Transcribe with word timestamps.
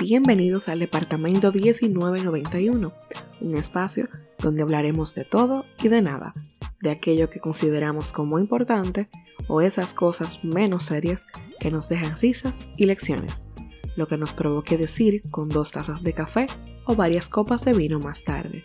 Bienvenidos 0.00 0.68
al 0.68 0.78
Departamento 0.78 1.52
1991, 1.52 2.94
un 3.42 3.56
espacio 3.56 4.08
donde 4.38 4.62
hablaremos 4.62 5.14
de 5.14 5.26
todo 5.26 5.66
y 5.82 5.88
de 5.88 6.00
nada, 6.00 6.32
de 6.80 6.90
aquello 6.90 7.28
que 7.28 7.40
consideramos 7.40 8.12
como 8.12 8.38
importante 8.38 9.10
o 9.48 9.60
esas 9.60 9.92
cosas 9.92 10.42
menos 10.44 10.84
serias 10.84 11.26
que 11.60 11.70
nos 11.70 11.90
dejan 11.90 12.18
risas 12.18 12.70
y 12.78 12.86
lecciones, 12.86 13.48
lo 13.96 14.08
que 14.08 14.16
nos 14.16 14.32
provoque 14.32 14.78
decir 14.78 15.20
con 15.30 15.50
dos 15.50 15.72
tazas 15.72 16.02
de 16.02 16.14
café 16.14 16.46
o 16.86 16.94
varias 16.94 17.28
copas 17.28 17.66
de 17.66 17.74
vino 17.74 18.00
más 18.00 18.24
tarde. 18.24 18.64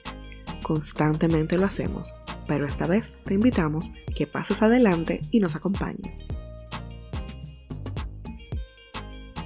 Constantemente 0.64 1.58
lo 1.58 1.66
hacemos, 1.66 2.14
pero 2.48 2.66
esta 2.66 2.88
vez 2.88 3.18
te 3.24 3.34
invitamos 3.34 3.92
que 4.16 4.26
pases 4.26 4.62
adelante 4.64 5.20
y 5.30 5.40
nos 5.40 5.56
acompañes. 5.58 6.26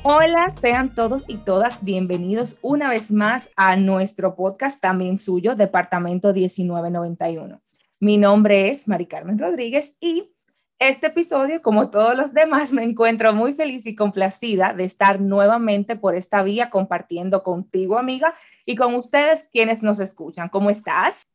Hola, 0.03 0.47
sean 0.49 0.93
todos 0.93 1.25
y 1.27 1.37
todas 1.37 1.83
bienvenidos 1.83 2.59
una 2.61 2.89
vez 2.89 3.11
más 3.11 3.49
a 3.57 3.75
nuestro 3.75 4.35
podcast, 4.35 4.79
también 4.79 5.17
suyo, 5.17 5.55
Departamento 5.55 6.31
1991. 6.31 7.61
Mi 7.99 8.17
nombre 8.17 8.69
es 8.69 8.87
Mari 8.87 9.07
Carmen 9.07 9.39
Rodríguez 9.39 9.97
y 9.99 10.31
este 10.79 11.07
episodio, 11.07 11.61
como 11.61 11.89
todos 11.89 12.15
los 12.15 12.33
demás, 12.33 12.73
me 12.73 12.83
encuentro 12.83 13.33
muy 13.33 13.53
feliz 13.53 13.87
y 13.87 13.95
complacida 13.95 14.73
de 14.73 14.83
estar 14.83 15.19
nuevamente 15.19 15.95
por 15.95 16.15
esta 16.15 16.43
vía 16.43 16.69
compartiendo 16.69 17.43
contigo, 17.43 17.97
amiga, 17.97 18.33
y 18.65 18.75
con 18.75 18.95
ustedes 18.95 19.49
quienes 19.51 19.81
nos 19.81 19.99
escuchan. 19.99 20.49
¿Cómo 20.49 20.69
estás? 20.69 21.31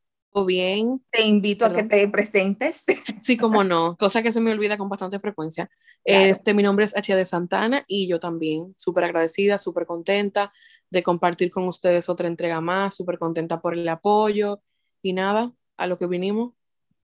bien. 0.47 1.03
Te 1.11 1.23
invito 1.23 1.67
a 1.67 1.73
que 1.73 1.83
te 1.83 2.09
presentes. 2.09 2.85
Sí, 3.23 3.37
como 3.37 3.63
no, 3.63 3.97
cosa 3.97 4.23
que 4.23 4.33
se 4.33 4.41
me 4.41 4.51
olvida 4.51 4.77
con 4.77 4.89
bastante 4.89 5.19
frecuencia. 5.19 5.71
Este, 6.05 6.55
mi 6.55 6.63
nombre 6.63 6.85
es 6.85 6.97
Achia 6.97 7.17
de 7.17 7.25
Santana 7.25 7.85
y 7.87 8.09
yo 8.09 8.19
también 8.19 8.73
súper 8.77 9.05
agradecida, 9.05 9.59
súper 9.59 9.87
contenta 9.87 10.53
de 10.91 11.03
compartir 11.03 11.51
con 11.51 11.69
ustedes 11.69 12.09
otra 12.09 12.27
entrega 12.27 12.61
más, 12.61 12.97
súper 12.97 13.19
contenta 13.19 13.61
por 13.61 13.75
el 13.75 13.89
apoyo 13.89 14.61
y 15.03 15.13
nada, 15.13 15.53
a 15.77 15.87
lo 15.87 15.97
que 15.97 16.07
vinimos. 16.07 16.55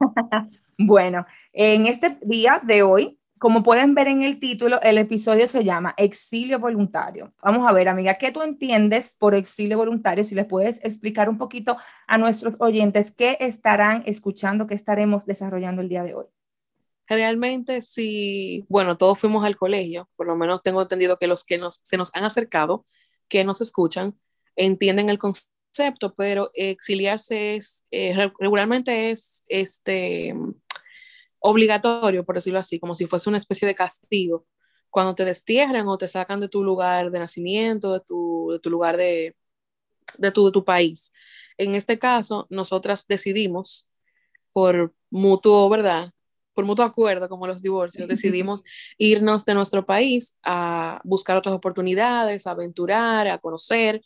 bueno, 0.78 1.24
en 1.52 1.86
este 1.86 2.18
día 2.22 2.60
de 2.64 2.82
hoy 2.82 3.18
como 3.38 3.62
pueden 3.62 3.94
ver 3.94 4.08
en 4.08 4.24
el 4.24 4.41
título, 4.41 4.80
el 4.82 4.98
episodio 4.98 5.46
se 5.46 5.62
llama 5.62 5.94
Exilio 5.96 6.58
Voluntario. 6.58 7.32
Vamos 7.42 7.66
a 7.66 7.72
ver, 7.72 7.88
amiga, 7.88 8.14
¿qué 8.14 8.32
tú 8.32 8.42
entiendes 8.42 9.14
por 9.14 9.34
exilio 9.34 9.78
voluntario? 9.78 10.24
Si 10.24 10.34
les 10.34 10.46
puedes 10.46 10.84
explicar 10.84 11.28
un 11.28 11.38
poquito 11.38 11.76
a 12.06 12.19
nuestros 12.19 12.54
oyentes 12.58 13.12
qué 13.12 13.36
estarán 13.41 14.02
escuchando, 14.06 14.66
qué 14.66 14.74
estaremos 14.74 15.24
desarrollando 15.24 15.82
el 15.82 15.88
día 15.88 16.02
de 16.02 16.14
hoy. 16.14 16.26
Realmente, 17.06 17.80
sí, 17.80 18.66
bueno, 18.69 18.96
todos 18.96 19.19
fuimos 19.19 19.44
al 19.44 19.56
colegio, 19.56 20.10
por 20.16 20.26
lo 20.26 20.36
menos 20.36 20.62
tengo 20.62 20.82
entendido 20.82 21.19
que 21.19 21.26
los 21.26 21.44
que 21.44 21.58
nos, 21.58 21.80
se 21.82 21.96
nos 21.96 22.14
han 22.14 22.24
acercado, 22.24 22.86
que 23.28 23.44
nos 23.44 23.60
escuchan, 23.60 24.19
entienden 24.56 25.08
el 25.08 25.19
concepto, 25.19 26.14
pero 26.14 26.50
exiliarse 26.54 27.56
es, 27.56 27.86
eh, 27.92 28.14
regularmente 28.38 29.10
es, 29.10 29.44
este, 29.48 30.34
obligatorio, 31.41 32.25
por 32.25 32.34
decirlo 32.34 32.58
así, 32.58 32.78
como 32.78 32.94
si 32.94 33.06
fuese 33.06 33.28
una 33.28 33.39
especie 33.39 33.67
de 33.67 33.75
castigo, 33.75 34.47
cuando 34.91 35.14
te 35.14 35.25
destierran 35.25 35.86
o 35.89 35.98
te 35.98 36.08
sacan 36.08 36.41
de 36.41 36.48
tu 36.48 36.64
lugar 36.64 37.11
de 37.11 37.19
nacimiento, 37.19 37.92
de 37.92 38.00
tu, 38.00 38.50
de 38.53 38.58
tu 38.61 38.70
lugar 38.70 38.97
de, 38.97 39.36
de, 40.19 40.31
tu, 40.31 40.47
de 40.47 40.53
tu 40.53 40.64
país. 40.64 41.12
En 41.56 41.75
este 41.75 41.98
caso, 41.98 42.47
nosotras 42.50 43.06
decidimos, 43.06 43.91
por 44.53 44.94
mutuo, 45.11 45.69
¿verdad? 45.69 46.12
Por 46.55 46.64
mutuo 46.64 46.84
acuerdo, 46.84 47.28
como 47.28 47.47
los 47.47 47.62
divorcios, 47.62 48.09
decidimos 48.09 48.64
irnos 48.97 49.44
de 49.44 49.55
nuestro 49.55 49.86
país 49.86 50.36
a 50.42 51.00
buscar 51.05 51.36
otras 51.36 51.54
oportunidades, 51.54 52.47
a 52.47 52.53
aventurar, 52.53 53.28
a 53.28 53.38
conocer 53.38 54.00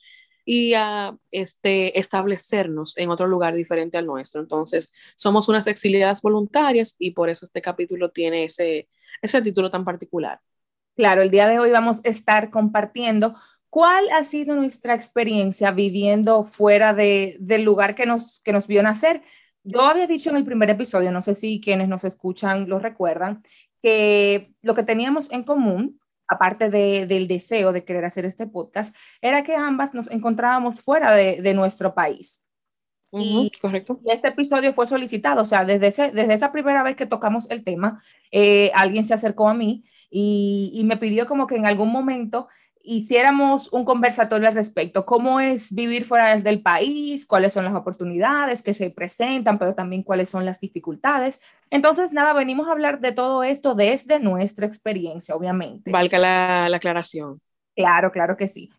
y 0.44 0.74
a 0.74 1.16
este, 1.30 1.98
establecernos 1.98 2.96
en 2.98 3.10
otro 3.10 3.26
lugar 3.26 3.54
diferente 3.54 3.98
al 3.98 4.06
nuestro. 4.06 4.40
Entonces, 4.40 4.92
somos 5.16 5.48
unas 5.48 5.66
exiliadas 5.66 6.22
voluntarias 6.22 6.96
y 6.98 7.12
por 7.12 7.30
eso 7.30 7.44
este 7.44 7.60
capítulo 7.60 8.10
tiene 8.10 8.44
ese, 8.44 8.88
ese 9.20 9.42
título 9.42 9.70
tan 9.70 9.84
particular. 9.84 10.40
Claro, 10.94 11.22
el 11.22 11.30
día 11.30 11.48
de 11.48 11.58
hoy 11.58 11.70
vamos 11.70 12.00
a 12.04 12.08
estar 12.08 12.50
compartiendo 12.50 13.34
cuál 13.70 14.04
ha 14.10 14.22
sido 14.22 14.54
nuestra 14.54 14.94
experiencia 14.94 15.70
viviendo 15.70 16.44
fuera 16.44 16.92
de, 16.92 17.36
del 17.40 17.62
lugar 17.62 17.94
que 17.94 18.04
nos, 18.04 18.40
que 18.40 18.52
nos 18.52 18.66
vio 18.66 18.82
nacer. 18.82 19.22
Yo 19.64 19.80
había 19.80 20.06
dicho 20.06 20.28
en 20.28 20.36
el 20.36 20.44
primer 20.44 20.68
episodio, 20.68 21.10
no 21.12 21.22
sé 21.22 21.34
si 21.34 21.60
quienes 21.60 21.88
nos 21.88 22.04
escuchan 22.04 22.68
lo 22.68 22.78
recuerdan, 22.78 23.42
que 23.82 24.52
lo 24.60 24.74
que 24.74 24.82
teníamos 24.82 25.30
en 25.30 25.44
común 25.44 26.00
aparte 26.32 26.70
del 26.70 27.28
deseo 27.28 27.72
de 27.72 27.84
querer 27.84 28.04
hacer 28.04 28.24
este 28.24 28.46
podcast, 28.46 28.94
era 29.20 29.42
que 29.42 29.54
ambas 29.54 29.94
nos 29.94 30.10
encontrábamos 30.10 30.80
fuera 30.80 31.14
de, 31.14 31.54
nuestro 31.54 31.94
país. 31.94 32.44
y, 33.12 33.50
correcto. 33.60 34.00
Y 34.04 34.12
este 34.12 34.28
episodio 34.28 34.72
fue 34.72 34.86
solicitado, 34.86 35.42
o 35.42 35.44
sea, 35.44 35.64
desde, 35.64 36.10
desde 36.12 36.32
esa 36.32 36.50
primera 36.50 36.82
vez 36.82 36.96
que 36.96 37.06
tocamos 37.06 37.50
el 37.50 37.62
tema, 37.62 38.02
eh, 38.30 38.70
alguien 38.74 39.04
se 39.04 39.14
acercó 39.14 39.48
a 39.48 39.54
mí 39.54 39.84
y, 40.10 40.72
y, 40.74 40.84
me 40.84 40.96
pidió 40.96 41.26
como 41.26 41.46
que 41.46 41.56
en 41.56 41.66
algún 41.66 41.90
momento 41.90 42.48
hiciéramos 42.84 43.72
un 43.72 43.84
conversatorio 43.84 44.48
al 44.48 44.54
respecto. 44.54 45.04
¿Cómo 45.06 45.40
es 45.40 45.74
vivir 45.74 46.04
fuera 46.04 46.36
del 46.36 46.62
país? 46.62 47.26
¿Cuáles 47.26 47.52
son 47.52 47.64
las 47.64 47.74
oportunidades 47.74 48.62
que 48.62 48.74
se 48.74 48.90
presentan, 48.90 49.58
pero 49.58 49.74
también 49.74 50.02
cuáles 50.02 50.28
son 50.28 50.44
las 50.44 50.60
dificultades? 50.60 51.40
Entonces, 51.70 52.12
nada, 52.12 52.32
venimos 52.32 52.68
a 52.68 52.72
hablar 52.72 53.00
de 53.00 53.12
todo 53.12 53.44
esto 53.44 53.74
desde 53.74 54.20
nuestra 54.20 54.66
experiencia, 54.66 55.34
obviamente. 55.34 55.90
Valga 55.90 56.18
la, 56.18 56.68
la 56.68 56.76
aclaración. 56.76 57.38
Claro, 57.74 58.12
claro 58.12 58.36
que 58.36 58.48
sí. 58.48 58.70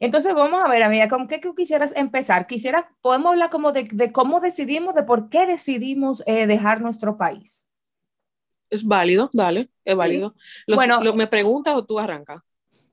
Entonces, 0.00 0.34
vamos 0.34 0.62
a 0.64 0.68
ver, 0.68 0.82
amiga, 0.82 1.08
¿con 1.08 1.28
qué 1.28 1.40
quisieras 1.56 1.94
empezar? 1.94 2.46
Quisiera, 2.46 2.90
podemos 3.02 3.32
hablar 3.32 3.50
como 3.50 3.72
de, 3.72 3.86
de 3.92 4.12
cómo 4.12 4.40
decidimos, 4.40 4.94
de 4.94 5.02
por 5.02 5.28
qué 5.28 5.46
decidimos 5.46 6.22
eh, 6.26 6.46
dejar 6.46 6.80
nuestro 6.80 7.18
país. 7.18 7.66
Es 8.70 8.84
válido, 8.84 9.30
dale, 9.32 9.68
es 9.84 9.96
válido. 9.96 10.34
bueno, 10.68 11.00
¿Me 11.14 11.26
preguntas 11.26 11.74
o 11.74 11.84
tú 11.84 11.98
arrancas? 11.98 12.40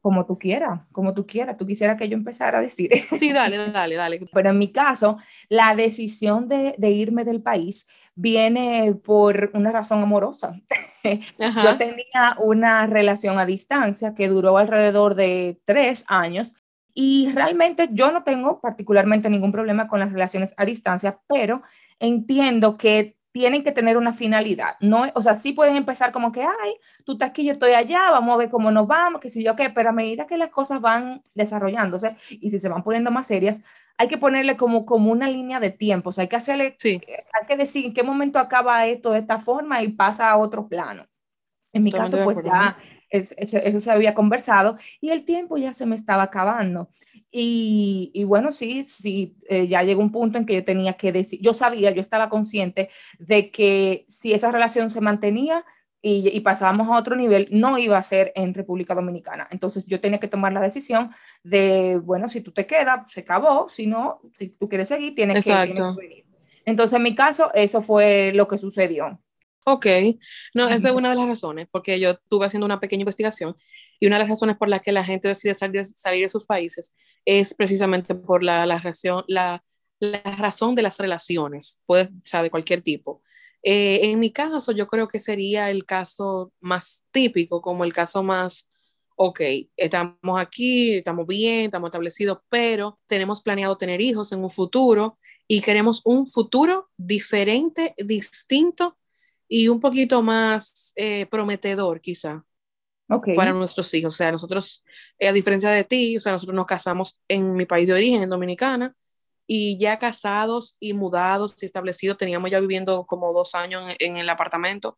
Como 0.07 0.25
tú 0.25 0.39
quieras, 0.39 0.79
como 0.93 1.13
tú 1.13 1.27
quieras. 1.27 1.57
Tú 1.57 1.65
quisieras 1.65 1.97
que 1.97 2.07
yo 2.07 2.15
empezara 2.15 2.59
a 2.59 2.61
decir. 2.61 2.89
Sí, 3.19 3.33
dale, 3.33 3.57
dale, 3.57 3.95
dale. 3.95 4.21
Pero 4.31 4.51
en 4.51 4.57
mi 4.57 4.71
caso, 4.71 5.17
la 5.49 5.75
decisión 5.75 6.47
de, 6.47 6.75
de 6.77 6.91
irme 6.91 7.25
del 7.25 7.41
país 7.41 7.89
viene 8.15 8.95
por 9.03 9.51
una 9.53 9.69
razón 9.73 10.01
amorosa. 10.01 10.61
Yo 11.03 11.77
tenía 11.77 12.37
una 12.39 12.87
relación 12.87 13.37
a 13.37 13.45
distancia 13.45 14.15
que 14.15 14.29
duró 14.29 14.57
alrededor 14.57 15.15
de 15.15 15.59
tres 15.65 16.05
años 16.07 16.55
y 16.93 17.29
realmente 17.33 17.89
yo 17.91 18.13
no 18.13 18.23
tengo 18.23 18.61
particularmente 18.61 19.29
ningún 19.29 19.51
problema 19.51 19.89
con 19.89 19.99
las 19.99 20.13
relaciones 20.13 20.53
a 20.55 20.63
distancia, 20.63 21.19
pero 21.27 21.63
entiendo 21.99 22.77
que 22.77 23.16
tienen 23.37 23.63
que 23.63 23.71
tener 23.71 23.97
una 23.97 24.13
finalidad, 24.13 24.75
¿no? 24.79 25.05
O 25.13 25.21
sea, 25.21 25.33
sí 25.33 25.53
pueden 25.53 25.75
empezar 25.75 26.11
como 26.11 26.31
que, 26.31 26.41
ay, 26.41 26.73
tú 27.05 27.13
estás 27.13 27.29
aquí, 27.29 27.45
yo 27.45 27.51
estoy 27.51 27.73
allá, 27.73 28.09
vamos 28.11 28.33
a 28.33 28.37
ver 28.37 28.49
cómo 28.49 28.71
nos 28.71 28.87
vamos, 28.87 29.21
que 29.21 29.29
si 29.29 29.43
yo 29.43 29.55
qué, 29.55 29.69
pero 29.69 29.89
a 29.89 29.93
medida 29.93 30.25
que 30.25 30.37
las 30.37 30.49
cosas 30.49 30.81
van 30.81 31.21
desarrollándose 31.35 32.15
y 32.29 32.49
si 32.49 32.59
se 32.59 32.69
van 32.69 32.83
poniendo 32.83 33.11
más 33.11 33.27
serias, 33.27 33.61
hay 33.97 34.07
que 34.07 34.17
ponerle 34.17 34.57
como, 34.57 34.85
como 34.85 35.11
una 35.11 35.29
línea 35.29 35.59
de 35.59 35.71
tiempo, 35.71 36.09
o 36.09 36.11
sea, 36.11 36.23
hay 36.23 36.27
que 36.27 36.35
hacerle, 36.35 36.75
sí. 36.79 37.01
hay 37.07 37.47
que 37.47 37.57
decir 37.57 37.85
en 37.85 37.93
qué 37.93 38.03
momento 38.03 38.39
acaba 38.39 38.85
esto 38.85 39.11
de 39.11 39.19
esta 39.19 39.39
forma 39.39 39.81
y 39.81 39.89
pasa 39.89 40.29
a 40.29 40.37
otro 40.37 40.67
plano. 40.67 41.07
En 41.73 41.83
mi 41.83 41.91
caso, 41.91 42.17
pues 42.23 42.43
ya 42.43 42.77
eso 43.09 43.79
se 43.79 43.91
había 43.91 44.13
conversado 44.13 44.77
y 44.99 45.09
el 45.09 45.23
tiempo 45.23 45.57
ya 45.57 45.73
se 45.73 45.85
me 45.85 45.95
estaba 45.95 46.23
acabando. 46.23 46.89
Y, 47.39 48.23
bueno, 48.23 48.51
sí, 48.51 48.81
sí, 48.81 49.37
eh, 49.47 49.67
ya 49.67 49.83
llegó 49.83 50.01
un 50.01 50.11
punto 50.11 50.39
en 50.39 50.45
que 50.47 50.55
yo 50.55 50.65
tenía 50.65 50.93
que 50.93 51.11
decir, 51.11 51.39
yo 51.39 51.53
sabía, 51.53 51.91
yo 51.91 52.01
estaba 52.01 52.29
consciente 52.29 52.89
de 53.19 53.51
que 53.51 54.05
si 54.07 54.33
esa 54.33 54.49
relación 54.49 54.89
se 54.89 55.01
mantenía 55.01 55.63
y, 56.01 56.39
pasábamos 56.39 56.87
a 56.87 56.97
otro 56.97 57.15
nivel, 57.15 57.47
no 57.51 57.77
iba 57.77 57.95
a 57.95 58.01
ser 58.01 58.31
en 58.33 58.55
República 58.55 58.95
Dominicana. 58.95 59.47
Entonces 59.51 59.85
yo 59.85 60.01
tenía 60.01 60.19
que 60.19 60.27
tomar 60.27 60.51
la 60.51 60.61
decisión 60.61 61.11
de, 61.43 61.99
bueno, 62.03 62.27
si 62.27 62.41
tú 62.41 62.51
te 62.51 62.65
quedas, 62.65 63.11
se 63.11 63.19
acabó, 63.19 63.69
si 63.69 63.85
no, 63.85 64.21
si 64.33 64.49
tú 64.49 64.67
quieres 64.67 64.87
seguir, 64.87 65.13
tienes, 65.13 65.43
que, 65.43 65.51
tienes 65.51 65.75
que 65.75 66.01
venir. 66.01 66.25
Entonces 66.65 66.95
en 66.97 67.03
mi 67.03 67.13
caso, 67.13 67.51
eso 67.53 67.81
fue 67.81 68.31
lo 68.33 68.47
que 68.47 68.57
sucedió. 68.57 69.19
Ok, 69.69 69.85
no, 70.53 70.69
esa 70.69 70.87
es 70.87 70.95
una 70.95 71.09
de 71.09 71.17
las 71.17 71.27
razones, 71.27 71.67
porque 71.69 71.99
yo 71.99 72.11
estuve 72.11 72.45
haciendo 72.45 72.65
una 72.65 72.79
pequeña 72.79 73.01
investigación 73.01 73.53
y 73.99 74.07
una 74.07 74.15
de 74.15 74.21
las 74.21 74.29
razones 74.29 74.55
por 74.55 74.69
las 74.69 74.81
que 74.81 74.93
la 74.93 75.03
gente 75.03 75.27
decide 75.27 75.53
salir, 75.53 75.83
salir 75.83 76.23
de 76.23 76.29
sus 76.29 76.45
países 76.45 76.95
es 77.25 77.53
precisamente 77.53 78.15
por 78.15 78.43
la, 78.43 78.65
la, 78.65 78.79
razón, 78.79 79.25
la, 79.27 79.65
la 79.99 80.21
razón 80.21 80.73
de 80.73 80.83
las 80.83 80.97
relaciones, 80.99 81.81
puede 81.85 82.07
ser 82.23 82.43
de 82.43 82.49
cualquier 82.49 82.81
tipo. 82.81 83.21
Eh, 83.61 83.99
en 84.03 84.19
mi 84.19 84.31
caso, 84.31 84.71
yo 84.71 84.87
creo 84.87 85.09
que 85.09 85.19
sería 85.19 85.69
el 85.69 85.83
caso 85.83 86.53
más 86.61 87.03
típico, 87.11 87.61
como 87.61 87.83
el 87.83 87.91
caso 87.91 88.23
más, 88.23 88.71
ok, 89.17 89.41
estamos 89.75 90.39
aquí, 90.39 90.93
estamos 90.93 91.27
bien, 91.27 91.65
estamos 91.65 91.89
establecidos, 91.89 92.39
pero 92.47 93.01
tenemos 93.05 93.41
planeado 93.41 93.77
tener 93.77 93.99
hijos 93.99 94.31
en 94.31 94.41
un 94.41 94.49
futuro 94.49 95.19
y 95.45 95.59
queremos 95.59 96.01
un 96.05 96.25
futuro 96.25 96.89
diferente, 96.95 97.93
distinto 97.97 98.97
y 99.47 99.67
un 99.67 99.79
poquito 99.79 100.21
más 100.21 100.93
eh, 100.95 101.25
prometedor 101.27 102.01
quizá 102.01 102.43
para 103.35 103.53
nuestros 103.53 103.93
hijos. 103.93 104.13
O 104.13 104.17
sea, 104.17 104.31
nosotros, 104.31 104.83
a 105.21 105.31
diferencia 105.31 105.69
de 105.69 105.83
ti, 105.83 106.17
o 106.17 106.19
sea, 106.19 106.33
nosotros 106.33 106.55
nos 106.55 106.65
casamos 106.65 107.21
en 107.27 107.55
mi 107.55 107.65
país 107.65 107.87
de 107.87 107.93
origen, 107.93 108.23
en 108.23 108.29
Dominicana, 108.29 108.93
y 109.45 109.77
ya 109.77 109.97
casados 109.97 110.75
y 110.79 110.93
mudados 110.93 111.55
y 111.61 111.65
establecidos, 111.65 112.17
teníamos 112.17 112.51
ya 112.51 112.59
viviendo 112.59 113.05
como 113.05 113.31
dos 113.31 113.55
años 113.55 113.95
en, 113.99 114.17
el 114.17 114.29
apartamento, 114.29 114.97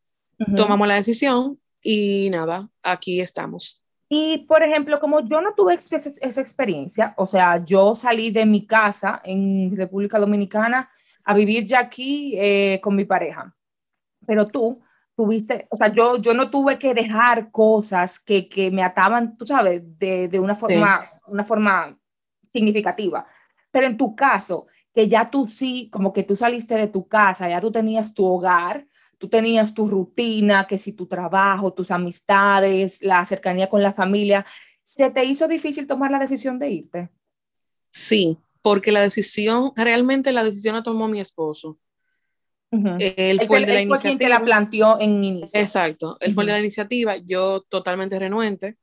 tomamos 0.56 0.88
la 0.88 0.95
decisión 0.95 1.60
y 1.84 2.30
nada, 2.31 2.68
aquí 2.81 3.22
estamos. 3.22 3.84
Y, 4.12 4.40
por 4.48 4.63
ejemplo, 4.63 5.00
como 5.00 5.19
yo 5.28 5.40
no 5.40 5.54
tuve 5.54 5.75
esa, 5.75 5.98
esa 5.98 6.42
experiencia, 6.42 7.13
o 7.16 7.28
sea, 7.28 7.63
yo 7.63 7.94
salí 7.94 8.31
de 8.31 8.48
mi 8.48 8.66
casa 8.66 9.22
en 9.24 9.75
República 9.78 10.18
Dominicana 10.18 10.90
a 11.24 11.36
vivir 11.36 11.63
ya 11.66 11.80
aquí 11.80 12.34
eh, 12.36 12.80
con 12.81 12.95
mi 12.95 13.06
pareja, 13.06 13.56
pero 14.30 14.46
tú 14.46 14.80
tuviste, 15.16 15.68
o 15.72 15.76
sea, 15.76 15.92
yo, 15.92 16.18
yo 16.18 16.36
no 16.36 16.52
tuve 16.52 16.78
que 16.78 16.94
dejar 16.94 17.50
cosas 17.50 18.20
que, 18.20 18.48
que 18.48 18.70
me 18.70 18.84
ataban, 18.84 19.36
tú 19.36 19.44
sabes, 19.44 19.81
de, 19.98 20.28
de 20.28 20.40
una, 20.40 20.54
forma, 20.54 21.04
una 21.26 21.44
forma 21.44 21.98
significativa. 22.48 23.26
Pero 23.72 23.88
en 23.88 23.98
tu 23.98 24.16
caso, 24.16 24.68
que 24.94 25.08
ya 25.08 25.31
tú 25.31 25.48
sí, 25.48 25.90
como 25.92 26.14
que 26.14 26.22
tú 26.22 26.36
saliste 26.36 26.76
de 26.76 26.86
tu 26.86 27.08
casa, 27.08 27.50
ya 27.50 27.60
tú 27.60 27.72
tenías 27.72 28.14
tu 28.14 28.24
hogar, 28.24 28.86
tú 29.18 29.28
tenías 29.28 29.74
tu 29.74 29.88
rutina, 29.88 30.68
que 30.68 30.78
si 30.78 30.94
tu 30.94 31.08
trabajo, 31.08 31.74
tus 31.74 31.90
amistades, 31.90 33.02
la 33.02 33.26
cercanía 33.26 33.68
con 33.68 33.81
la 33.81 33.94
familia, 33.94 34.46
¿se 34.84 35.10
te 35.10 35.26
hizo 35.26 35.48
difícil 35.48 35.88
tomar 35.88 36.12
la 36.12 36.20
decisión 36.20 36.60
de 36.60 36.70
irte? 36.70 37.10
Sí, 37.90 38.38
porque 38.62 38.92
la 38.92 39.02
decisión, 39.02 39.72
realmente 39.76 40.31
la 40.31 40.44
decisión 40.44 40.76
la 40.76 40.84
tomó 40.84 41.08
mi 41.08 41.20
esposo. 41.20 41.80
Él 42.71 43.42
fue 43.48 43.57
el, 43.57 43.66
de 43.66 43.74
la 43.74 43.81
iniciativa. 43.81 43.98
Quien 44.01 44.18
te 44.18 44.30
la 44.30 44.44
planteó 44.44 45.00
en 45.00 45.24
inicio. 45.24 45.60
Exacto, 45.60 46.18
él 46.19 46.33
fue 46.33 46.44
el 46.44 46.48
de 46.48 46.54
la 46.54 46.60
iniciativa, 46.60 47.18
yo 47.18 47.62
totalmente 47.62 48.19
renuente. 48.19 48.77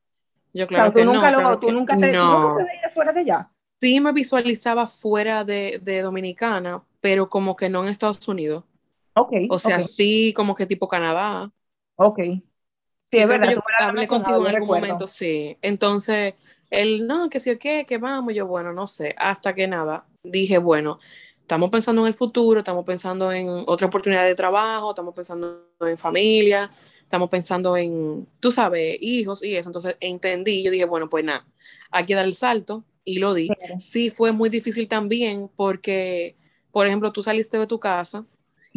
Yo 0.53 0.65
claro, 0.67 0.91
que 0.91 1.01
tú 1.01 1.05
nunca 1.05 1.31
no, 1.31 1.41
lo, 1.41 1.59
tú, 1.59 1.71
nunca 1.71 1.97
te, 1.97 2.11
no. 2.11 2.57
te 2.57 2.89
fuera 2.89 3.13
de 3.13 3.19
allá. 3.19 3.51
Sí 3.79 4.01
me 4.01 4.11
visualizaba 4.11 4.87
fuera 4.87 5.43
de, 5.43 5.79
de 5.83 6.01
Dominicana, 6.01 6.83
pero 6.99 7.29
como 7.29 7.55
que 7.55 7.69
no 7.69 7.83
en 7.83 7.89
Estados 7.89 8.27
Unidos. 8.27 8.63
O 9.49 9.59
sea, 9.59 9.81
sí, 9.81 10.33
como 10.35 10.55
que 10.55 10.65
tipo 10.65 10.87
Canadá. 10.87 11.51
Ok. 11.95 12.19
Sí, 13.09 13.17
es 13.17 13.29
verdad. 13.29 13.53
Yo 13.53 13.61
hablé 13.79 14.07
contigo 14.07 14.47
en 14.47 14.55
algún 14.55 14.67
momento, 14.67 15.07
sí. 15.07 15.57
Entonces, 15.61 16.35
él, 16.69 17.07
no, 17.07 17.29
que 17.29 17.39
sí 17.39 17.49
o 17.51 17.57
qué, 17.57 17.85
que 17.87 17.97
vamos. 17.97 18.33
Yo, 18.33 18.47
bueno, 18.47 18.73
no 18.73 18.85
sé. 18.85 19.15
Hasta 19.17 19.55
que 19.55 19.67
nada, 19.67 20.05
dije, 20.23 20.57
bueno, 20.57 20.99
estamos 21.47 21.69
pensando 21.69 22.01
en 22.01 22.07
el 22.07 22.13
futuro, 22.13 22.59
estamos 22.59 22.83
pensando 22.83 23.31
en 23.31 23.47
otra 23.67 23.87
oportunidad 23.87 24.25
de 24.25 24.35
trabajo, 24.35 24.89
estamos 24.89 25.15
pensando 25.15 25.63
en 25.79 25.97
familia, 25.97 26.69
estamos 27.01 27.29
pensando 27.29 27.77
en, 27.77 28.27
tú 28.41 28.51
sabes, 28.51 28.97
hijos 28.99 29.41
y 29.41 29.55
eso. 29.55 29.69
Entonces, 29.69 29.95
entendí, 30.01 30.61
yo 30.61 30.71
dije, 30.71 30.83
bueno, 30.83 31.09
pues 31.09 31.23
nada, 31.23 31.47
hay 31.89 32.05
que 32.05 32.15
dar 32.15 32.25
el 32.25 32.33
salto 32.33 32.83
y 33.05 33.19
lo 33.19 33.33
di. 33.33 33.47
Sí, 33.79 34.09
fue 34.09 34.33
muy 34.33 34.49
difícil 34.49 34.89
también 34.89 35.49
porque, 35.55 36.35
por 36.69 36.85
ejemplo, 36.85 37.13
tú 37.13 37.23
saliste 37.23 37.57
de 37.57 37.65
tu 37.65 37.79
casa 37.79 38.25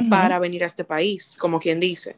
para 0.09 0.39
venir 0.39 0.63
a 0.63 0.69
este 0.69 0.85
país, 0.85 1.37
como 1.41 1.59
quien 1.59 1.81
dice. 1.81 2.15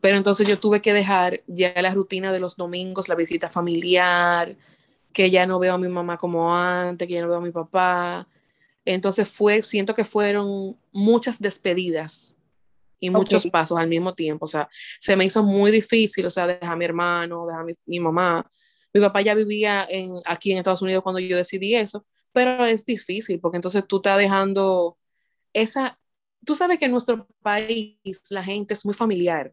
Pero 0.00 0.16
entonces 0.16 0.46
yo 0.46 0.60
tuve 0.60 0.80
que 0.80 0.92
dejar 0.92 1.42
ya 1.48 1.72
la 1.82 1.92
rutina 1.92 2.32
de 2.32 2.38
los 2.38 2.54
domingos, 2.54 3.08
la 3.08 3.16
visita 3.16 3.48
familiar, 3.48 4.56
que 5.12 5.28
ya 5.28 5.44
no 5.44 5.58
veo 5.58 5.74
a 5.74 5.78
mi 5.78 5.88
mamá 5.88 6.18
como 6.18 6.56
antes, 6.56 7.08
que 7.08 7.14
ya 7.14 7.22
no 7.22 7.28
veo 7.28 7.38
a 7.38 7.40
mi 7.40 7.50
papá. 7.50 8.28
Entonces 8.94 9.28
fue, 9.28 9.60
siento 9.60 9.92
que 9.92 10.02
fueron 10.02 10.78
muchas 10.92 11.38
despedidas 11.38 12.34
y 12.98 13.10
muchos 13.10 13.46
pasos 13.48 13.76
al 13.76 13.86
mismo 13.86 14.14
tiempo. 14.14 14.46
O 14.46 14.48
sea, 14.48 14.66
se 14.98 15.14
me 15.14 15.26
hizo 15.26 15.42
muy 15.42 15.70
difícil, 15.70 16.24
o 16.24 16.30
sea, 16.30 16.46
dejar 16.46 16.72
a 16.72 16.76
mi 16.76 16.86
hermano, 16.86 17.46
dejar 17.46 17.60
a 17.60 17.64
mi, 17.64 17.72
mi 17.84 18.00
mamá. 18.00 18.50
Mi 18.94 19.00
papá 19.02 19.20
ya 19.20 19.34
vivía 19.34 19.86
en, 19.90 20.22
aquí 20.24 20.52
en 20.52 20.58
Estados 20.58 20.80
Unidos 20.80 21.02
cuando 21.02 21.18
yo 21.18 21.36
decidí 21.36 21.74
eso, 21.74 22.06
pero 22.32 22.64
es 22.64 22.86
difícil 22.86 23.38
porque 23.40 23.56
entonces 23.56 23.84
tú 23.86 23.96
estás 23.96 24.16
dejando 24.16 24.96
esa, 25.52 26.00
tú 26.46 26.54
sabes 26.54 26.78
que 26.78 26.86
en 26.86 26.92
nuestro 26.92 27.28
país 27.42 27.98
la 28.30 28.42
gente 28.42 28.72
es 28.72 28.86
muy 28.86 28.94
familiar. 28.94 29.52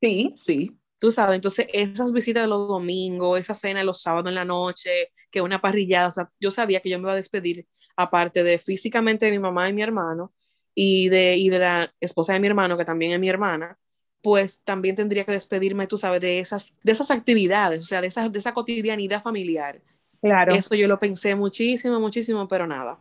Sí, 0.00 0.32
sí. 0.36 0.70
Tú 0.98 1.10
sabes, 1.10 1.36
entonces 1.36 1.66
esas 1.72 2.12
visitas 2.12 2.44
de 2.44 2.48
los 2.48 2.66
domingos, 2.66 3.38
esa 3.38 3.52
cena 3.52 3.80
de 3.80 3.86
los 3.86 4.00
sábados 4.00 4.30
en 4.30 4.36
la 4.36 4.46
noche, 4.46 5.10
que 5.30 5.42
una 5.42 5.60
parrillada, 5.60 6.08
o 6.08 6.10
sea, 6.10 6.30
yo 6.40 6.50
sabía 6.50 6.80
que 6.80 6.88
yo 6.88 6.98
me 6.98 7.04
iba 7.04 7.12
a 7.12 7.16
despedir, 7.16 7.66
aparte 8.02 8.42
de 8.42 8.58
físicamente 8.58 9.26
de 9.26 9.32
mi 9.32 9.38
mamá 9.38 9.68
y 9.68 9.72
mi 9.72 9.82
hermano, 9.82 10.32
y 10.74 11.08
de, 11.08 11.36
y 11.36 11.48
de 11.48 11.58
la 11.58 11.94
esposa 12.00 12.32
de 12.32 12.40
mi 12.40 12.46
hermano, 12.46 12.76
que 12.76 12.84
también 12.84 13.12
es 13.12 13.20
mi 13.20 13.28
hermana, 13.28 13.78
pues 14.22 14.62
también 14.62 14.96
tendría 14.96 15.24
que 15.24 15.32
despedirme, 15.32 15.86
tú 15.86 15.96
sabes, 15.96 16.20
de 16.20 16.38
esas, 16.38 16.74
de 16.82 16.92
esas 16.92 17.10
actividades, 17.10 17.84
o 17.84 17.86
sea, 17.86 18.00
de 18.00 18.08
esa, 18.08 18.28
de 18.28 18.38
esa 18.38 18.54
cotidianidad 18.54 19.20
familiar. 19.20 19.80
Claro. 20.20 20.54
Eso 20.54 20.74
yo 20.74 20.86
lo 20.86 20.98
pensé 20.98 21.34
muchísimo, 21.34 21.98
muchísimo, 21.98 22.46
pero 22.46 22.66
nada. 22.66 22.98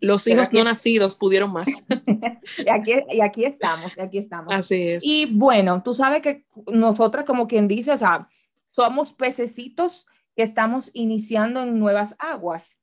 Los 0.00 0.26
hijos 0.28 0.52
no 0.52 0.62
nacidos 0.62 1.14
pudieron 1.14 1.52
más. 1.52 1.68
y, 2.58 2.68
aquí, 2.68 2.92
y 3.10 3.20
aquí 3.20 3.44
estamos, 3.44 3.96
y 3.96 4.00
aquí 4.00 4.18
estamos. 4.18 4.54
Así 4.54 4.88
es. 4.88 5.04
Y 5.04 5.26
bueno, 5.26 5.82
tú 5.82 5.94
sabes 5.94 6.22
que 6.22 6.44
nosotras, 6.66 7.24
como 7.24 7.48
quien 7.48 7.66
dice, 7.66 7.92
o 7.92 7.96
sea, 7.96 8.28
somos 8.70 9.12
pececitos 9.12 10.06
que 10.36 10.44
estamos 10.44 10.90
iniciando 10.94 11.62
en 11.62 11.78
nuevas 11.78 12.14
aguas. 12.18 12.80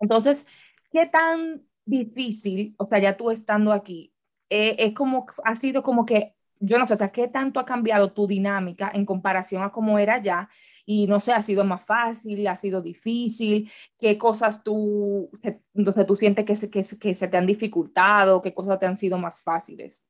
Entonces, 0.00 0.46
¿qué 0.90 1.06
tan 1.06 1.62
difícil, 1.84 2.74
o 2.78 2.86
sea, 2.86 2.98
ya 2.98 3.16
tú 3.16 3.30
estando 3.30 3.72
aquí, 3.72 4.12
eh, 4.50 4.76
es 4.78 4.94
como, 4.94 5.26
ha 5.44 5.54
sido 5.54 5.82
como 5.82 6.04
que, 6.06 6.34
yo 6.60 6.78
no 6.78 6.86
sé, 6.86 6.94
o 6.94 6.96
sea, 6.96 7.10
¿qué 7.10 7.28
tanto 7.28 7.60
ha 7.60 7.64
cambiado 7.64 8.12
tu 8.12 8.26
dinámica 8.26 8.90
en 8.92 9.06
comparación 9.06 9.62
a 9.62 9.70
cómo 9.70 9.98
era 9.98 10.20
ya? 10.20 10.48
y 10.90 11.06
no 11.06 11.20
sé, 11.20 11.34
ha 11.34 11.42
sido 11.42 11.64
más 11.64 11.84
fácil, 11.84 12.46
ha 12.48 12.56
sido 12.56 12.80
difícil, 12.80 13.70
qué 13.98 14.16
cosas 14.16 14.64
tú, 14.64 15.30
entonces 15.74 16.06
tú 16.06 16.16
sientes 16.16 16.46
que 16.46 16.56
se, 16.56 16.70
que, 16.70 16.82
que 16.98 17.14
se 17.14 17.28
te 17.28 17.36
han 17.36 17.46
dificultado, 17.46 18.40
qué 18.40 18.54
cosas 18.54 18.78
te 18.78 18.86
han 18.86 18.96
sido 18.96 19.18
más 19.18 19.42
fáciles. 19.42 20.06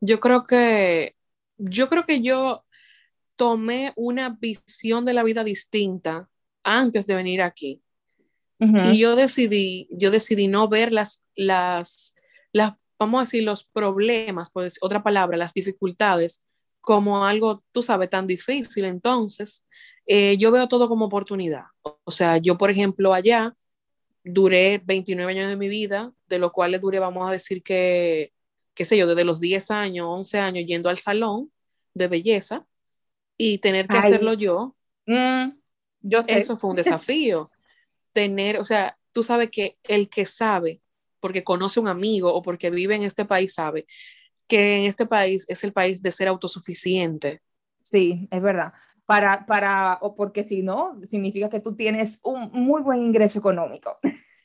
Yo 0.00 0.18
creo 0.18 0.44
que, 0.44 1.16
yo 1.58 1.90
creo 1.90 2.04
que 2.04 2.22
yo 2.22 2.64
tomé 3.36 3.92
una 3.94 4.30
visión 4.40 5.04
de 5.04 5.12
la 5.12 5.22
vida 5.22 5.44
distinta 5.44 6.30
antes 6.62 7.06
de 7.06 7.16
venir 7.16 7.42
aquí. 7.42 7.82
Y 8.60 8.98
yo 8.98 9.16
decidí, 9.16 9.88
yo 9.90 10.10
decidí 10.10 10.46
no 10.46 10.68
ver 10.68 10.92
las, 10.92 11.24
las, 11.34 12.14
las, 12.52 12.74
vamos 12.98 13.20
a 13.20 13.24
decir, 13.24 13.42
los 13.42 13.64
problemas, 13.64 14.50
por 14.50 14.68
otra 14.82 15.02
palabra, 15.02 15.38
las 15.38 15.54
dificultades, 15.54 16.44
como 16.82 17.24
algo, 17.24 17.64
tú 17.72 17.82
sabes, 17.82 18.10
tan 18.10 18.26
difícil. 18.26 18.84
Entonces, 18.84 19.64
eh, 20.06 20.36
yo 20.36 20.50
veo 20.50 20.68
todo 20.68 20.88
como 20.88 21.06
oportunidad. 21.06 21.64
O 22.04 22.10
sea, 22.10 22.36
yo, 22.36 22.58
por 22.58 22.70
ejemplo, 22.70 23.14
allá 23.14 23.54
duré 24.24 24.82
29 24.84 25.32
años 25.32 25.48
de 25.48 25.56
mi 25.56 25.68
vida, 25.68 26.12
de 26.28 26.38
los 26.38 26.52
cuales 26.52 26.80
duré, 26.80 26.98
vamos 26.98 27.28
a 27.28 27.32
decir 27.32 27.62
que, 27.62 28.32
qué 28.74 28.84
sé 28.84 28.96
yo, 28.96 29.06
desde 29.06 29.24
los 29.24 29.40
10 29.40 29.70
años, 29.70 30.06
11 30.08 30.38
años 30.38 30.64
yendo 30.66 30.88
al 30.88 30.98
salón 30.98 31.50
de 31.94 32.08
belleza 32.08 32.66
y 33.36 33.58
tener 33.58 33.88
que 33.88 33.96
hacerlo 33.96 34.34
yo. 34.34 34.76
Mm, 35.06 35.52
yo 36.02 36.22
sé. 36.22 36.38
Eso 36.38 36.56
fue 36.56 36.70
un 36.70 36.76
desafío. 36.82 37.50
Tener, 38.12 38.58
o 38.58 38.64
sea, 38.64 38.96
tú 39.12 39.22
sabes 39.22 39.50
que 39.50 39.78
el 39.84 40.08
que 40.08 40.26
sabe, 40.26 40.80
porque 41.20 41.44
conoce 41.44 41.80
un 41.80 41.88
amigo 41.88 42.32
o 42.32 42.42
porque 42.42 42.70
vive 42.70 42.94
en 42.94 43.02
este 43.02 43.24
país, 43.24 43.54
sabe 43.54 43.86
que 44.50 44.78
en 44.78 44.84
este 44.84 45.06
país 45.06 45.46
es 45.48 45.62
el 45.62 45.72
país 45.72 46.02
de 46.02 46.10
ser 46.10 46.28
autosuficiente. 46.28 47.40
Sí, 47.82 48.28
es 48.30 48.42
verdad. 48.42 48.72
Para, 49.06 49.46
para, 49.46 49.98
o 50.02 50.14
porque 50.14 50.42
si 50.42 50.62
no, 50.62 51.00
significa 51.08 51.48
que 51.48 51.60
tú 51.60 51.76
tienes 51.76 52.18
un 52.22 52.50
muy 52.52 52.82
buen 52.82 53.00
ingreso 53.00 53.38
económico. 53.38 53.98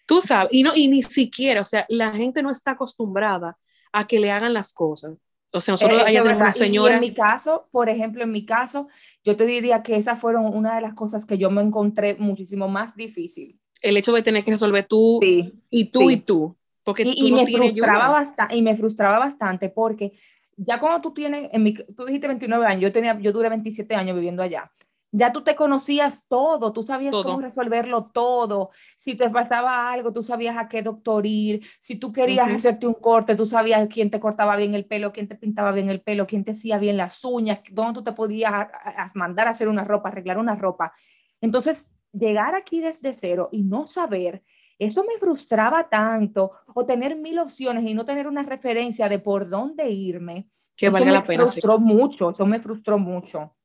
Tú 0.05 0.22
sabes, 0.22 0.50
y, 0.51 0.62
no, 0.62 0.75
y 0.75 0.88
ni 0.88 1.01
siquiera, 1.01 1.62
o 1.62 1.65
sea, 1.65 1.86
la 1.89 2.12
gente 2.12 2.43
no 2.43 2.51
está 2.51 2.72
acostumbrada 2.72 3.57
a 3.91 4.05
que 4.05 4.19
le 4.19 4.31
hagan 4.31 4.53
las 4.53 4.72
cosas. 4.72 5.17
O 5.58 5.62
sea, 5.62 5.74
nosotros 5.74 6.04
allá 6.06 6.22
tenemos 6.22 6.42
una 6.42 6.54
señora. 6.54 6.94
Y 6.94 6.96
en 6.96 7.02
mi 7.02 7.14
caso, 7.14 7.66
por 7.72 7.90
ejemplo, 7.90 8.24
en 8.24 8.32
mi 8.32 8.46
caso, 8.46 8.88
yo 9.24 9.36
te 9.36 9.46
diría 9.46 9.82
que 9.84 9.96
esas 9.96 10.20
fueron 10.20 10.46
una 10.46 10.76
de 10.76 10.82
las 10.82 10.94
cosas 10.94 11.26
que 11.26 11.38
yo 11.38 11.50
me 11.50 11.62
encontré 11.62 12.16
muchísimo 12.16 12.68
más 12.68 12.96
difícil. 12.96 13.60
El 13.82 13.98
hecho 13.98 14.14
de 14.14 14.24
tener 14.24 14.44
que 14.44 14.52
resolver 14.52 14.86
tú 14.86 15.20
y 15.22 15.88
tú 15.88 16.10
y 16.10 16.18
tú. 16.18 16.56
Porque 16.84 17.04
y, 17.04 17.20
tú 17.20 17.28
y 17.28 17.32
me 17.32 17.46
frustraba 17.48 18.10
bastante, 18.10 18.56
y 18.56 18.62
me 18.62 18.78
frustraba 18.78 19.18
bastante 19.18 19.70
porque 19.70 20.14
ya 20.58 20.80
cuando 20.80 21.02
tú 21.02 21.14
tienes, 21.14 21.50
en 21.52 21.64
mi, 21.64 21.74
tú 21.74 22.06
dijiste 22.06 22.28
29 22.28 22.66
años, 22.66 22.82
yo, 22.82 22.92
tenía, 22.92 23.18
yo 23.20 23.32
duré 23.32 23.50
27 23.50 23.96
años 23.96 24.16
viviendo 24.16 24.44
allá. 24.44 24.72
Ya 25.17 25.31
tú 25.31 25.43
te 25.43 25.55
conocías 25.55 26.27
todo, 26.27 26.74
tú 26.74 26.86
sabías 26.86 27.15
cómo 27.15 27.39
resolverlo 27.39 28.12
todo. 28.13 28.72
Si 28.98 29.15
te 29.15 29.29
faltaba 29.29 29.91
algo, 29.91 30.12
tú 30.12 30.22
sabías 30.22 30.57
a 30.57 30.67
qué 30.67 30.81
doctor 30.81 31.25
ir. 31.25 31.65
Si 31.79 31.95
tú 31.95 32.12
querías 32.12 32.53
hacerte 32.53 32.86
un 32.86 32.95
corte, 32.95 33.36
tú 33.36 33.45
sabías 33.45 33.88
quién 33.88 34.12
te 34.12 34.19
cortaba 34.19 34.57
bien 34.57 34.75
el 34.75 34.86
pelo, 34.86 35.13
quién 35.13 35.27
te 35.27 35.36
pintaba 35.36 35.72
bien 35.72 35.89
el 35.89 36.01
pelo, 36.01 36.27
quién 36.27 36.43
te 36.43 36.51
hacía 36.51 36.77
bien 36.77 36.98
las 36.98 37.24
uñas, 37.24 37.62
dónde 37.72 37.93
tú 37.93 38.03
te 38.03 38.12
podías 38.12 38.67
mandar 39.13 39.48
a 39.48 39.51
hacer 39.51 39.69
una 39.69 39.86
ropa, 39.86 40.10
arreglar 40.10 40.38
una 40.38 40.55
ropa. 40.55 40.91
Entonces, 41.39 41.91
llegar 42.12 42.53
aquí 42.53 42.81
desde 42.81 43.13
cero 43.13 43.48
y 43.51 43.63
no 43.63 43.88
saber 43.88 44.43
eso 44.77 45.05
me 45.05 45.17
frustraba 45.19 45.88
tanto, 45.88 46.51
o 46.74 46.86
tener 46.86 47.15
mil 47.15 47.39
opciones 47.39 47.86
y 47.86 47.93
no 47.93 48.03
tener 48.03 48.27
una 48.27 48.43
referencia 48.43 49.07
de 49.07 49.19
por 49.19 49.48
dónde 49.48 49.89
irme. 49.89 50.50
Que 50.75 50.89
valga 50.89 51.12
la 51.12 51.24
pena. 51.24 51.43
Me 51.43 51.48
frustró 51.48 51.79
mucho, 51.79 52.31
eso 52.31 52.45
me 52.45 52.60
frustró 52.60 52.98
mucho. 52.98 53.55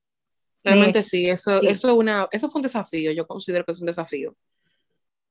Realmente 0.63 1.03
sí, 1.03 1.29
eso, 1.29 1.63
Eso, 1.63 1.95
una, 1.95 2.29
eso 2.31 2.51
fue 2.51 2.59
un 2.59 2.63
desafío, 2.63 3.13
yo 3.13 3.27
considero 3.27 3.65
que 3.65 3.73
es 3.73 3.81
un 3.81 3.87
desafío. 3.87 4.37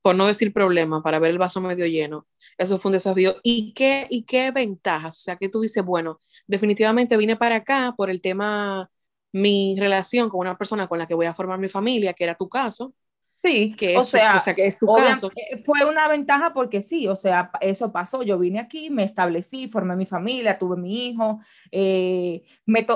Por 0.01 0.15
no 0.15 0.27
decir 0.27 0.53
problema, 0.53 1.03
para 1.03 1.19
ver 1.19 1.31
el 1.31 1.38
vaso 1.38 1.59
medio 1.59 1.86
lleno. 1.86 2.25
Eso 2.57 2.79
fue 2.79 2.89
un 2.89 2.93
desafío. 2.93 3.36
¿Y 3.43 3.74
qué, 3.74 4.07
¿Y 4.09 4.24
qué 4.24 4.51
ventajas? 4.51 5.17
O 5.17 5.21
sea, 5.21 5.36
que 5.36 5.50
tú 5.50 5.59
dices, 5.62 5.83
bueno, 5.83 6.21
definitivamente 6.48 7.17
vine 7.17 7.36
para 7.36 7.57
acá 7.57 7.93
por 7.98 8.09
el 8.09 8.21
tema, 8.21 8.89
mi 9.33 9.75
relación 9.77 10.29
con 10.29 10.39
una 10.41 10.57
persona 10.57 10.88
con 10.88 11.00
la 11.00 11.05
que 11.05 11.13
voy 11.15 11.25
a 11.25 11.33
formar 11.33 11.59
mi 11.59 11.67
familia, 11.67 12.13
que 12.13 12.24
era 12.24 12.36
tu 12.36 12.48
caso, 12.50 12.93
Sí, 13.41 13.74
que 13.74 13.98
o, 13.98 14.03
sea, 14.03 14.38
que 14.53 14.65
es 14.65 14.77
tu 14.77 14.86
caso. 14.88 15.31
Fue 15.63 15.86
una 15.86 16.10
ventaja 16.10 16.51
porque 16.53 16.81
sí, 16.81 17.08
o 17.08 17.15
sea, 17.15 17.50
eso 17.62 17.89
pasó. 17.89 18.22
Yo 18.22 18.38
vine 18.38 18.60
aquí, 18.60 18.89
me 18.89 19.03
establecí, 19.03 19.69
formé 19.69 19.96
mi 19.96 20.05
familia, 20.05 20.60
tuve 20.60 20.75
mi 20.75 21.08
hijo, 21.08 21.39
eh, 21.72 22.43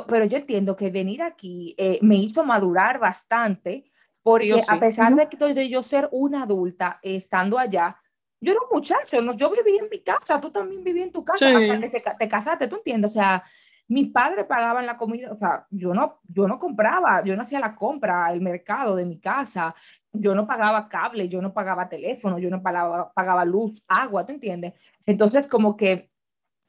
pero 0.07 0.25
yo 0.25 0.37
entiendo 0.37 0.75
que 0.75 0.89
venir 0.89 1.21
aquí 1.21 1.73
eh, 1.77 1.97
me 2.01 2.17
hizo 2.17 2.43
madurar 2.43 2.99
bastante, 2.99 3.85
porque 4.21 4.57
a 4.67 4.79
pesar 4.79 5.15
de, 5.15 5.29
que, 5.29 5.53
de 5.53 5.69
yo 5.69 5.81
ser 5.81 6.09
una 6.11 6.43
adulta 6.43 6.99
estando 7.01 7.57
allá, 7.57 7.97
yo 8.41 8.51
era 8.51 8.61
un 8.69 8.75
muchacho, 8.77 9.21
¿no? 9.21 9.33
yo 9.37 9.49
viví 9.49 9.77
en 9.77 9.87
mi 9.89 9.99
casa, 9.99 10.41
tú 10.41 10.51
también 10.51 10.83
viví 10.83 11.01
en 11.01 11.13
tu 11.13 11.23
casa, 11.23 11.47
hasta 11.47 11.79
que 11.79 12.03
te 12.19 12.27
casaste, 12.27 12.67
tú 12.67 12.75
entiendes, 12.75 13.11
o 13.11 13.13
sea, 13.13 13.43
mi 13.87 14.05
padre 14.05 14.45
pagaba 14.45 14.81
la 14.81 14.97
comida, 14.97 15.31
o 15.31 15.37
sea, 15.37 15.67
yo 15.69 15.93
no, 15.93 16.19
yo 16.27 16.47
no 16.47 16.57
compraba, 16.57 17.23
yo 17.23 17.35
no 17.35 17.41
hacía 17.41 17.59
la 17.59 17.75
compra, 17.75 18.31
el 18.31 18.41
mercado 18.41 18.95
de 18.95 19.05
mi 19.05 19.19
casa, 19.19 19.75
yo 20.11 20.33
no 20.35 20.47
pagaba 20.47 20.87
cable, 20.87 21.27
yo 21.27 21.41
no 21.41 21.53
pagaba 21.53 21.89
teléfono, 21.89 22.39
yo 22.39 22.49
no 22.49 22.61
pagaba, 22.61 23.11
pagaba 23.13 23.45
luz, 23.45 23.83
agua, 23.87 24.25
¿te 24.25 24.33
entiendes? 24.33 24.73
Entonces, 25.05 25.47
como 25.47 25.75
que 25.75 26.09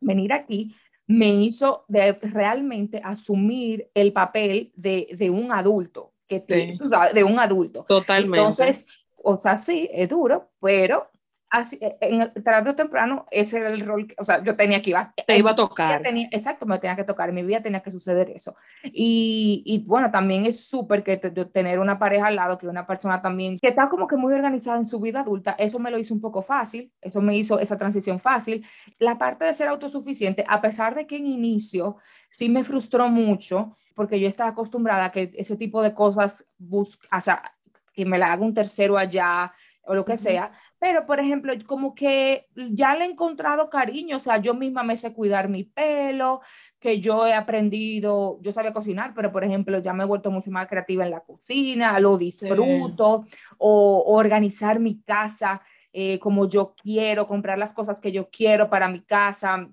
venir 0.00 0.32
aquí 0.32 0.74
me 1.06 1.28
hizo 1.28 1.84
de, 1.88 2.12
realmente 2.12 3.00
asumir 3.04 3.90
el 3.94 4.12
papel 4.12 4.72
de, 4.74 5.08
de 5.16 5.30
un 5.30 5.52
adulto, 5.52 6.14
que 6.26 6.40
de 6.40 7.24
un 7.24 7.38
adulto. 7.38 7.84
Totalmente. 7.84 8.38
Entonces, 8.38 8.86
o 9.16 9.36
sea, 9.36 9.58
sí, 9.58 9.88
es 9.92 10.08
duro, 10.08 10.50
pero 10.60 11.10
así, 11.54 11.78
eh, 11.80 11.96
en, 12.00 12.32
tarde 12.42 12.70
o 12.70 12.74
temprano, 12.74 13.26
ese 13.30 13.58
era 13.58 13.70
el 13.70 13.80
rol, 13.80 14.12
o 14.18 14.24
sea, 14.24 14.42
yo 14.42 14.56
tenía 14.56 14.82
que 14.82 14.90
ir 14.90 14.96
Te 15.26 15.38
iba 15.38 15.52
a 15.52 15.54
tocar. 15.54 16.02
Tenía, 16.02 16.28
exacto, 16.30 16.66
me 16.66 16.78
tenía 16.78 16.96
que 16.96 17.04
tocar, 17.04 17.28
en 17.28 17.36
mi 17.36 17.42
vida 17.42 17.62
tenía 17.62 17.80
que 17.80 17.90
suceder 17.90 18.30
eso. 18.30 18.56
Y, 18.82 19.62
y 19.64 19.84
bueno, 19.86 20.10
también 20.10 20.46
es 20.46 20.66
súper 20.66 21.02
que 21.02 21.16
tener 21.16 21.78
una 21.78 21.98
pareja 21.98 22.26
al 22.26 22.36
lado, 22.36 22.58
que 22.58 22.66
una 22.66 22.86
persona 22.86 23.22
también 23.22 23.56
que 23.58 23.68
está 23.68 23.88
como 23.88 24.06
que 24.06 24.16
muy 24.16 24.34
organizada 24.34 24.76
en 24.76 24.84
su 24.84 24.98
vida 25.00 25.20
adulta, 25.20 25.54
eso 25.58 25.78
me 25.78 25.90
lo 25.90 25.98
hizo 25.98 26.12
un 26.12 26.20
poco 26.20 26.42
fácil, 26.42 26.92
eso 27.00 27.20
me 27.20 27.36
hizo 27.36 27.58
esa 27.58 27.76
transición 27.76 28.18
fácil. 28.18 28.66
La 28.98 29.16
parte 29.16 29.44
de 29.44 29.52
ser 29.52 29.68
autosuficiente, 29.68 30.44
a 30.48 30.60
pesar 30.60 30.94
de 30.94 31.06
que 31.06 31.16
en 31.16 31.26
inicio 31.26 31.96
sí 32.30 32.48
me 32.48 32.64
frustró 32.64 33.08
mucho, 33.08 33.76
porque 33.94 34.18
yo 34.18 34.28
estaba 34.28 34.50
acostumbrada 34.50 35.06
a 35.06 35.12
que 35.12 35.30
ese 35.36 35.56
tipo 35.56 35.82
de 35.82 35.94
cosas, 35.94 36.46
busca, 36.58 37.06
o 37.16 37.20
sea, 37.20 37.54
que 37.94 38.04
me 38.04 38.18
la 38.18 38.32
haga 38.32 38.44
un 38.44 38.52
tercero 38.52 38.98
allá, 38.98 39.52
o 39.86 39.94
lo 39.94 40.04
que 40.04 40.16
sea, 40.16 40.50
pero 40.78 41.06
por 41.06 41.20
ejemplo, 41.20 41.52
como 41.66 41.94
que 41.94 42.46
ya 42.54 42.96
le 42.96 43.04
he 43.04 43.08
encontrado 43.08 43.68
cariño, 43.68 44.16
o 44.16 44.20
sea, 44.20 44.38
yo 44.38 44.54
misma 44.54 44.82
me 44.82 44.96
sé 44.96 45.12
cuidar 45.12 45.48
mi 45.48 45.64
pelo, 45.64 46.40
que 46.78 47.00
yo 47.00 47.26
he 47.26 47.34
aprendido, 47.34 48.38
yo 48.40 48.52
sabía 48.52 48.72
cocinar, 48.72 49.12
pero 49.14 49.30
por 49.30 49.44
ejemplo, 49.44 49.78
ya 49.78 49.92
me 49.92 50.04
he 50.04 50.06
vuelto 50.06 50.30
mucho 50.30 50.50
más 50.50 50.68
creativa 50.68 51.04
en 51.04 51.10
la 51.10 51.20
cocina, 51.20 51.98
lo 52.00 52.16
disfruto, 52.16 53.24
o, 53.58 54.04
organizar 54.06 54.80
mi 54.80 55.00
casa 55.02 55.62
eh, 55.92 56.18
como 56.18 56.48
yo 56.48 56.74
quiero, 56.74 57.26
comprar 57.26 57.58
las 57.58 57.72
cosas 57.72 58.00
que 58.00 58.10
yo 58.10 58.28
quiero 58.28 58.68
para 58.68 58.88
mi 58.88 59.00
casa, 59.00 59.68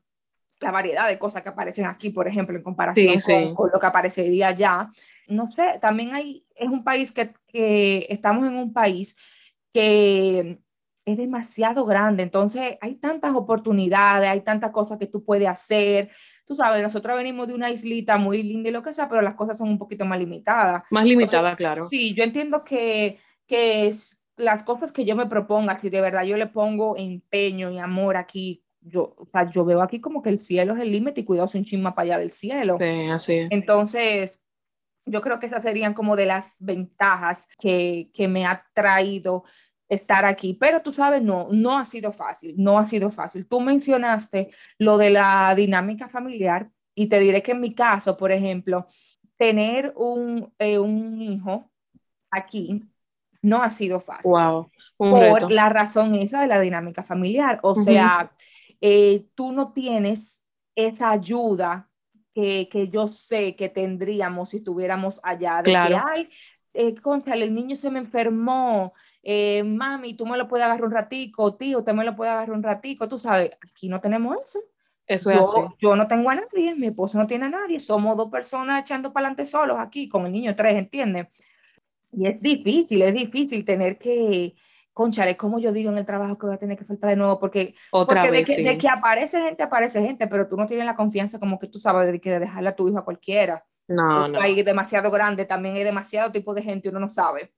la 0.60 0.72
variedad 0.72 1.08
de 1.08 1.18
cosas 1.18 1.41
que 1.41 1.50
aparecen 1.50 1.86
aquí, 1.86 2.12
por 2.12 2.27
ejemplo, 2.27 2.56
en 2.56 2.63
comparación 2.63 3.15
con, 3.20 3.56
con, 3.56 3.72
lo 3.74 3.80
que 3.80 3.88
aparecería 3.88 4.50
allá. 4.50 4.89
No 5.27 5.48
sé, 5.48 5.80
también 5.82 6.13
hay, 6.13 6.46
es 6.56 6.70
un 6.70 6.84
país 6.84 7.12
que, 7.12 7.34
que 7.48 8.06
estamos 8.10 8.48
en 8.48 8.56
un 8.56 8.72
país 8.72 9.15
que 9.74 10.60
es 11.06 11.18
demasiado 11.18 11.86
grande, 11.86 12.24
entonces 12.24 12.78
hay 12.80 12.96
tantas 12.96 13.34
oportunidades, 13.34 14.30
hay 14.30 14.42
tantas 14.42 14.72
cosas 14.72 15.00
que 15.00 15.08
tú 15.08 15.24
puedes 15.24 15.48
hacer. 15.48 16.10
Tú 16.46 16.56
sabes, 16.56 16.84
nosotros 16.84 17.18
venimos 17.18 17.48
de 17.48 17.56
una 17.56 17.72
islita 17.72 18.18
muy 18.18 18.44
linda 18.44 18.70
y 18.70 18.72
lo 18.72 18.84
que 18.84 18.94
sea, 18.94 19.08
pero 19.08 19.22
las 19.22 19.36
cosas 19.36 19.58
son 19.58 19.70
un 19.70 19.78
poquito 19.78 20.06
más 20.06 20.20
limitadas. 20.20 20.84
Más 20.92 21.06
limitadas, 21.06 21.56
claro. 21.56 21.88
Sí, 21.90 22.13
yo 22.13 22.24
entiendo 22.24 22.63
que, 22.63 23.18
que 23.48 23.88
es, 23.88 24.24
las 24.38 24.63
cosas 24.63 24.92
que 24.92 25.06
yo 25.06 25.16
me 25.16 25.25
proponga, 25.25 25.78
si 25.78 25.90
de 25.90 26.01
verdad 26.01 26.24
yo 26.24 26.38
le 26.38 26.48
pongo 26.48 26.96
empeño 26.98 27.72
y 27.72 27.80
amor 27.80 28.18
aquí, 28.18 28.63
yo, 28.82 29.16
o 29.18 29.28
sea, 29.32 29.50
yo 29.50 29.66
veo 29.66 29.82
aquí 29.82 30.01
como 30.01 30.22
que 30.22 30.30
el 30.30 30.38
cielo 30.38 30.75
es 30.75 30.82
el 30.82 30.92
límite 30.92 31.22
y 31.22 31.25
cuidado 31.25 31.50
un 31.54 31.66
chisma 31.66 31.96
para 31.96 32.06
allá 32.06 32.20
del 32.20 32.32
cielo. 32.32 32.78
Sí, 32.80 33.08
así 33.10 33.34
es. 33.34 33.51
Entonces, 33.51 34.42
yo 35.05 35.22
creo 35.22 35.39
que 35.39 35.48
esas 35.48 35.63
serían 35.63 35.93
como 35.93 36.15
de 36.15 36.25
las 36.25 36.58
ventajas 36.60 37.48
que, 37.60 38.10
que 38.13 38.27
me 38.27 38.46
ha 38.46 38.65
traído 38.74 39.43
estar 39.89 40.24
aquí, 40.24 40.53
pero 40.53 40.81
tú 40.81 40.93
sabes, 40.93 41.22
no, 41.22 41.50
no 41.51 41.77
ha 41.77 41.84
sido 41.84 42.12
fácil, 42.12 42.55
no 42.58 42.79
ha 42.79 42.88
sido 42.88 43.10
fácil. 43.10 43.46
Tú 43.46 43.60
mencionaste 43.60 44.50
lo 44.77 44.98
de 44.98 45.10
la 45.10 45.53
dinámica 45.53 46.08
familiar 46.08 46.70
y 46.96 47.08
te 47.08 47.20
diré 47.20 47.43
que 47.43 47.51
en 47.51 47.60
mi 47.60 47.74
caso, 47.74 48.15
por 48.15 48.31
ejemplo, 48.31 48.86
tener 49.38 49.91
un, 49.98 50.53
eh, 50.60 50.79
un 50.79 51.22
hijo 51.22 51.70
aquí 52.29 52.81
no 53.41 53.62
ha 53.62 53.70
sido 53.70 54.00
fácil. 54.00 54.31
Wow, 54.31 54.72
por 54.98 55.51
la 55.51 55.67
razón 55.67 56.15
esa 56.15 56.41
de 56.41 56.48
la 56.48 56.60
dinámica 56.62 57.03
familiar. 57.03 57.60
O 57.63 57.75
sea, 57.75 58.31
eh, 58.79 59.25
tú 59.36 59.51
no 59.51 59.74
tienes 59.74 60.46
esa 60.75 61.10
ayuda 61.12 61.89
que, 62.33 62.69
que, 62.69 62.89
yo 62.89 63.07
sé 63.07 63.55
que 63.55 63.69
tendríamos 63.69 64.50
si 64.50 64.57
estuviéramos 64.57 65.19
allá. 65.23 65.57
De 65.57 65.71
claro. 65.71 65.89
que, 65.89 66.01
ay, 66.03 66.29
eh, 66.73 66.95
el 67.33 67.53
niño 67.53 67.75
se 67.75 67.91
me 67.91 68.00
enfermó, 68.00 68.93
eh, 69.23 69.63
mami, 69.63 70.13
tú 70.13 70.25
me 70.25 70.38
lo 70.38 70.47
puedes 70.47 70.65
agarrar 70.65 70.85
un 70.85 70.91
ratico, 70.91 71.55
tío, 71.55 71.79
usted 71.79 71.93
me 71.93 72.05
lo 72.05 72.15
puede 72.15 72.31
agarrar 72.31 72.55
un 72.55 72.63
ratico, 72.63 73.09
tú 73.09 73.19
sabes, 73.19 73.51
aquí 73.61 73.89
no 73.89 74.00
tenemos 74.00 74.38
eso. 74.41 74.59
Eso 75.05 75.29
es 75.29 75.38
yo, 75.38 75.43
así. 75.43 75.75
Yo 75.79 75.95
no 75.95 76.07
tengo 76.07 76.29
a 76.29 76.35
nadie, 76.35 76.75
mi 76.75 76.88
esposo 76.88 77.17
no 77.17 77.27
tiene 77.27 77.45
a 77.45 77.50
nadie, 77.50 77.79
somos 77.79 78.15
dos 78.15 78.29
personas 78.29 78.81
echando 78.81 79.11
para 79.11 79.27
adelante 79.27 79.45
solos 79.45 79.77
aquí, 79.79 80.07
con 80.07 80.25
el 80.25 80.31
niño 80.31 80.55
tres, 80.55 80.75
¿entiendes? 80.75 81.27
Y 82.13 82.27
es 82.27 82.41
difícil, 82.41 83.01
es 83.01 83.13
difícil 83.13 83.65
tener 83.65 83.97
que, 83.97 84.55
conchale, 84.93 85.38
como 85.38 85.60
yo 85.60 85.71
digo 85.71 85.91
en 85.91 85.98
el 85.98 86.05
trabajo 86.05 86.38
que 86.38 86.45
voy 86.45 86.55
a 86.55 86.60
tener 86.60 86.77
que 86.77 86.86
faltar 86.86 87.10
de 87.10 87.15
nuevo, 87.15 87.39
porque, 87.39 87.75
Otra 87.91 88.21
porque 88.21 88.38
vez, 88.38 88.48
de, 88.48 88.53
que, 88.53 88.57
sí. 88.57 88.63
de, 88.63 88.77
que, 88.77 88.88
aparece 88.88 89.41
gente, 89.41 89.63
aparece 89.63 90.01
gente, 90.01 90.27
pero 90.27 90.48
tú 90.48 90.57
no 90.57 90.67
tienes 90.67 90.86
la 90.86 90.95
confianza 90.95 91.39
como 91.39 91.57
que 91.60 91.67
tú 91.67 91.79
sabes 91.79 92.12
de 92.12 92.19
que 92.19 92.39
dejarle 92.39 92.69
a 92.69 92.75
tu 92.75 92.88
hijo 92.88 92.98
a 92.98 93.05
cualquiera. 93.05 93.65
No, 93.88 94.27
no. 94.27 94.39
Hay 94.39 94.62
demasiado 94.63 95.12
grande, 95.12 95.45
también 95.45 95.75
hay 95.75 95.83
demasiado 95.83 96.31
tipo 96.31 96.53
de 96.53 96.62
gente, 96.62 96.89
uno 96.89 97.00
no 97.00 97.10
sabe. 97.10 97.53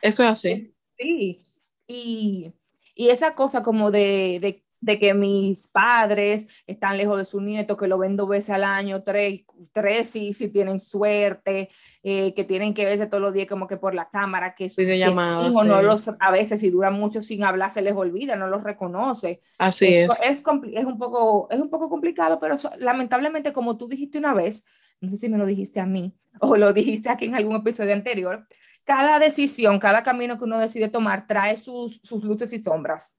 Eso 0.00 0.24
es 0.24 0.30
así. 0.30 0.74
Sí, 1.00 1.38
y, 1.86 2.52
y 2.96 3.10
esa 3.10 3.36
cosa 3.36 3.62
como 3.62 3.92
de, 3.92 4.40
de, 4.42 4.64
de, 4.80 4.98
que 4.98 5.14
mis 5.14 5.68
padres 5.68 6.46
están 6.66 6.96
lejos 6.96 7.18
de 7.18 7.24
su 7.24 7.40
nieto, 7.40 7.76
que 7.76 7.88
lo 7.88 7.98
ven 7.98 8.16
dos 8.16 8.28
veces 8.28 8.50
al 8.50 8.64
año, 8.64 9.02
tres, 9.02 9.42
tres 9.72 10.10
si, 10.10 10.32
si 10.32 10.48
tienen 10.48 10.80
suerte, 10.80 11.68
eh, 12.02 12.34
que 12.34 12.44
tienen 12.44 12.74
que 12.74 12.84
verse 12.84 13.06
todos 13.06 13.22
los 13.22 13.32
días 13.32 13.46
como 13.46 13.66
que 13.66 13.76
por 13.76 13.94
la 13.94 14.08
cámara, 14.08 14.54
que, 14.54 14.66
que 14.68 14.96
hijo 14.96 15.60
sí. 15.60 15.66
no 15.66 15.82
los, 15.82 16.10
a 16.20 16.30
veces 16.30 16.60
si 16.60 16.70
duran 16.70 16.94
mucho 16.94 17.22
sin 17.22 17.44
hablar 17.44 17.70
se 17.70 17.82
les 17.82 17.94
olvida, 17.94 18.36
no 18.36 18.46
los 18.46 18.64
reconoce. 18.64 19.40
Así 19.58 19.86
es. 19.88 20.12
Es, 20.22 20.22
es, 20.22 20.42
es, 20.74 20.84
un, 20.84 20.98
poco, 20.98 21.48
es 21.50 21.60
un 21.60 21.70
poco 21.70 21.88
complicado, 21.88 22.38
pero 22.40 22.56
lamentablemente 22.78 23.52
como 23.52 23.76
tú 23.76 23.88
dijiste 23.88 24.18
una 24.18 24.34
vez, 24.34 24.64
no 25.00 25.10
sé 25.10 25.16
si 25.16 25.28
me 25.28 25.38
lo 25.38 25.46
dijiste 25.46 25.80
a 25.80 25.86
mí 25.86 26.14
o 26.40 26.56
lo 26.56 26.72
dijiste 26.72 27.08
aquí 27.08 27.26
en 27.26 27.34
algún 27.34 27.56
episodio 27.56 27.92
anterior, 27.92 28.46
cada 28.84 29.18
decisión, 29.18 29.78
cada 29.78 30.02
camino 30.02 30.38
que 30.38 30.44
uno 30.44 30.58
decide 30.58 30.88
tomar 30.88 31.26
trae 31.26 31.56
sus, 31.56 32.00
sus 32.02 32.24
luces 32.24 32.54
y 32.54 32.58
sombras. 32.58 33.17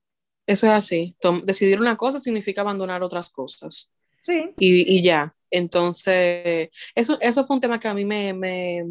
Eso 0.50 0.66
es 0.66 0.74
así. 0.74 1.16
Tom, 1.22 1.44
decidir 1.46 1.80
una 1.80 1.96
cosa 1.96 2.18
significa 2.18 2.62
abandonar 2.62 3.04
otras 3.04 3.30
cosas. 3.30 3.94
Sí. 4.22 4.52
Y, 4.58 4.98
y 4.98 5.04
ya. 5.04 5.36
Entonces, 5.52 6.70
eso, 6.96 7.20
eso 7.22 7.46
fue 7.46 7.58
un 7.58 7.62
tema 7.62 7.80
que 7.80 7.88
a 7.88 7.94
mí 7.94 8.04
me, 8.04 8.34
me, 8.34 8.84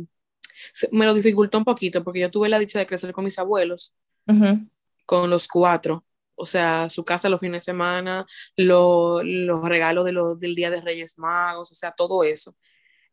me, 0.93 1.07
lo 1.07 1.15
dificultó 1.15 1.59
un 1.59 1.65
poquito 1.65 2.05
porque 2.05 2.21
yo 2.21 2.31
tuve 2.31 2.49
la 2.49 2.61
dicha 2.61 2.79
de 2.79 2.87
crecer 2.87 3.13
con 3.13 3.25
mis 3.25 3.41
abuelos, 3.41 3.97
uh 4.29 4.33
-huh. 4.33 4.71
con 5.05 5.29
los 5.31 5.49
cuatro. 5.49 6.05
O 6.37 6.47
sea, 6.47 6.89
su 6.89 7.05
casa 7.05 7.29
los 7.29 7.41
fines 7.41 7.63
de 7.63 7.73
semana, 7.73 8.25
lo, 8.57 9.21
los 9.25 9.69
regalos 9.69 10.05
de 10.05 10.13
lo, 10.13 10.37
del 10.37 10.55
Día 10.55 10.71
de 10.71 10.81
Reyes 10.81 11.19
Magos, 11.19 11.73
o 11.73 11.75
sea, 11.75 11.91
todo 11.91 12.23
eso 12.23 12.55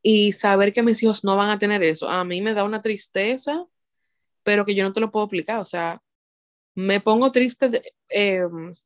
y 0.08 0.34
saber 0.34 0.72
que 0.72 0.84
mis 0.84 1.02
hijos 1.02 1.24
no 1.24 1.36
van 1.36 1.50
a 1.50 1.58
tener 1.58 1.82
eso, 1.82 2.08
a 2.08 2.24
mí 2.24 2.40
me 2.40 2.54
da 2.54 2.64
una 2.64 2.80
tristeza, 2.80 3.66
pero 4.44 4.64
que 4.64 4.76
yo 4.76 4.84
no 4.84 4.94
te 4.94 5.00
lo 5.00 5.10
puedo 5.10 5.26
explicar, 5.26 5.60
o 5.60 5.66
sea, 5.66 6.00
me 6.76 7.00
pongo 7.00 7.32
triste, 7.32 7.70
de, 7.70 7.94
eh, 8.10 8.44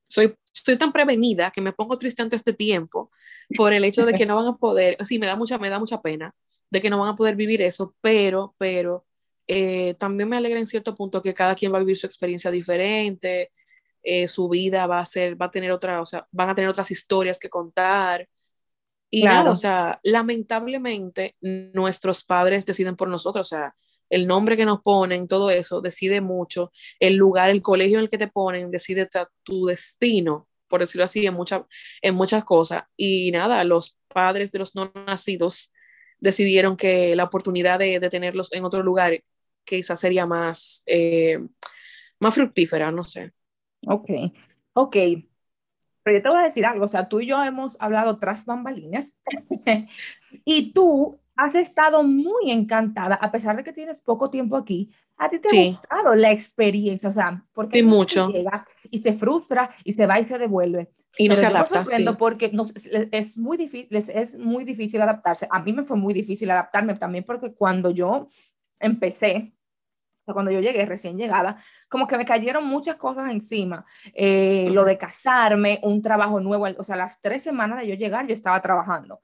soy, 0.08 0.36
estoy 0.54 0.78
tan 0.78 0.94
prevenida 0.94 1.52
que 1.52 1.62
me 1.62 1.74
pongo 1.74 1.98
triste 1.98 2.22
antes 2.22 2.44
de 2.46 2.54
tiempo 2.54 3.12
por 3.58 3.74
el 3.74 3.84
hecho 3.84 4.06
de 4.06 4.14
que 4.14 4.28
no 4.28 4.36
van 4.36 4.48
a 4.48 4.58
poder, 4.58 4.96
sí, 5.04 5.18
me 5.18 5.26
da 5.26 5.36
mucha, 5.36 5.58
me 5.58 5.70
da 5.70 5.80
mucha 5.80 6.02
pena 6.02 6.34
de 6.70 6.82
que 6.82 6.90
no 6.90 7.00
van 7.00 7.10
a 7.10 7.16
poder 7.16 7.36
vivir 7.36 7.62
eso, 7.62 7.96
pero, 8.00 8.56
pero 8.60 9.06
eh, 9.48 9.96
también 9.96 10.30
me 10.30 10.38
alegra 10.38 10.60
en 10.60 10.68
cierto 10.68 10.94
punto 10.94 11.22
que 11.22 11.34
cada 11.34 11.56
quien 11.56 11.74
va 11.74 11.78
a 11.78 11.82
vivir 11.82 11.98
su 11.98 12.06
experiencia 12.06 12.52
diferente, 12.52 13.52
eh, 14.04 14.28
su 14.28 14.48
vida 14.48 14.86
va 14.86 15.00
a 15.00 15.06
ser, 15.06 15.42
va 15.42 15.48
a 15.48 15.52
tener 15.52 15.72
otra, 15.72 16.02
o 16.02 16.06
sea, 16.06 16.28
van 16.32 16.50
a 16.50 16.56
tener 16.56 16.70
otras 16.70 16.92
historias 16.92 17.40
que 17.40 17.50
contar. 17.50 18.30
Y 19.10 19.24
nada, 19.24 19.50
o 19.50 19.56
sea, 19.56 20.00
lamentablemente 20.04 21.36
nuestros 21.42 22.24
padres 22.24 22.68
deciden 22.68 22.96
por 22.96 23.08
nosotros, 23.08 23.48
o 23.48 23.50
sea, 23.50 23.76
el 24.10 24.28
nombre 24.28 24.58
que 24.58 24.66
nos 24.66 24.82
ponen, 24.82 25.28
todo 25.28 25.50
eso 25.50 25.82
decide 25.82 26.22
mucho, 26.22 26.72
el 27.00 27.16
lugar, 27.16 27.50
el 27.50 27.62
colegio 27.62 27.98
en 27.98 28.06
el 28.06 28.10
que 28.10 28.18
te 28.18 28.28
ponen 28.28 28.72
decide 28.72 29.08
tu 29.44 29.66
destino, 29.66 30.48
por 30.68 30.82
decirlo 30.82 31.04
así, 31.04 31.26
en, 31.26 31.34
mucha, 31.34 31.66
en 32.02 32.16
muchas 32.16 32.44
cosas. 32.44 32.84
Y 32.96 33.32
nada, 33.32 33.64
los 33.64 33.98
padres 34.08 34.52
de 34.52 34.60
los 34.60 34.76
no 34.76 34.92
nacidos 35.08 35.72
decidieron 36.20 36.76
que 36.76 37.16
la 37.16 37.24
oportunidad 37.24 37.80
de, 37.80 38.00
de 38.00 38.10
tenerlos 38.10 38.52
en 38.54 38.66
otro 38.66 38.84
lugar 38.84 39.24
quizás 39.64 40.00
sería 40.00 40.26
más, 40.26 40.84
eh, 40.88 41.40
más 42.20 42.34
fructífera, 42.34 42.92
no 42.92 43.04
sé. 43.04 43.32
Ok, 43.86 44.10
ok. 44.74 44.96
Pero 46.04 46.18
yo 46.18 46.24
te 46.24 46.30
voy 46.30 46.40
a 46.40 46.44
decir 46.46 46.66
algo, 46.66 46.86
o 46.86 46.88
sea, 46.88 47.08
tú 47.08 47.20
y 47.20 47.28
yo 47.28 47.44
hemos 47.44 47.80
hablado 47.80 48.18
tras 48.18 48.46
bambalinas 48.46 49.16
y 50.46 50.74
tú 50.74 51.20
has 51.40 51.56
estado 51.56 52.04
muy 52.04 52.52
encantada, 52.52 53.16
a 53.16 53.32
pesar 53.32 53.56
de 53.56 53.64
que 53.64 53.72
tienes 53.72 54.02
poco 54.02 54.30
tiempo 54.30 54.58
aquí, 54.58 54.92
a 55.16 55.30
ti 55.30 55.40
te 55.40 55.48
ha 55.48 55.72
gustado 55.72 56.16
la 56.16 56.32
experiencia, 56.32 57.08
o 57.08 57.14
sea, 57.14 57.46
porque 57.54 57.80
sí, 57.80 57.84
mucho. 57.84 58.30
llega 58.30 58.68
y 58.92 59.00
se 59.00 59.14
frustra 59.14 59.70
y 59.86 59.94
se 59.94 60.06
va 60.06 60.20
y 60.20 60.26
se 60.26 60.38
devuelve. 60.38 60.92
Y 61.18 61.30
no 61.30 61.38
se 61.38 61.46
adapta. 61.46 61.86
Sí. 61.88 62.06
Porque 62.20 62.52
no, 62.52 62.66
es, 62.66 63.38
muy 63.38 63.58
difícil, 63.58 63.88
es 63.90 64.38
muy 64.38 64.64
difícil 64.66 65.02
adaptarse. 65.02 65.48
A 65.50 65.60
mí 65.60 65.72
me 65.72 65.84
fue 65.84 65.98
muy 65.98 66.14
difícil 66.14 66.52
adaptarme 66.52 66.96
también 66.96 67.24
porque 67.24 67.54
cuando 67.54 67.90
yo 67.90 68.28
empecé, 68.78 69.54
cuando 70.26 70.52
yo 70.52 70.60
llegué, 70.60 70.86
recién 70.86 71.18
llegada, 71.18 71.58
como 71.88 72.06
que 72.06 72.18
me 72.18 72.26
cayeron 72.26 72.66
muchas 72.66 72.98
cosas 72.98 73.32
encima. 73.32 73.86
Eh, 74.14 74.70
lo 74.72 74.84
de 74.84 74.98
casarme, 74.98 75.80
un 75.84 76.02
trabajo 76.02 76.40
nuevo, 76.42 76.68
o 76.78 76.84
sea, 76.84 76.98
las 76.98 77.22
tres 77.22 77.44
semanas 77.44 77.80
de 77.80 77.88
yo 77.88 77.96
llegar, 77.96 78.28
yo 78.28 78.34
estaba 78.34 78.62
trabajando. 78.62 79.22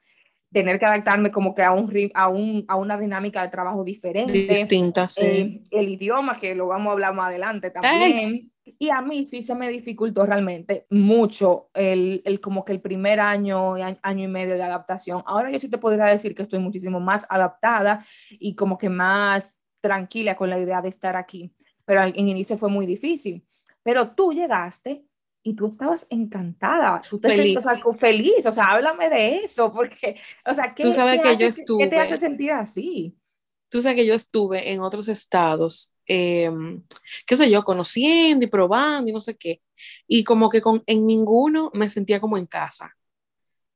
Tener 0.56 0.80
que 0.80 0.86
adaptarme 0.86 1.32
como 1.32 1.54
que 1.54 1.64
a, 1.64 1.74
un, 1.74 1.92
a, 2.14 2.30
un, 2.30 2.64
a 2.70 2.78
una 2.78 2.98
dinámica 2.98 3.42
de 3.42 3.50
trabajo 3.50 3.84
diferente. 3.84 4.32
Distinta, 4.32 5.10
sí. 5.10 5.22
Eh, 5.22 5.64
el 5.70 5.90
idioma, 5.90 6.40
que 6.40 6.56
lo 6.56 6.68
vamos 6.68 6.88
a 6.88 6.92
hablar 6.94 7.14
más 7.14 7.28
adelante 7.28 7.72
también. 7.72 8.54
Y 8.80 8.90
a 8.90 9.02
mí 9.02 9.26
sí 9.26 9.44
se 9.44 9.54
me 9.54 9.68
dificultó 9.68 10.26
realmente 10.26 10.88
mucho 10.90 11.72
el, 11.74 12.22
el, 12.24 12.40
como 12.40 12.64
que 12.64 12.72
el 12.72 12.80
primer 12.80 13.20
año, 13.20 13.74
año 13.76 14.24
y 14.24 14.28
medio 14.30 14.56
de 14.56 14.64
adaptación. 14.64 15.22
Ahora 15.26 15.52
yo 15.52 15.60
sí 15.60 15.70
te 15.70 15.78
podría 15.78 16.06
decir 16.06 16.34
que 16.34 16.44
estoy 16.44 16.60
muchísimo 16.60 17.02
más 17.02 17.26
adaptada 17.30 18.06
y 18.32 18.56
como 18.56 18.78
que 18.78 18.88
más 18.88 19.60
tranquila 19.82 20.38
con 20.38 20.50
la 20.50 20.58
idea 20.58 20.82
de 20.82 20.88
estar 20.88 21.18
aquí, 21.18 21.54
pero 21.84 22.02
en 22.02 22.28
inicio 22.30 22.58
fue 22.58 22.70
muy 22.70 22.86
difícil. 22.86 23.46
Pero 23.84 24.12
tú 24.12 24.32
llegaste 24.32 25.04
y 25.48 25.54
tú 25.54 25.68
estabas 25.68 26.08
encantada, 26.10 27.00
tú 27.08 27.20
te 27.20 27.30
feliz. 27.30 27.62
Sientes, 27.62 28.00
feliz, 28.00 28.46
o 28.48 28.52
sea, 28.52 28.66
háblame 28.66 29.10
de 29.12 29.38
eso, 29.38 29.72
porque, 29.74 30.20
o 30.44 30.54
sea, 30.56 30.74
¿qué, 30.74 30.82
tú 30.82 30.92
sabes 30.92 31.20
que 31.20 31.30
hace, 31.30 31.44
yo 31.44 31.48
estuve, 31.48 31.84
¿qué 31.84 31.90
te 31.92 32.00
hace 32.02 32.20
sentir 32.20 32.52
así? 32.52 33.16
Tú 33.70 33.80
sabes 33.80 33.98
que 33.98 34.08
yo 34.08 34.16
estuve 34.16 34.72
en 34.72 34.82
otros 34.82 35.08
estados, 35.08 35.94
eh, 36.08 36.50
qué 37.28 37.36
sé 37.36 37.48
yo, 37.50 37.64
conociendo 37.64 38.44
y 38.44 38.50
probando 38.50 39.08
y 39.08 39.14
no 39.14 39.20
sé 39.20 39.38
qué, 39.38 39.62
y 40.08 40.24
como 40.24 40.50
que 40.50 40.62
con, 40.62 40.82
en 40.88 41.06
ninguno 41.06 41.70
me 41.75 41.90
sentía 41.90 42.20
como 42.20 42.40
en 42.40 42.48
casa. 42.48 42.96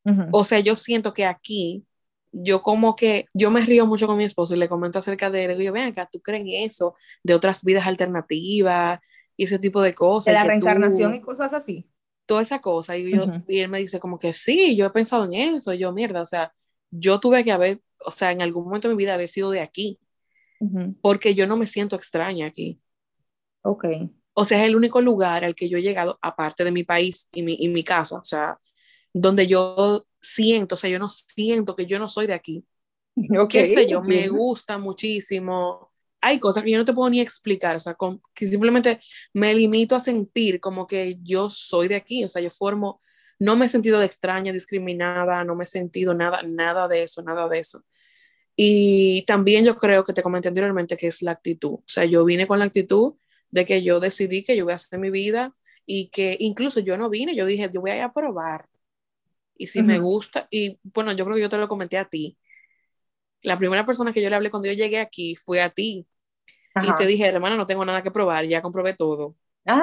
Uh 0.06 0.12
-huh. 0.12 0.30
O 0.32 0.44
sea, 0.44 0.60
yo 0.62 0.76
siento 0.76 1.14
que 1.14 1.26
aquí 1.26 1.86
yo 2.32 2.62
como 2.62 2.96
que, 2.96 3.26
yo 3.34 3.52
me 3.52 3.62
río 3.62 3.86
mucho 3.86 4.08
con 4.08 4.18
mi 4.18 4.24
esposo 4.24 4.56
y 4.56 4.58
le 4.58 4.70
comento 4.70 5.00
acerca 5.00 5.30
de, 5.30 5.48
le 5.48 5.56
digo, 5.56 5.74
ven 5.74 5.88
acá, 5.88 6.08
¿tú 6.12 6.20
crees 6.22 6.42
en 6.42 6.68
eso? 6.68 6.96
De 7.24 7.34
otras 7.34 7.64
vidas 7.64 7.88
alternativas 7.88 9.00
y 9.40 9.46
ese 9.46 9.58
tipo 9.58 9.82
de 9.82 9.94
cosas. 9.94 10.26
De 10.26 10.34
la 10.34 10.44
reencarnación 10.44 11.14
tú, 11.14 11.18
y 11.18 11.22
cosas 11.22 11.54
así. 11.54 11.90
Toda 12.26 12.42
esa 12.42 12.60
cosa. 12.60 12.98
Y, 12.98 13.10
yo, 13.10 13.24
uh 13.24 13.28
-huh. 13.28 13.46
y 13.48 13.60
él 13.60 13.70
me 13.70 13.80
dice 13.80 13.98
como 13.98 14.18
que 14.18 14.34
sí, 14.34 14.76
yo 14.76 14.86
he 14.86 14.90
pensado 14.90 15.24
en 15.24 15.56
eso. 15.56 15.74
Y 15.74 15.78
yo, 15.78 15.94
mierda, 15.94 16.22
o 16.22 16.26
sea, 16.26 16.54
yo 16.92 17.22
tuve 17.22 17.46
que 17.46 17.54
haber, 17.54 17.80
o 18.06 18.12
sea, 18.12 18.34
en 18.34 18.42
algún 18.42 18.66
momento 18.66 18.90
de 18.90 18.96
mi 18.96 18.98
vida 18.98 19.14
haber 19.14 19.30
sido 19.30 19.50
de 19.52 19.62
aquí. 19.62 19.98
Uh 20.60 20.68
-huh. 20.68 20.96
Porque 21.02 21.36
yo 21.36 21.48
no 21.48 21.56
me 21.56 21.68
siento 21.68 21.96
extraña 21.96 22.48
aquí. 22.48 22.82
Ok. 23.62 23.86
O 24.34 24.44
sea, 24.44 24.62
es 24.62 24.68
el 24.68 24.76
único 24.76 25.00
lugar 25.00 25.46
al 25.46 25.56
que 25.56 25.70
yo 25.70 25.78
he 25.78 25.82
llegado, 25.82 26.20
aparte 26.22 26.66
de 26.66 26.74
mi 26.74 26.84
país 26.84 27.30
y 27.32 27.42
mi, 27.42 27.56
y 27.58 27.70
mi 27.70 27.86
casa. 27.86 28.18
O 28.18 28.26
sea, 28.26 28.60
donde 29.14 29.48
yo 29.48 30.06
siento, 30.22 30.76
o 30.76 30.78
sea, 30.78 30.90
yo 30.90 31.00
no 31.00 31.08
siento 31.08 31.78
que 31.78 31.86
yo 31.86 31.98
no 31.98 32.10
soy 32.10 32.28
de 32.28 32.34
aquí. 32.34 32.66
Okay. 33.46 33.64
¿Qué 33.64 33.76
sé 33.76 33.90
yo? 33.90 34.02
Me 34.02 34.28
gusta 34.28 34.78
muchísimo. 34.78 35.89
Hay 36.22 36.40
cosas 36.40 36.64
que 36.64 36.72
yo 36.72 36.78
no 36.78 36.86
te 36.86 36.94
puedo 36.94 37.10
ni 37.10 37.22
explicar, 37.22 37.76
o 37.76 37.80
sea, 37.80 37.94
con, 37.94 38.22
que 38.34 38.48
simplemente 38.48 39.00
me 39.34 39.54
limito 39.54 39.96
a 39.96 40.00
sentir 40.00 40.60
como 40.60 40.86
que 40.88 41.18
yo 41.22 41.50
soy 41.50 41.88
de 41.88 41.96
aquí, 41.96 42.24
o 42.24 42.30
sea, 42.30 42.42
yo 42.42 42.50
formo, 42.50 43.02
no 43.40 43.56
me 43.56 43.66
he 43.66 43.70
sentido 43.70 44.00
de 44.00 44.06
extraña, 44.06 44.52
discriminada, 44.52 45.44
no 45.44 45.56
me 45.56 45.64
he 45.64 45.68
sentido 45.68 46.14
nada, 46.14 46.42
nada 46.44 46.88
de 46.88 47.04
eso, 47.04 47.22
nada 47.22 47.48
de 47.48 47.60
eso. 47.60 47.84
Y 48.56 49.24
también 49.28 49.64
yo 49.64 49.78
creo 49.78 50.04
que 50.04 50.14
te 50.14 50.22
comenté 50.22 50.50
anteriormente 50.50 50.98
que 50.98 51.08
es 51.08 51.22
la 51.22 51.32
actitud, 51.32 51.76
o 51.76 51.84
sea, 51.88 52.06
yo 52.06 52.26
vine 52.26 52.48
con 52.48 52.60
la 52.60 52.66
actitud 52.66 53.16
de 53.52 53.66
que 53.66 53.82
yo 53.84 54.00
decidí 54.00 54.44
que 54.44 54.56
yo 54.58 54.66
voy 54.66 54.74
a 54.74 54.76
hacer 54.76 55.00
mi 55.00 55.10
vida 55.10 55.56
y 55.86 56.10
que 56.10 56.36
incluso 56.40 56.82
yo 56.82 56.98
no 56.98 57.10
vine, 57.10 57.36
yo 57.36 57.46
dije, 57.46 57.70
yo 57.74 57.82
voy 57.82 57.92
a 57.92 57.98
ir 57.98 58.04
a 58.04 58.14
probar, 58.14 58.68
y 59.60 59.68
si 59.68 59.80
uh 59.80 59.84
-huh. 59.84 59.88
me 59.88 60.00
gusta, 60.00 60.48
y 60.50 60.80
bueno, 60.84 61.12
yo 61.12 61.26
creo 61.26 61.36
que 61.36 61.42
yo 61.42 61.50
te 61.50 61.58
lo 61.58 61.68
comenté 61.68 61.98
a 61.98 62.06
ti. 62.06 62.38
La 63.42 63.58
primera 63.58 63.86
persona 63.86 64.14
que 64.14 64.22
yo 64.22 64.30
le 64.30 64.36
hablé 64.36 64.52
cuando 64.52 64.68
yo 64.68 64.74
llegué 64.74 65.00
aquí 65.00 65.36
fue 65.36 65.62
a 65.62 65.70
ti. 65.70 66.08
Ajá. 66.74 66.92
Y 66.92 66.96
te 66.96 67.06
dije, 67.06 67.26
hermana, 67.26 67.56
no 67.56 67.66
tengo 67.66 67.86
nada 67.86 68.04
que 68.04 68.12
probar, 68.12 68.46
ya 68.46 68.62
comprobé 68.62 68.94
todo. 68.94 69.36
Ah. 69.66 69.82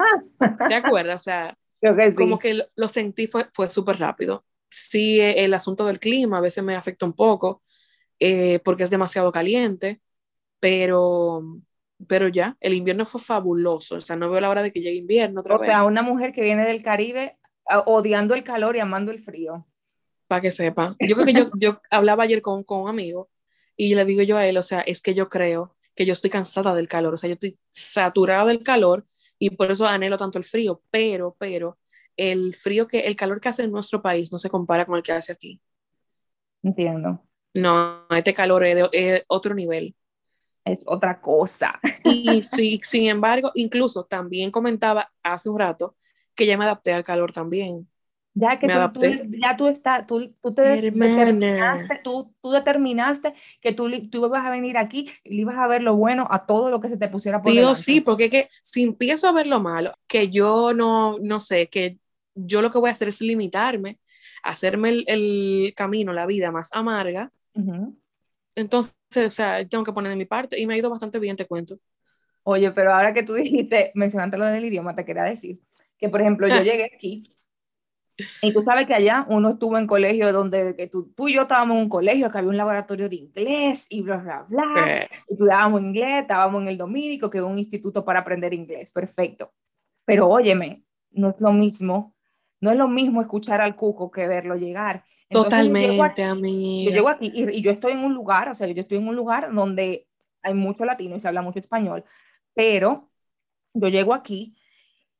¿Te 0.67 0.75
acuerdas? 0.75 1.21
O 1.21 1.23
sea, 1.23 1.57
que 1.81 2.09
sí. 2.09 2.15
como 2.15 2.39
que 2.39 2.61
lo, 2.75 2.87
sentí 2.87 3.27
fue, 3.27 3.47
fue 3.53 3.69
súper 3.69 3.99
rápido. 3.99 4.45
Sí, 4.69 5.19
eh, 5.21 5.43
el 5.43 5.53
asunto 5.53 5.85
del 5.85 5.99
clima 5.99 6.37
a 6.37 6.41
veces 6.41 6.63
me 6.63 6.75
afecta 6.75 7.05
un 7.05 7.13
poco, 7.13 7.61
eh, 8.19 8.59
porque 8.63 8.83
es 8.83 8.89
demasiado 8.89 9.31
caliente, 9.31 10.01
pero, 10.59 11.43
pero 12.07 12.27
ya, 12.27 12.57
el 12.59 12.73
invierno 12.73 13.05
fue 13.05 13.21
fabuloso. 13.21 13.95
O 13.95 14.01
sea, 14.01 14.15
no 14.15 14.29
veo 14.29 14.41
la 14.41 14.49
hora 14.49 14.63
de 14.63 14.71
que 14.71 14.81
llegue 14.81 14.97
invierno. 14.97 15.41
Otra 15.41 15.55
o 15.55 15.59
vez. 15.59 15.67
sea, 15.67 15.83
una 15.83 16.01
mujer 16.01 16.31
que 16.31 16.41
viene 16.41 16.65
del 16.65 16.83
Caribe 16.83 17.37
odiando 17.85 18.33
el 18.33 18.43
calor 18.43 18.75
y 18.75 18.79
amando 18.79 19.11
el 19.11 19.19
frío. 19.19 19.67
Para 20.27 20.41
que 20.41 20.51
sepa. 20.51 20.95
Yo 20.99 21.15
creo 21.15 21.25
que 21.25 21.33
yo, 21.33 21.51
yo 21.59 21.81
hablaba 21.89 22.23
ayer 22.23 22.41
con, 22.41 22.63
con 22.63 22.81
un 22.81 22.89
amigo 22.89 23.29
y 23.77 23.95
le 23.95 24.03
digo 24.03 24.23
yo 24.23 24.37
a 24.37 24.45
él, 24.45 24.57
o 24.57 24.63
sea, 24.63 24.81
es 24.81 25.01
que 25.01 25.13
yo 25.13 25.29
creo 25.29 25.75
que 25.95 26.05
yo 26.05 26.13
estoy 26.13 26.29
cansada 26.29 26.73
del 26.75 26.87
calor, 26.87 27.13
o 27.13 27.17
sea, 27.17 27.29
yo 27.29 27.35
estoy 27.35 27.57
saturada 27.71 28.45
del 28.45 28.63
calor 28.63 29.05
y 29.39 29.51
por 29.51 29.71
eso 29.71 29.85
anhelo 29.85 30.17
tanto 30.17 30.37
el 30.37 30.43
frío, 30.43 30.81
pero, 30.89 31.35
pero, 31.39 31.77
el 32.17 32.55
frío 32.55 32.87
que, 32.87 33.01
el 33.01 33.15
calor 33.15 33.39
que 33.39 33.49
hace 33.49 33.63
en 33.63 33.71
nuestro 33.71 34.01
país 34.01 34.31
no 34.31 34.39
se 34.39 34.49
compara 34.49 34.85
con 34.85 34.95
el 34.97 35.03
que 35.03 35.11
hace 35.11 35.31
aquí. 35.31 35.61
Entiendo. 36.63 37.23
No, 37.53 38.05
este 38.09 38.33
calor 38.33 38.65
es 38.65 38.75
de 38.75 38.89
es 38.91 39.23
otro 39.27 39.53
nivel. 39.53 39.95
Es 40.65 40.83
otra 40.87 41.21
cosa. 41.21 41.79
Y 42.03 42.41
sí, 42.41 42.79
sin 42.83 43.09
embargo, 43.09 43.51
incluso 43.55 44.05
también 44.05 44.51
comentaba 44.51 45.11
hace 45.23 45.49
un 45.49 45.59
rato 45.59 45.95
que 46.35 46.45
ya 46.45 46.57
me 46.57 46.65
adapté 46.65 46.93
al 46.93 47.03
calor 47.03 47.31
también. 47.31 47.87
Ya 48.39 48.59
que 48.59 48.67
tú. 48.67 48.99
Tú, 48.99 49.07
ya 49.43 49.55
tú, 49.57 49.67
está, 49.67 50.05
tú, 50.05 50.31
tú 50.41 50.53
te 50.53 50.61
determinaste, 50.61 51.99
tú, 52.03 52.33
tú, 52.41 52.51
determinaste 52.51 53.33
que 53.61 53.73
tú, 53.73 53.89
tú 54.09 54.25
ibas 54.27 54.45
a 54.45 54.51
venir 54.51 54.77
aquí 54.77 55.09
y 55.23 55.41
ibas 55.41 55.57
a 55.57 55.65
ver 55.67 55.81
lo 55.81 55.95
bueno 55.95 56.27
a 56.29 56.45
todo 56.45 56.69
lo 56.69 56.79
que 56.79 56.89
se 56.89 56.97
te 56.97 57.07
pusiera 57.07 57.41
por 57.41 57.51
delante. 57.53 57.81
sí, 57.81 58.01
porque 58.01 58.29
que 58.29 58.47
si 58.61 58.83
empiezo 58.83 59.27
a 59.27 59.31
ver 59.31 59.47
lo 59.47 59.59
malo, 59.59 59.93
que 60.07 60.29
yo 60.29 60.73
no, 60.73 61.17
no 61.19 61.39
sé, 61.39 61.67
que 61.67 61.97
yo 62.35 62.61
lo 62.61 62.69
que 62.69 62.77
voy 62.77 62.89
a 62.89 62.91
hacer 62.93 63.07
es 63.07 63.21
limitarme, 63.21 63.99
hacerme 64.43 64.89
el, 64.89 65.03
el 65.07 65.73
camino, 65.75 66.13
la 66.13 66.27
vida 66.27 66.51
más 66.51 66.69
amarga. 66.73 67.31
Uh 67.55 67.61
-huh. 67.61 67.95
Entonces, 68.55 68.95
o 69.15 69.29
sea, 69.29 69.65
tengo 69.67 69.83
que 69.83 69.93
poner 69.93 70.11
de 70.11 70.15
mi 70.15 70.25
parte 70.25 70.59
y 70.59 70.67
me 70.67 70.75
ha 70.75 70.77
ido 70.77 70.89
bastante 70.91 71.17
bien, 71.19 71.35
te 71.35 71.45
cuento. 71.47 71.77
Oye, 72.43 72.71
pero 72.71 72.93
ahora 72.93 73.13
que 73.13 73.23
tú 73.23 73.33
dijiste, 73.33 73.91
mencionaste 73.95 74.37
lo 74.37 74.45
del 74.45 74.65
idioma, 74.65 74.93
te 74.95 75.03
quería 75.05 75.23
decir 75.23 75.59
que, 75.97 76.09
por 76.09 76.21
ejemplo, 76.21 76.47
yo 76.47 76.55
Ah. 76.55 76.61
llegué 76.63 76.85
aquí 76.95 77.23
y 78.41 78.53
tú 78.53 78.63
sabes 78.63 78.87
que 78.87 78.95
allá 78.95 79.25
uno 79.29 79.49
estuvo 79.49 79.77
en 79.77 79.87
colegio 79.87 80.31
donde 80.33 80.75
que 80.75 80.87
tú, 80.87 81.11
tú 81.15 81.27
y 81.27 81.35
yo 81.35 81.43
estábamos 81.43 81.75
en 81.77 81.83
un 81.83 81.89
colegio 81.89 82.29
que 82.29 82.37
había 82.37 82.49
un 82.49 82.57
laboratorio 82.57 83.07
de 83.09 83.15
inglés 83.15 83.87
y 83.89 84.01
bla, 84.01 84.17
bla, 84.17 84.45
bla. 84.49 85.07
Y 85.11 85.31
estudiábamos 85.31 85.81
inglés, 85.81 86.21
estábamos 86.21 86.61
en 86.61 86.67
el 86.69 86.77
Domínico, 86.77 87.29
que 87.29 87.37
es 87.37 87.43
un 87.43 87.57
instituto 87.57 88.03
para 88.03 88.21
aprender 88.21 88.53
inglés. 88.53 88.91
Perfecto. 88.91 89.51
Pero 90.05 90.27
óyeme, 90.29 90.83
no 91.11 91.29
es 91.29 91.35
lo 91.39 91.51
mismo. 91.51 92.15
No 92.59 92.71
es 92.71 92.77
lo 92.77 92.87
mismo 92.87 93.21
escuchar 93.21 93.61
al 93.61 93.75
cuco 93.75 94.09
que 94.09 94.27
verlo 94.27 94.55
llegar. 94.55 95.03
Entonces, 95.29 95.51
Totalmente, 95.51 96.23
a 96.23 96.33
mí. 96.33 96.85
Yo 96.85 96.91
llego 96.91 97.09
aquí 97.09 97.31
y, 97.31 97.57
y, 97.57 97.61
yo 97.61 97.69
estoy 97.69 97.91
en 97.91 97.99
un 97.99 98.15
lugar, 98.15 98.49
o 98.49 98.55
sea, 98.55 98.65
yo 98.65 98.81
estoy 98.81 98.97
en 98.97 99.07
un 99.07 99.15
lugar 99.15 99.53
donde 99.53 100.07
hay 100.41 100.55
mucho 100.55 100.83
latino 100.83 101.15
y 101.15 101.19
se 101.19 101.27
habla 101.27 101.43
mucho 101.43 101.59
español, 101.59 102.03
pero 102.55 103.11
yo 103.75 103.89
llego 103.89 104.13
aquí 104.13 104.55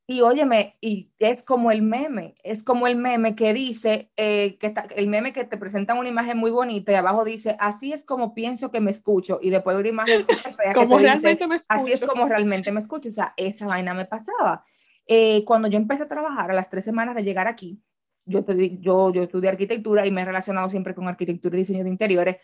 y 0.10 0.22
óyeme, 0.22 0.78
y 0.80 1.12
es 1.20 1.44
como 1.44 1.70
el 1.70 1.82
meme, 1.82 2.36
es 2.42 2.64
como 2.64 2.88
el 2.88 2.96
meme 2.96 3.36
que 3.36 3.54
dice, 3.54 4.10
eh, 4.16 4.58
que 4.58 4.68
está, 4.68 4.86
el 4.96 5.08
meme 5.08 5.34
que 5.34 5.44
te 5.44 5.58
presenta 5.58 5.96
una 5.96 6.08
imagen 6.08 6.38
muy 6.38 6.50
bonita 6.50 6.94
y 6.94 6.96
abajo 6.96 7.26
dice, 7.26 7.58
así 7.60 7.92
es 7.92 8.06
como 8.06 8.34
pienso 8.34 8.72
que 8.72 8.80
me 8.80 8.90
escucho, 8.90 9.40
y 9.42 9.50
después 9.50 9.76
una 9.76 9.90
imagen 9.90 10.26
fea 10.26 10.72
como 10.74 10.98
realmente 10.98 11.36
dice, 11.36 11.48
me 11.48 11.56
escucho. 11.58 11.82
Así 11.82 11.92
es 11.92 12.00
como 12.00 12.26
realmente 12.26 12.72
me 12.72 12.80
escucho, 12.80 13.10
o 13.10 13.14
sea, 13.14 13.34
esa 13.36 13.68
vaina 13.68 13.94
me 13.94 14.06
pasaba. 14.06 14.64
eh, 15.08 15.44
cuando 15.46 15.68
yo 15.68 15.78
empecé 15.78 16.04
a 16.04 16.08
trabajar 16.08 16.52
a 16.52 16.54
las 16.54 16.70
tres 16.70 16.86
semanas 16.86 17.14
de 17.14 17.24
llegar 17.24 17.48
aquí, 17.48 17.82
yo, 18.26 18.46
yo, 18.80 19.12
yo 19.12 19.24
estudié 19.24 19.50
arquitectura 19.50 20.06
y 20.06 20.12
me 20.12 20.22
he 20.22 20.26
relacionado 20.26 20.70
siempre 20.70 20.96
con 20.96 21.08
arquitectura 21.08 21.56
y 21.56 21.60
diseño 21.60 21.84
de 21.84 21.90
interiores, 21.90 22.38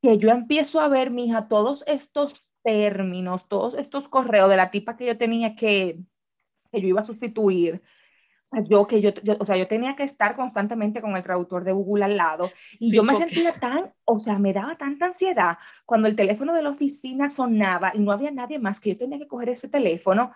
que 0.00 0.18
yo 0.18 0.30
empiezo 0.30 0.80
a 0.80 0.88
ver, 0.88 1.10
mija, 1.10 1.48
todos 1.48 1.84
estos 1.86 2.46
términos, 2.62 3.48
todos 3.48 3.74
estos 3.74 4.08
correos 4.08 4.48
de 4.48 4.56
la 4.56 4.70
tipa 4.70 4.96
que 4.96 5.06
yo 5.06 5.18
tenía 5.18 5.54
que, 5.56 5.98
que 6.72 6.80
yo 6.80 6.88
iba 6.88 7.00
a 7.00 7.04
sustituir, 7.04 7.82
yo 8.68 8.86
que 8.86 9.00
yo, 9.00 9.10
o 9.38 9.46
sea, 9.46 9.56
yo 9.56 9.66
tenía 9.66 9.96
que 9.96 10.02
estar 10.02 10.36
constantemente 10.36 11.00
con 11.00 11.16
el 11.16 11.22
traductor 11.22 11.64
de 11.64 11.72
Google 11.72 12.04
al 12.04 12.16
lado 12.16 12.50
y 12.78 12.94
yo 12.94 13.02
me 13.02 13.14
sentía 13.14 13.52
tan, 13.52 13.92
o 14.04 14.20
sea, 14.20 14.38
me 14.38 14.52
daba 14.52 14.76
tanta 14.76 15.06
ansiedad 15.06 15.56
cuando 15.86 16.08
el 16.08 16.16
teléfono 16.16 16.52
de 16.52 16.62
la 16.62 16.70
oficina 16.70 17.30
sonaba 17.30 17.92
y 17.94 18.00
no 18.00 18.12
había 18.12 18.30
nadie 18.30 18.58
más 18.58 18.80
que 18.80 18.90
yo 18.90 18.98
tenía 18.98 19.18
que 19.18 19.28
coger 19.28 19.50
ese 19.50 19.68
teléfono 19.68 20.32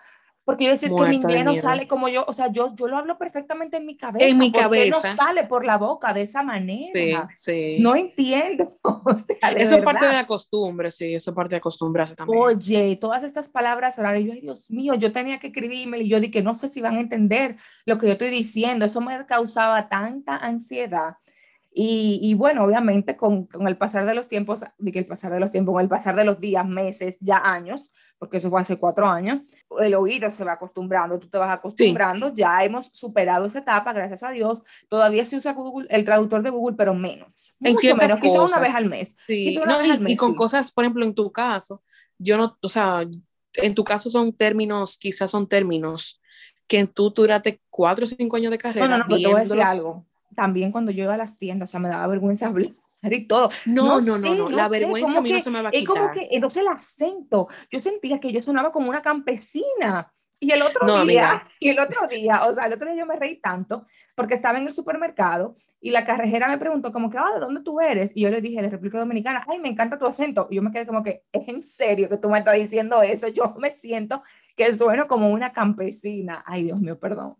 porque 0.47 0.63
yo 0.63 0.71
decía, 0.71 0.87
es 0.87 0.95
que 0.95 1.09
mi 1.09 1.17
inglés 1.17 1.43
no 1.43 1.57
sale 1.57 1.89
como 1.89 2.07
yo, 2.07 2.23
o 2.25 2.31
sea, 2.31 2.49
yo, 2.49 2.73
yo 2.73 2.87
lo 2.87 2.95
hablo 2.95 3.17
perfectamente 3.17 3.75
en 3.75 3.85
mi 3.85 3.97
cabeza. 3.97 4.25
En 4.25 4.37
mi 4.37 4.49
cabeza. 4.49 4.95
no 5.09 5.15
sale 5.17 5.43
por 5.43 5.65
la 5.65 5.77
boca 5.77 6.13
de 6.13 6.21
esa 6.21 6.41
manera? 6.41 7.27
Sí, 7.33 7.75
sí. 7.75 7.77
No 7.81 7.97
entiendo. 7.97 8.77
O 9.07 9.17
sea, 9.19 9.51
eso 9.51 9.77
es 9.77 9.83
parte 9.83 10.05
de 10.05 10.13
la 10.13 10.25
costumbre, 10.25 10.91
sí, 10.91 11.13
eso 11.13 11.31
es 11.31 11.35
parte 11.35 11.55
de 11.55 11.57
acostumbrarse 11.57 12.15
también. 12.15 12.41
Oye, 12.41 12.97
todas 12.99 13.23
estas 13.23 13.47
palabras 13.47 13.97
ahora 13.97 14.19
yo, 14.19 14.33
ay 14.33 14.41
Dios 14.41 14.69
mío, 14.69 14.95
yo 14.95 15.11
tenía 15.13 15.37
que 15.37 15.47
escribirme 15.47 15.99
y 15.99 16.09
yo 16.09 16.19
dije, 16.19 16.41
no 16.41 16.55
sé 16.55 16.67
si 16.67 16.81
van 16.81 16.95
a 16.95 17.01
entender 17.01 17.55
lo 17.85 17.97
que 17.97 18.07
yo 18.07 18.13
estoy 18.13 18.29
diciendo. 18.29 18.85
Eso 18.85 18.99
me 18.99 19.25
causaba 19.25 19.87
tanta 19.87 20.37
ansiedad. 20.37 21.15
Y, 21.79 22.19
y, 22.23 22.33
bueno, 22.33 22.63
obviamente 22.63 23.15
con, 23.15 23.45
con, 23.45 23.67
el 23.67 23.77
pasar 23.77 24.03
de 24.07 24.15
los 24.15 24.27
tiempos, 24.27 24.65
que 24.83 24.97
el 24.97 25.05
pasar 25.05 25.31
de 25.31 25.39
los 25.39 25.51
tiempos, 25.51 25.73
con 25.73 25.83
el 25.83 25.87
pasar 25.87 26.15
de 26.15 26.25
los 26.25 26.39
días, 26.39 26.67
meses, 26.67 27.19
ya 27.21 27.37
años, 27.37 27.91
porque 28.17 28.37
eso 28.37 28.49
fue 28.49 28.59
hace 28.59 28.79
cuatro 28.79 29.07
años, 29.07 29.41
el 29.79 29.93
oído 29.93 30.31
se 30.31 30.43
va 30.43 30.53
acostumbrando, 30.53 31.19
tú 31.19 31.29
te 31.29 31.37
vas 31.37 31.55
acostumbrando, 31.55 32.33
ya 32.33 32.63
hemos 32.63 32.87
superado 32.87 33.45
esa 33.45 33.59
etapa, 33.59 33.93
gracias 33.93 34.23
a 34.23 34.31
Dios, 34.31 34.63
todavía 34.89 35.23
se 35.23 35.35
usa 35.35 35.53
Google, 35.53 35.85
el 35.91 36.03
traductor 36.03 36.41
de 36.41 36.49
Google, 36.49 36.75
pero 36.75 36.95
menos, 36.95 37.55
en 37.59 37.73
mucho 37.73 37.95
menos, 37.95 38.19
quizá 38.19 38.41
una 38.41 38.57
vez 38.57 38.73
al 38.73 38.89
mes. 38.89 39.15
Sí. 39.27 39.55
y, 40.07 40.15
con 40.15 40.33
cosas, 40.33 40.71
por 40.71 40.83
ejemplo, 40.83 41.05
en 41.05 41.13
tu 41.13 41.31
caso, 41.31 41.83
yo 42.17 42.37
no, 42.37 42.57
o 42.59 42.69
sea, 42.69 43.05
en 43.53 43.75
tu 43.75 43.83
caso 43.83 44.09
son 44.09 44.33
términos, 44.33 44.97
quizás 44.97 45.29
son 45.29 45.47
términos 45.47 46.19
que 46.65 46.83
tú 46.87 47.11
duraste 47.11 47.61
cuatro 47.69 48.05
o 48.05 48.07
cinco 48.07 48.35
años 48.35 48.49
de 48.49 48.57
carrera. 48.57 48.87
No, 48.87 48.97
no, 48.97 49.03
no, 49.03 49.05
pero 49.09 49.21
te 49.21 49.27
voy 49.27 49.35
a 49.35 49.43
decir 49.43 49.61
algo 49.61 50.07
también 50.35 50.71
cuando 50.71 50.91
yo 50.91 51.03
iba 51.03 51.13
a 51.13 51.17
las 51.17 51.37
tiendas, 51.37 51.69
o 51.69 51.71
sea, 51.71 51.79
me 51.79 51.89
daba 51.89 52.07
vergüenza 52.07 52.47
hablar 52.47 52.71
y 53.03 53.27
todo. 53.27 53.49
No, 53.65 54.01
no, 54.01 54.17
no, 54.17 54.35
no, 54.35 54.49
la 54.49 54.67
vergüenza 54.67 55.17
a 55.17 55.21
mí 55.21 55.31
no 55.31 55.39
se 55.39 55.49
me 55.49 55.61
va 55.61 55.69
a 55.69 55.71
quitar. 55.71 55.81
Es 55.81 55.87
como 55.87 56.13
que, 56.13 56.27
entonces 56.31 56.63
el 56.63 56.69
acento, 56.69 57.47
yo 57.71 57.79
sentía 57.79 58.19
que 58.19 58.31
yo 58.31 58.41
sonaba 58.41 58.71
como 58.71 58.89
una 58.89 59.01
campesina. 59.01 60.11
Y 60.39 60.51
el 60.51 60.61
otro 60.61 61.03
día, 61.03 61.47
y 61.59 61.69
el 61.69 61.79
otro 61.79 62.07
día, 62.07 62.45
o 62.45 62.53
sea, 62.53 62.67
el 62.67 62.73
otro 62.73 62.87
día 62.87 62.99
yo 62.99 63.07
me 63.07 63.15
reí 63.15 63.41
tanto 63.41 63.87
porque 64.13 64.35
estaba 64.35 64.59
en 64.59 64.67
el 64.67 64.73
supermercado 64.73 65.55
y 65.81 65.89
la 65.89 66.05
carrejera 66.05 66.47
me 66.47 66.59
preguntó 66.59 66.91
como 66.91 67.09
que, 67.09 67.17
ah, 67.17 67.33
¿de 67.33 67.39
dónde 67.39 67.61
tú 67.61 67.79
eres? 67.81 68.11
Y 68.15 68.21
yo 68.21 68.29
le 68.29 68.39
dije, 68.39 68.61
de 68.61 68.69
República 68.69 68.99
Dominicana, 68.99 69.43
ay, 69.47 69.57
me 69.57 69.69
encanta 69.69 69.97
tu 69.97 70.05
acento. 70.05 70.47
Y 70.51 70.57
yo 70.57 70.61
me 70.61 70.71
quedé 70.71 70.85
como 70.85 71.01
que, 71.01 71.23
¿es 71.31 71.47
en 71.47 71.63
serio 71.63 72.07
que 72.07 72.17
tú 72.17 72.29
me 72.29 72.37
estás 72.37 72.55
diciendo 72.55 73.01
eso? 73.01 73.27
Yo 73.29 73.55
me 73.57 73.71
siento 73.71 74.21
que 74.55 74.71
sueno 74.73 75.07
como 75.07 75.31
una 75.31 75.51
campesina. 75.53 76.43
Ay, 76.45 76.65
Dios 76.65 76.79
mío, 76.79 76.99
perdón. 76.99 77.35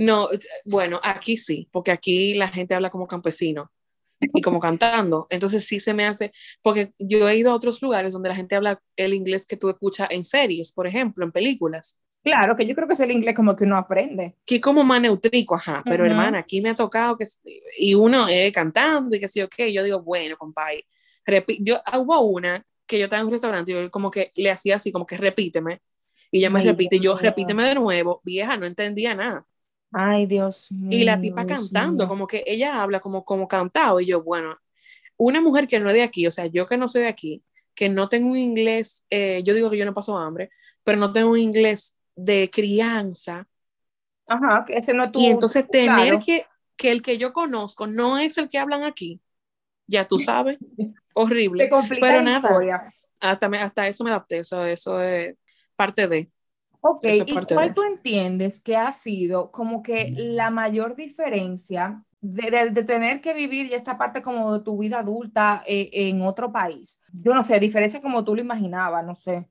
No, 0.00 0.30
bueno, 0.64 0.98
aquí 1.02 1.36
sí, 1.36 1.68
porque 1.70 1.90
aquí 1.90 2.32
la 2.32 2.48
gente 2.48 2.74
habla 2.74 2.88
como 2.88 3.06
campesino 3.06 3.70
y 4.18 4.40
como 4.40 4.58
cantando. 4.58 5.26
Entonces 5.28 5.66
sí 5.66 5.78
se 5.78 5.92
me 5.92 6.06
hace, 6.06 6.32
porque 6.62 6.94
yo 6.98 7.28
he 7.28 7.36
ido 7.36 7.50
a 7.50 7.54
otros 7.54 7.82
lugares 7.82 8.14
donde 8.14 8.30
la 8.30 8.34
gente 8.34 8.56
habla 8.56 8.80
el 8.96 9.12
inglés 9.12 9.44
que 9.44 9.58
tú 9.58 9.68
escuchas 9.68 10.08
en 10.10 10.24
series, 10.24 10.72
por 10.72 10.86
ejemplo, 10.86 11.22
en 11.22 11.32
películas. 11.32 11.98
Claro, 12.24 12.56
que 12.56 12.66
yo 12.66 12.74
creo 12.74 12.86
que 12.86 12.94
es 12.94 13.00
el 13.00 13.10
inglés 13.10 13.36
como 13.36 13.54
que 13.54 13.64
uno 13.64 13.76
aprende. 13.76 14.36
Que 14.46 14.58
como 14.58 14.82
más 14.84 15.02
neutrico, 15.02 15.54
ajá, 15.54 15.82
pero 15.84 16.06
hermana, 16.06 16.38
aquí 16.38 16.62
me 16.62 16.70
ha 16.70 16.76
tocado 16.76 17.18
que, 17.18 17.26
y 17.78 17.92
uno 17.92 18.26
eh, 18.26 18.50
cantando 18.52 19.14
y 19.14 19.20
que 19.20 19.28
sí, 19.28 19.42
ok, 19.42 19.54
yo 19.70 19.82
digo, 19.82 20.00
bueno, 20.00 20.34
compadre, 20.38 20.86
yo 21.60 21.82
hubo 21.98 22.20
una 22.22 22.64
que 22.86 22.98
yo 22.98 23.04
estaba 23.04 23.20
en 23.20 23.26
un 23.26 23.32
restaurante 23.32 23.70
y 23.70 23.74
yo 23.74 23.90
como 23.90 24.10
que 24.10 24.30
le 24.36 24.50
hacía 24.50 24.76
así, 24.76 24.90
como 24.92 25.04
que 25.04 25.18
repíteme, 25.18 25.82
y 26.30 26.38
ella 26.38 26.48
me 26.48 26.62
repite, 26.62 27.00
yo 27.00 27.18
repíteme 27.18 27.68
de 27.68 27.74
nuevo, 27.74 28.22
vieja, 28.24 28.56
no 28.56 28.64
entendía 28.64 29.14
nada. 29.14 29.46
Ay, 29.92 30.26
Dios 30.26 30.70
mío. 30.70 30.98
Y 30.98 31.04
la 31.04 31.20
tipa 31.20 31.46
cantando, 31.46 32.06
como 32.06 32.26
que 32.26 32.44
ella 32.46 32.82
habla 32.82 33.00
como, 33.00 33.24
como 33.24 33.48
cantado. 33.48 34.00
Y 34.00 34.06
yo, 34.06 34.22
bueno, 34.22 34.56
una 35.16 35.40
mujer 35.40 35.66
que 35.66 35.80
no 35.80 35.88
es 35.88 35.94
de 35.94 36.02
aquí, 36.02 36.26
o 36.26 36.30
sea, 36.30 36.46
yo 36.46 36.66
que 36.66 36.76
no 36.76 36.88
soy 36.88 37.02
de 37.02 37.08
aquí, 37.08 37.42
que 37.74 37.88
no 37.88 38.08
tengo 38.08 38.30
un 38.30 38.36
inglés, 38.38 39.04
eh, 39.10 39.42
yo 39.44 39.54
digo 39.54 39.70
que 39.70 39.78
yo 39.78 39.84
no 39.84 39.94
paso 39.94 40.16
hambre, 40.16 40.50
pero 40.84 40.98
no 40.98 41.12
tengo 41.12 41.32
un 41.32 41.38
inglés 41.38 41.96
de 42.14 42.50
crianza. 42.52 43.46
Ajá, 44.26 44.64
que 44.66 44.76
ese 44.76 44.94
no 44.94 45.04
es 45.04 45.10
Y 45.14 45.26
entonces 45.26 45.66
tener 45.68 46.18
que, 46.20 46.44
que 46.76 46.92
el 46.92 47.02
que 47.02 47.18
yo 47.18 47.32
conozco 47.32 47.86
no 47.86 48.18
es 48.18 48.38
el 48.38 48.48
que 48.48 48.58
hablan 48.58 48.84
aquí, 48.84 49.20
ya 49.86 50.06
tú 50.06 50.18
sabes, 50.18 50.58
horrible. 51.14 51.68
Pero 52.00 52.22
nada, 52.22 52.92
hasta, 53.18 53.46
hasta 53.46 53.88
eso 53.88 54.04
me 54.04 54.10
adapté, 54.10 54.38
eso, 54.38 54.64
eso 54.64 55.02
es 55.02 55.34
parte 55.76 56.06
de. 56.06 56.30
Ok, 56.82 57.06
¿y 57.06 57.34
cuál 57.54 57.74
tú 57.74 57.82
entiendes 57.82 58.60
que 58.60 58.76
ha 58.76 58.90
sido 58.92 59.50
como 59.50 59.82
que 59.82 60.14
la 60.16 60.50
mayor 60.50 60.96
diferencia 60.96 62.02
de, 62.22 62.70
de, 62.70 62.84
tener 62.84 63.20
que 63.20 63.34
vivir 63.34 63.68
ya 63.68 63.76
esta 63.76 63.98
parte 63.98 64.22
como 64.22 64.54
de 64.54 64.64
tu 64.64 64.78
vida 64.78 65.00
adulta 65.00 65.62
eh, 65.66 65.90
en 65.92 66.22
otro 66.22 66.50
país? 66.50 67.00
Yo 67.12 67.34
no 67.34 67.44
sé, 67.44 67.60
diferencia 67.60 68.00
como 68.00 68.24
tú 68.24 68.34
lo 68.34 68.40
imaginabas, 68.40 69.04
no 69.04 69.14
sé. 69.14 69.48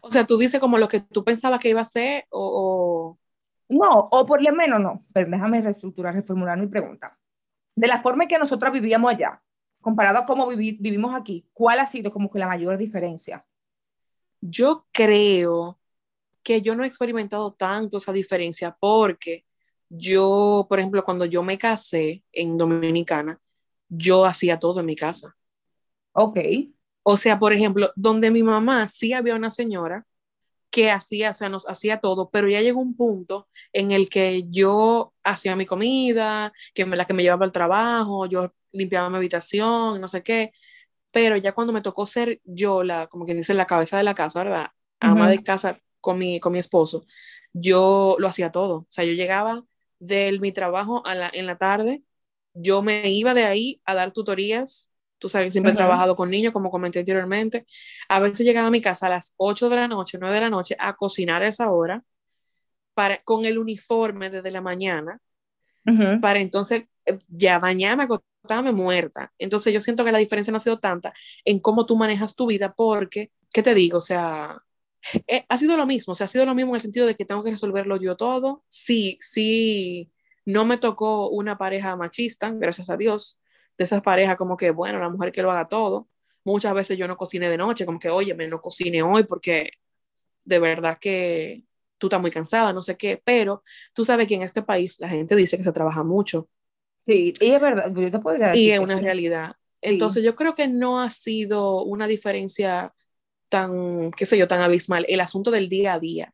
O 0.00 0.12
sea, 0.12 0.24
tú 0.26 0.38
dices 0.38 0.60
como 0.60 0.78
lo 0.78 0.86
que 0.86 1.00
tú 1.00 1.24
pensabas 1.24 1.60
que 1.60 1.70
iba 1.70 1.80
a 1.80 1.84
ser 1.84 2.24
o... 2.30 3.18
No, 3.68 4.08
o 4.10 4.26
por 4.26 4.42
lo 4.42 4.52
menos 4.52 4.80
no. 4.80 5.04
Pero 5.12 5.30
déjame 5.30 5.60
reestructurar, 5.60 6.14
reformular 6.14 6.58
mi 6.58 6.66
pregunta. 6.68 7.18
De 7.74 7.86
la 7.88 8.02
forma 8.02 8.24
en 8.24 8.28
que 8.28 8.38
nosotros 8.38 8.72
vivíamos 8.72 9.10
allá, 9.10 9.42
comparado 9.80 10.18
a 10.18 10.26
cómo 10.26 10.46
vivimos 10.48 11.14
aquí, 11.14 11.48
¿cuál 11.52 11.80
ha 11.80 11.86
sido 11.86 12.12
como 12.12 12.28
que 12.28 12.38
la 12.38 12.46
mayor 12.46 12.76
diferencia? 12.76 13.44
Yo 14.40 14.86
creo 14.92 15.79
que 16.42 16.62
yo 16.62 16.74
no 16.74 16.84
he 16.84 16.86
experimentado 16.86 17.52
tanto 17.52 17.98
esa 17.98 18.12
diferencia 18.12 18.76
porque 18.78 19.44
yo, 19.88 20.66
por 20.68 20.78
ejemplo, 20.78 21.04
cuando 21.04 21.24
yo 21.24 21.42
me 21.42 21.58
casé 21.58 22.22
en 22.32 22.56
Dominicana, 22.56 23.40
yo 23.88 24.24
hacía 24.24 24.58
todo 24.58 24.80
en 24.80 24.86
mi 24.86 24.96
casa. 24.96 25.36
Ok. 26.12 26.38
O 27.02 27.16
sea, 27.16 27.38
por 27.38 27.52
ejemplo, 27.52 27.90
donde 27.96 28.30
mi 28.30 28.42
mamá 28.42 28.86
sí 28.88 29.12
había 29.12 29.34
una 29.34 29.50
señora 29.50 30.06
que 30.70 30.90
hacía, 30.90 31.30
o 31.30 31.34
sea, 31.34 31.48
nos 31.48 31.68
hacía 31.68 32.00
todo, 32.00 32.30
pero 32.30 32.48
ya 32.48 32.60
llegó 32.60 32.80
un 32.80 32.96
punto 32.96 33.48
en 33.72 33.90
el 33.90 34.08
que 34.08 34.44
yo 34.48 35.12
hacía 35.24 35.56
mi 35.56 35.66
comida, 35.66 36.52
que 36.74 36.86
me 36.86 36.96
la 36.96 37.04
que 37.04 37.14
me 37.14 37.24
llevaba 37.24 37.44
al 37.44 37.52
trabajo, 37.52 38.26
yo 38.26 38.54
limpiaba 38.72 39.10
mi 39.10 39.16
habitación, 39.16 40.00
no 40.00 40.06
sé 40.06 40.22
qué, 40.22 40.52
pero 41.10 41.36
ya 41.36 41.52
cuando 41.52 41.72
me 41.72 41.82
tocó 41.82 42.06
ser 42.06 42.40
yo 42.44 42.84
la, 42.84 43.08
como 43.08 43.24
quien 43.24 43.38
dice, 43.38 43.54
la 43.54 43.66
cabeza 43.66 43.96
de 43.96 44.04
la 44.04 44.14
casa, 44.14 44.44
¿verdad? 44.44 44.68
Ama 45.00 45.28
de 45.28 45.42
casa, 45.42 45.80
con 46.00 46.18
mi, 46.18 46.40
con 46.40 46.52
mi 46.52 46.58
esposo, 46.58 47.06
yo 47.52 48.16
lo 48.18 48.28
hacía 48.28 48.52
todo. 48.52 48.78
O 48.78 48.86
sea, 48.88 49.04
yo 49.04 49.12
llegaba 49.12 49.64
de 49.98 50.38
mi 50.40 50.52
trabajo 50.52 51.06
a 51.06 51.14
la, 51.14 51.30
en 51.32 51.46
la 51.46 51.58
tarde, 51.58 52.02
yo 52.54 52.82
me 52.82 53.08
iba 53.10 53.34
de 53.34 53.44
ahí 53.44 53.80
a 53.84 53.94
dar 53.94 54.12
tutorías. 54.12 54.90
Tú 55.18 55.28
sabes, 55.28 55.52
siempre 55.52 55.72
he 55.72 55.76
trabajado 55.76 56.16
con 56.16 56.30
niños, 56.30 56.52
como 56.52 56.70
comenté 56.70 57.00
anteriormente. 57.00 57.66
A 58.08 58.20
veces 58.20 58.46
llegaba 58.46 58.68
a 58.68 58.70
mi 58.70 58.80
casa 58.80 59.06
a 59.06 59.10
las 59.10 59.34
8 59.36 59.68
de 59.68 59.76
la 59.76 59.86
noche, 59.88 60.18
9 60.18 60.34
de 60.34 60.40
la 60.40 60.50
noche, 60.50 60.76
a 60.78 60.96
cocinar 60.96 61.42
a 61.42 61.48
esa 61.48 61.70
hora, 61.70 62.02
para, 62.94 63.22
con 63.22 63.44
el 63.44 63.58
uniforme 63.58 64.30
desde 64.30 64.50
la 64.50 64.62
mañana, 64.62 65.20
para 66.20 66.40
entonces 66.40 66.84
eh, 67.04 67.18
ya 67.28 67.58
bañarme, 67.58 68.04
acostarme 68.04 68.72
muerta. 68.72 69.32
Entonces 69.38 69.74
yo 69.74 69.80
siento 69.80 70.04
que 70.04 70.12
la 70.12 70.18
diferencia 70.18 70.52
no 70.52 70.58
ha 70.58 70.60
sido 70.60 70.78
tanta 70.78 71.12
en 71.44 71.58
cómo 71.60 71.84
tú 71.84 71.96
manejas 71.96 72.34
tu 72.34 72.46
vida, 72.46 72.72
porque, 72.74 73.30
¿qué 73.52 73.62
te 73.62 73.74
digo? 73.74 73.98
O 73.98 74.02
sea, 74.02 74.62
eh, 75.26 75.44
ha 75.48 75.58
sido 75.58 75.76
lo 75.76 75.86
mismo, 75.86 76.12
o 76.12 76.14
sea, 76.14 76.26
ha 76.26 76.28
sido 76.28 76.44
lo 76.44 76.54
mismo 76.54 76.72
en 76.72 76.76
el 76.76 76.82
sentido 76.82 77.06
de 77.06 77.14
que 77.14 77.24
tengo 77.24 77.42
que 77.42 77.50
resolverlo 77.50 77.96
yo 77.96 78.16
todo. 78.16 78.64
Sí, 78.68 79.18
sí, 79.20 80.10
no 80.44 80.64
me 80.64 80.78
tocó 80.78 81.28
una 81.30 81.58
pareja 81.58 81.96
machista, 81.96 82.50
gracias 82.50 82.90
a 82.90 82.96
Dios, 82.96 83.38
de 83.78 83.84
esas 83.84 84.02
parejas 84.02 84.36
como 84.36 84.56
que, 84.56 84.70
bueno, 84.70 84.98
la 84.98 85.08
mujer 85.08 85.32
que 85.32 85.42
lo 85.42 85.50
haga 85.50 85.68
todo. 85.68 86.08
Muchas 86.44 86.74
veces 86.74 86.98
yo 86.98 87.06
no 87.06 87.16
cociné 87.16 87.50
de 87.50 87.58
noche, 87.58 87.86
como 87.86 87.98
que, 87.98 88.10
oye, 88.10 88.34
me 88.34 88.48
no 88.48 88.60
cocine 88.60 89.02
hoy 89.02 89.24
porque 89.24 89.70
de 90.44 90.58
verdad 90.58 90.98
que 90.98 91.64
tú 91.98 92.06
estás 92.06 92.20
muy 92.20 92.30
cansada, 92.30 92.72
no 92.72 92.82
sé 92.82 92.96
qué, 92.96 93.20
pero 93.22 93.62
tú 93.92 94.04
sabes 94.04 94.26
que 94.26 94.34
en 94.34 94.42
este 94.42 94.62
país 94.62 94.98
la 95.00 95.08
gente 95.08 95.36
dice 95.36 95.56
que 95.56 95.62
se 95.62 95.72
trabaja 95.72 96.02
mucho. 96.02 96.48
Sí, 97.04 97.32
y 97.40 97.50
es 97.50 97.60
verdad, 97.60 97.92
yo 97.94 98.10
te 98.10 98.18
podría 98.18 98.48
decir. 98.48 98.62
Y 98.62 98.70
es 98.72 98.80
una 98.80 98.98
realidad. 98.98 99.54
Entonces 99.82 100.22
yo 100.24 100.34
creo 100.36 100.54
que 100.54 100.68
no 100.68 101.00
ha 101.00 101.10
sido 101.10 101.82
una 101.84 102.06
diferencia 102.06 102.94
tan, 103.50 104.10
qué 104.12 104.24
sé 104.24 104.38
yo, 104.38 104.48
tan 104.48 104.62
abismal. 104.62 105.04
El 105.08 105.20
asunto 105.20 105.50
del 105.50 105.68
día 105.68 105.92
a 105.92 105.98
día. 105.98 106.32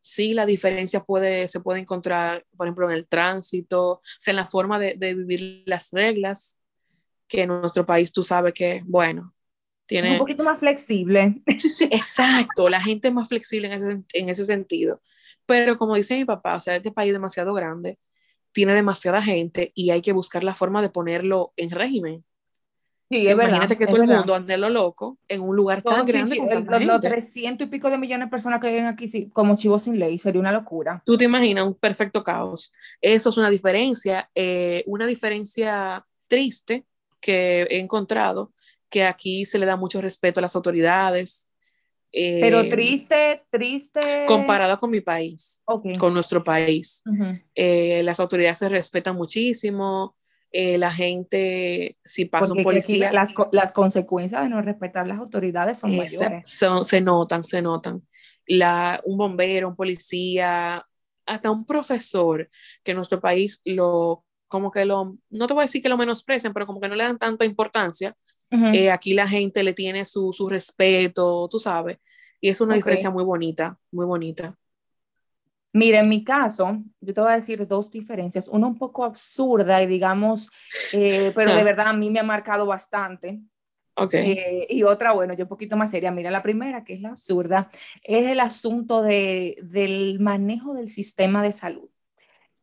Sí, 0.00 0.32
la 0.32 0.46
diferencia 0.46 1.04
puede, 1.04 1.46
se 1.46 1.60
puede 1.60 1.80
encontrar, 1.80 2.44
por 2.56 2.66
ejemplo, 2.66 2.90
en 2.90 2.96
el 2.96 3.06
tránsito, 3.06 3.90
o 3.90 4.00
sea, 4.02 4.32
en 4.32 4.36
la 4.36 4.46
forma 4.46 4.78
de, 4.78 4.94
de 4.94 5.14
vivir 5.14 5.62
las 5.66 5.90
reglas, 5.92 6.58
que 7.28 7.42
en 7.42 7.48
nuestro 7.48 7.86
país 7.86 8.12
tú 8.12 8.24
sabes 8.24 8.52
que, 8.52 8.82
bueno, 8.84 9.34
tiene... 9.86 10.12
Un 10.12 10.18
poquito 10.18 10.42
más 10.42 10.58
flexible. 10.58 11.42
Sí, 11.56 11.68
sí, 11.68 11.84
exacto, 11.84 12.68
la 12.68 12.80
gente 12.80 13.08
es 13.08 13.14
más 13.14 13.28
flexible 13.28 13.68
en 13.68 13.74
ese, 13.74 14.04
en 14.14 14.28
ese 14.28 14.44
sentido. 14.44 15.00
Pero 15.46 15.78
como 15.78 15.94
dice 15.94 16.16
mi 16.16 16.24
papá, 16.24 16.56
o 16.56 16.60
sea, 16.60 16.76
este 16.76 16.90
país 16.90 17.08
es 17.08 17.14
demasiado 17.14 17.54
grande, 17.54 17.98
tiene 18.52 18.74
demasiada 18.74 19.22
gente 19.22 19.72
y 19.74 19.90
hay 19.90 20.02
que 20.02 20.12
buscar 20.12 20.42
la 20.42 20.54
forma 20.54 20.82
de 20.82 20.90
ponerlo 20.90 21.52
en 21.56 21.70
régimen. 21.70 22.24
Sí, 23.12 23.30
imagínate 23.30 23.76
que 23.76 23.86
todo 23.86 24.02
el 24.02 24.08
mundo 24.08 24.34
ande 24.34 24.56
lo 24.56 24.70
loco 24.70 25.18
en 25.28 25.42
un 25.42 25.54
lugar 25.54 25.82
tan 25.82 26.06
grande. 26.06 26.38
con 26.38 26.86
los, 26.86 27.00
300 27.00 27.66
y 27.66 27.70
pico 27.70 27.90
de 27.90 27.98
millones 27.98 28.28
de 28.28 28.30
personas 28.30 28.58
que 28.58 28.68
viven 28.68 28.86
aquí 28.86 29.06
sí, 29.06 29.28
como 29.28 29.56
chivos 29.56 29.82
sin 29.82 29.98
ley, 29.98 30.18
sería 30.18 30.40
una 30.40 30.50
locura. 30.50 31.02
Tú 31.04 31.18
te 31.18 31.26
imaginas 31.26 31.66
un 31.66 31.74
perfecto 31.74 32.22
caos. 32.22 32.72
Eso 33.02 33.28
es 33.28 33.36
una 33.36 33.50
diferencia, 33.50 34.30
eh, 34.34 34.82
una 34.86 35.06
diferencia 35.06 36.06
triste 36.26 36.86
que 37.20 37.62
he 37.64 37.80
encontrado, 37.80 38.52
que 38.88 39.04
aquí 39.04 39.44
se 39.44 39.58
le 39.58 39.66
da 39.66 39.76
mucho 39.76 40.00
respeto 40.00 40.40
a 40.40 40.42
las 40.42 40.56
autoridades. 40.56 41.50
Pero 42.10 42.60
eh, 42.60 42.70
triste, 42.70 43.42
triste. 43.50 44.24
Comparado 44.26 44.78
con 44.78 44.90
mi 44.90 45.02
país, 45.02 45.62
con 45.98 46.14
nuestro 46.14 46.42
país. 46.42 47.02
Eh, 47.54 48.02
las 48.04 48.20
autoridades 48.20 48.58
se 48.58 48.70
respetan 48.70 49.16
muchísimo. 49.16 50.16
Eh, 50.52 50.76
la 50.76 50.92
gente, 50.92 51.96
si 52.04 52.26
pasa 52.26 52.52
un 52.52 52.62
policía. 52.62 53.10
Las, 53.10 53.32
las, 53.52 53.72
consecuencias 53.72 54.42
de 54.42 54.50
no 54.50 54.60
respetar 54.60 55.08
las 55.08 55.18
autoridades 55.18 55.78
son 55.78 55.96
mayores. 55.96 56.42
se 56.44 57.00
notan, 57.00 57.42
se 57.42 57.62
notan. 57.62 58.02
La, 58.46 59.00
un 59.04 59.16
bombero, 59.16 59.68
un 59.68 59.76
policía, 59.76 60.86
hasta 61.26 61.50
un 61.50 61.64
profesor 61.64 62.50
que 62.82 62.90
en 62.90 62.96
nuestro 62.96 63.20
país 63.20 63.62
lo, 63.64 64.24
como 64.48 64.70
que 64.70 64.84
lo, 64.84 65.16
no 65.30 65.46
te 65.46 65.54
voy 65.54 65.62
a 65.62 65.64
decir 65.64 65.82
que 65.82 65.88
lo 65.88 65.96
menosprecian, 65.96 66.52
pero 66.52 66.66
como 66.66 66.80
que 66.80 66.88
no 66.88 66.94
le 66.94 67.04
dan 67.04 67.18
tanta 67.18 67.44
importancia. 67.44 68.14
Eh, 68.74 68.90
aquí 68.90 69.14
la 69.14 69.26
gente 69.26 69.62
le 69.62 69.72
tiene 69.72 70.04
su, 70.04 70.34
su, 70.34 70.46
respeto, 70.46 71.48
tú 71.50 71.58
sabes, 71.58 71.96
y 72.38 72.50
es 72.50 72.60
una 72.60 72.74
diferencia 72.74 73.08
muy 73.08 73.24
bonita, 73.24 73.78
muy 73.90 74.04
bonita. 74.04 74.58
Mira, 75.72 76.00
en 76.00 76.08
mi 76.08 76.22
caso, 76.22 76.82
yo 77.00 77.14
te 77.14 77.20
voy 77.20 77.32
a 77.32 77.36
decir 77.36 77.66
dos 77.66 77.90
diferencias. 77.90 78.46
Una 78.48 78.66
un 78.66 78.76
poco 78.76 79.04
absurda 79.04 79.82
y 79.82 79.86
digamos, 79.86 80.50
eh, 80.92 81.32
pero 81.34 81.54
de 81.54 81.60
ah. 81.60 81.64
verdad 81.64 81.86
a 81.88 81.92
mí 81.94 82.10
me 82.10 82.20
ha 82.20 82.24
marcado 82.24 82.66
bastante. 82.66 83.40
Okay. 83.94 84.32
Eh, 84.32 84.66
y 84.70 84.82
otra, 84.82 85.12
bueno, 85.12 85.34
yo 85.34 85.44
un 85.44 85.48
poquito 85.48 85.76
más 85.76 85.90
seria. 85.90 86.10
Mira, 86.10 86.30
la 86.30 86.42
primera, 86.42 86.84
que 86.84 86.94
es 86.94 87.00
la 87.00 87.10
absurda, 87.10 87.68
es 88.02 88.26
el 88.26 88.40
asunto 88.40 89.02
de, 89.02 89.56
del 89.62 90.20
manejo 90.20 90.74
del 90.74 90.88
sistema 90.88 91.42
de 91.42 91.52
salud. 91.52 91.88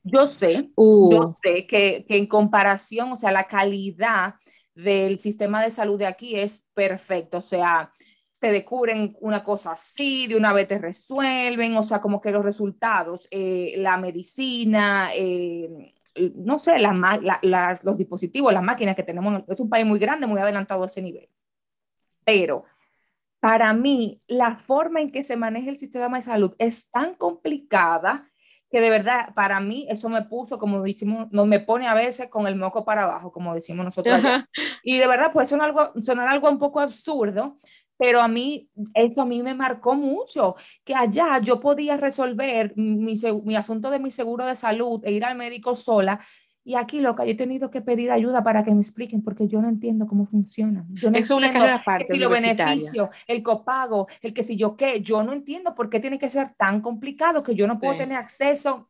Yo 0.03 0.27
sé, 0.27 0.69
uh. 0.75 1.11
yo 1.11 1.31
sé 1.31 1.67
que, 1.67 2.05
que 2.07 2.17
en 2.17 2.27
comparación, 2.27 3.11
o 3.11 3.17
sea, 3.17 3.31
la 3.31 3.47
calidad 3.47 4.35
del 4.73 5.19
sistema 5.19 5.63
de 5.63 5.71
salud 5.71 5.99
de 5.99 6.07
aquí 6.07 6.35
es 6.35 6.67
perfecto. 6.73 7.37
O 7.39 7.41
sea, 7.41 7.91
te 8.39 8.51
descubren 8.51 9.17
una 9.19 9.43
cosa 9.43 9.71
así, 9.71 10.27
de 10.27 10.37
una 10.37 10.53
vez 10.53 10.67
te 10.67 10.77
resuelven, 10.77 11.75
o 11.77 11.83
sea, 11.83 11.99
como 11.99 12.21
que 12.21 12.31
los 12.31 12.43
resultados, 12.43 13.27
eh, 13.31 13.73
la 13.77 13.97
medicina, 13.97 15.09
eh, 15.13 15.93
no 16.35 16.57
sé, 16.57 16.79
las, 16.79 17.83
los 17.83 17.97
dispositivos, 17.97 18.53
las 18.53 18.63
máquinas 18.63 18.95
que 18.95 19.03
tenemos, 19.03 19.43
es 19.47 19.59
un 19.59 19.69
país 19.69 19.85
muy 19.85 19.99
grande, 19.99 20.27
muy 20.27 20.39
adelantado 20.39 20.83
a 20.83 20.85
ese 20.85 21.01
nivel. 21.01 21.29
Pero 22.23 22.63
para 23.39 23.73
mí, 23.73 24.21
la 24.27 24.55
forma 24.55 25.01
en 25.01 25.11
que 25.11 25.23
se 25.23 25.37
maneja 25.37 25.69
el 25.69 25.77
sistema 25.77 26.17
de 26.17 26.23
salud 26.23 26.55
es 26.57 26.89
tan 26.89 27.15
complicada 27.15 28.29
que 28.69 28.81
de 28.81 28.89
verdad, 28.89 29.33
para 29.33 29.59
mí, 29.59 29.87
eso 29.89 30.09
me 30.09 30.21
puso, 30.21 30.59
como 30.59 30.81
decimos, 30.83 31.27
nos 31.31 31.47
me 31.47 31.59
pone 31.59 31.87
a 31.87 31.95
veces 31.95 32.29
con 32.29 32.45
el 32.45 32.55
moco 32.55 32.85
para 32.85 33.03
abajo, 33.03 33.31
como 33.31 33.53
decimos 33.55 33.83
nosotros. 33.83 34.15
Y 34.83 34.97
de 34.97 35.07
verdad, 35.07 35.31
pues 35.33 35.49
sonar 35.49 35.69
algo, 35.69 35.91
sonar 36.01 36.27
algo 36.27 36.49
un 36.49 36.59
poco 36.59 36.79
absurdo, 36.79 37.55
pero 37.99 38.21
a 38.21 38.29
mí, 38.29 38.69
eso 38.93 39.21
a 39.21 39.25
mí 39.25 39.43
me 39.43 39.53
marcó 39.53 39.93
mucho, 39.93 40.55
que 40.85 40.95
allá 40.95 41.37
yo 41.39 41.59
podía 41.59 41.97
resolver 41.97 42.71
mi, 42.77 43.13
mi, 43.43 43.55
asunto 43.57 43.91
de 43.91 43.99
mi 43.99 44.09
seguro 44.09 44.45
de 44.45 44.55
salud 44.55 45.01
e 45.03 45.11
ir 45.11 45.25
al 45.25 45.35
médico 45.35 45.75
sola. 45.75 46.17
Y 46.63 46.75
aquí, 46.75 47.01
loca, 47.01 47.25
yo 47.25 47.31
he 47.31 47.35
tenido 47.35 47.69
que 47.69 47.81
pedir 47.81 48.11
ayuda 48.11 48.41
para 48.41 48.63
que 48.63 48.71
me 48.71 48.79
expliquen 48.79 49.21
porque 49.21 49.49
yo 49.49 49.61
no 49.61 49.67
entiendo 49.67 50.07
cómo 50.07 50.25
funciona. 50.25 50.85
Yo 50.91 51.11
no 51.11 51.17
es 51.17 51.29
una 51.29 51.51
carrera 51.51 51.83
parte 51.83 52.13
si 52.13 52.19
el 53.27 53.43
copago, 53.43 54.07
el 54.21 54.33
que 54.33 54.43
si 54.43 54.55
yo 54.55 54.77
qué, 54.77 55.01
yo 55.01 55.21
no 55.21 55.33
entiendo 55.33 55.75
por 55.75 55.89
qué 55.89 55.99
tiene 55.99 56.17
que 56.17 56.29
ser 56.29 56.53
tan 56.57 56.79
complicado 56.79 57.43
que 57.43 57.53
yo 57.53 57.67
no 57.67 57.79
puedo 57.79 57.97
tener 57.97 58.17
acceso 58.17 58.87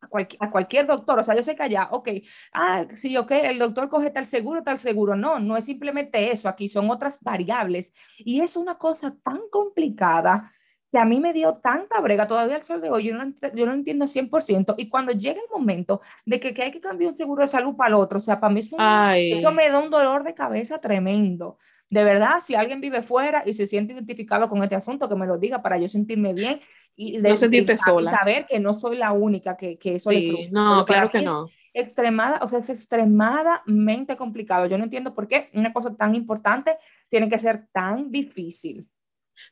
a, 0.00 0.50
cualquier 0.50 0.86
doctor, 0.86 1.18
o 1.18 1.22
sea, 1.22 1.34
yo 1.34 1.42
sé 1.42 1.54
que 1.54 1.62
allá, 1.62 1.88
ok, 1.90 2.08
ah, 2.52 2.86
sí, 2.94 3.16
ok, 3.16 3.30
el 3.32 3.58
doctor 3.58 3.88
coge 3.88 4.10
tal 4.10 4.26
seguro, 4.26 4.62
tal 4.62 4.78
seguro, 4.78 5.16
no, 5.16 5.38
no 5.38 5.56
es 5.56 5.64
simplemente 5.64 6.32
eso, 6.32 6.48
aquí 6.48 6.68
son 6.68 6.90
otras 6.90 7.22
variables. 7.22 7.92
Y 8.18 8.40
es 8.40 8.56
una 8.56 8.76
cosa 8.78 9.14
tan 9.22 9.40
complicada 9.50 10.52
que 10.90 10.98
a 10.98 11.04
mí 11.04 11.20
me 11.20 11.32
dio 11.32 11.54
tanta 11.62 12.00
brega. 12.00 12.26
Todavía 12.26 12.56
al 12.56 12.62
sol 12.62 12.80
de 12.80 12.90
hoy, 12.90 13.04
yo 13.04 13.14
no, 13.14 13.32
yo 13.54 13.66
no 13.66 13.74
entiendo 13.74 14.06
100%, 14.06 14.74
y 14.76 14.88
cuando 14.88 15.12
llega 15.12 15.40
el 15.40 15.50
momento 15.50 16.00
de 16.24 16.40
que, 16.40 16.52
que 16.52 16.62
hay 16.62 16.70
que 16.72 16.80
cambiar 16.80 17.12
un 17.12 17.16
seguro 17.16 17.42
de 17.42 17.48
salud 17.48 17.76
para 17.76 17.88
el 17.88 17.94
otro, 17.94 18.18
o 18.18 18.22
sea, 18.22 18.40
para 18.40 18.52
mí 18.52 18.60
eso, 18.60 18.76
eso 19.14 19.52
me 19.52 19.68
da 19.68 19.78
un 19.78 19.90
dolor 19.90 20.24
de 20.24 20.34
cabeza 20.34 20.80
tremendo. 20.80 21.58
De 21.88 22.04
verdad, 22.04 22.38
si 22.38 22.54
alguien 22.54 22.80
vive 22.80 23.02
fuera 23.02 23.42
y 23.44 23.52
se 23.52 23.66
siente 23.66 23.92
identificado 23.92 24.48
con 24.48 24.62
este 24.62 24.76
asunto, 24.76 25.08
que 25.08 25.16
me 25.16 25.26
lo 25.26 25.38
diga 25.38 25.60
para 25.60 25.76
yo 25.76 25.88
sentirme 25.88 26.32
bien 26.32 26.60
y 26.96 27.18
de, 27.18 27.30
no 27.30 27.36
sentirte 27.36 27.76
sola. 27.76 28.10
saber 28.10 28.46
que 28.46 28.58
no 28.60 28.78
soy 28.78 28.96
la 28.96 29.12
única 29.12 29.56
que, 29.56 29.78
que 29.78 29.96
eso 29.96 30.10
sí, 30.10 30.48
No, 30.50 30.84
claro 30.84 31.08
que 31.08 31.22
no. 31.22 31.48
Extremada, 31.72 32.40
o 32.42 32.48
sea, 32.48 32.58
es 32.58 32.68
extremadamente 32.68 34.16
complicado. 34.16 34.66
Yo 34.66 34.76
no 34.76 34.84
entiendo 34.84 35.14
por 35.14 35.28
qué 35.28 35.50
una 35.54 35.72
cosa 35.72 35.94
tan 35.94 36.14
importante 36.14 36.76
tiene 37.08 37.28
que 37.28 37.38
ser 37.38 37.68
tan 37.72 38.10
difícil. 38.10 38.88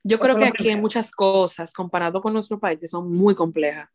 Yo 0.02 0.18
creo 0.18 0.36
que 0.36 0.44
aquí 0.44 0.68
hay 0.68 0.76
muchas 0.76 1.10
cosas 1.12 1.72
comparado 1.72 2.20
con 2.20 2.32
nuestro 2.32 2.58
país 2.58 2.78
que 2.78 2.88
son 2.88 3.10
muy 3.10 3.34
complejas, 3.34 3.88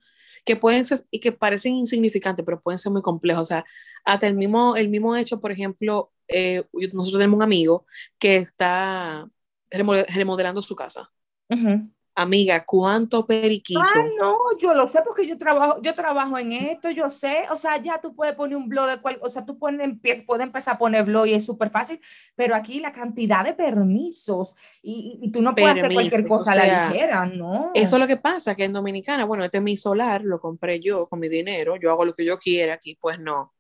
que 0.46 0.56
pueden 0.56 0.86
ser 0.86 1.00
y 1.12 1.20
que 1.20 1.32
parecen 1.32 1.76
insignificantes, 1.76 2.44
pero 2.46 2.62
pueden 2.62 2.80
ser 2.80 2.92
muy 2.92 3.02
complejas. 3.02 3.42
O 3.42 3.46
sea, 3.46 3.66
hasta 4.04 4.28
el 4.28 4.36
mismo, 4.36 4.76
el 4.76 4.90
mismo 4.90 5.16
hecho, 5.16 5.40
por 5.40 5.52
ejemplo, 5.52 6.12
eh, 6.28 6.64
nosotros 6.74 7.14
tenemos 7.14 7.38
un 7.38 7.44
amigo 7.44 7.86
que 8.18 8.38
está 8.38 9.28
remodelando 9.70 10.62
su 10.62 10.76
casa. 10.76 11.12
Uh 11.50 11.90
Amiga, 12.16 12.64
¿cuánto 12.64 13.26
periquito? 13.26 13.82
Ah, 13.82 14.06
no, 14.20 14.38
yo 14.60 14.76
lo 14.76 14.88
sé 14.88 15.02
porque 15.04 15.28
yo 15.28 15.36
trabajo, 15.36 15.82
yo 15.82 15.96
trabajo 15.96 16.38
en 16.38 16.52
esto, 16.52 16.92
yo 16.92 17.10
sé, 17.10 17.46
o 17.50 17.56
sea, 17.56 17.82
ya 17.82 18.00
tú 18.00 18.14
puedes 18.16 18.36
poner 18.36 18.56
un 18.56 18.70
blog 18.70 18.88
de 18.88 19.02
cual, 19.02 19.18
o 19.22 19.30
sea, 19.30 19.46
tú 19.46 19.58
puedes, 19.58 20.24
puedes 20.24 20.46
empezar 20.46 20.76
a 20.76 20.78
poner 20.78 21.06
blog 21.06 21.26
y 21.26 21.34
es 21.34 21.44
súper 21.44 21.72
fácil, 21.72 22.00
pero 22.36 22.56
aquí 22.56 22.80
la 22.80 22.92
cantidad 22.92 23.44
de 23.44 23.54
permisos 23.54 24.56
y, 24.84 25.18
y 25.24 25.32
tú 25.32 25.42
no 25.42 25.56
puedes 25.56 25.78
hacer 25.78 25.92
cualquier 25.92 26.28
cosa 26.28 26.52
a 26.52 26.56
la 26.56 26.90
ligera, 26.90 27.26
¿no? 27.26 27.72
Eso 27.74 27.96
es 27.96 28.00
lo 28.00 28.08
que 28.08 28.18
pasa, 28.18 28.54
que 28.54 28.66
en 28.66 28.74
Dominicana, 28.74 29.26
bueno, 29.26 29.44
este 29.44 29.58
es 29.58 29.64
mi 29.64 29.76
solar, 29.76 30.22
lo 30.24 30.40
compré 30.40 30.80
yo 30.80 31.08
con 31.08 31.20
mi 31.20 31.30
dinero, 31.30 31.78
yo 31.78 31.90
hago 31.90 32.06
lo 32.06 32.14
que 32.14 32.26
yo 32.26 32.38
quiera 32.38 32.76
aquí, 32.76 32.96
pues 33.02 33.20
no. 33.20 33.54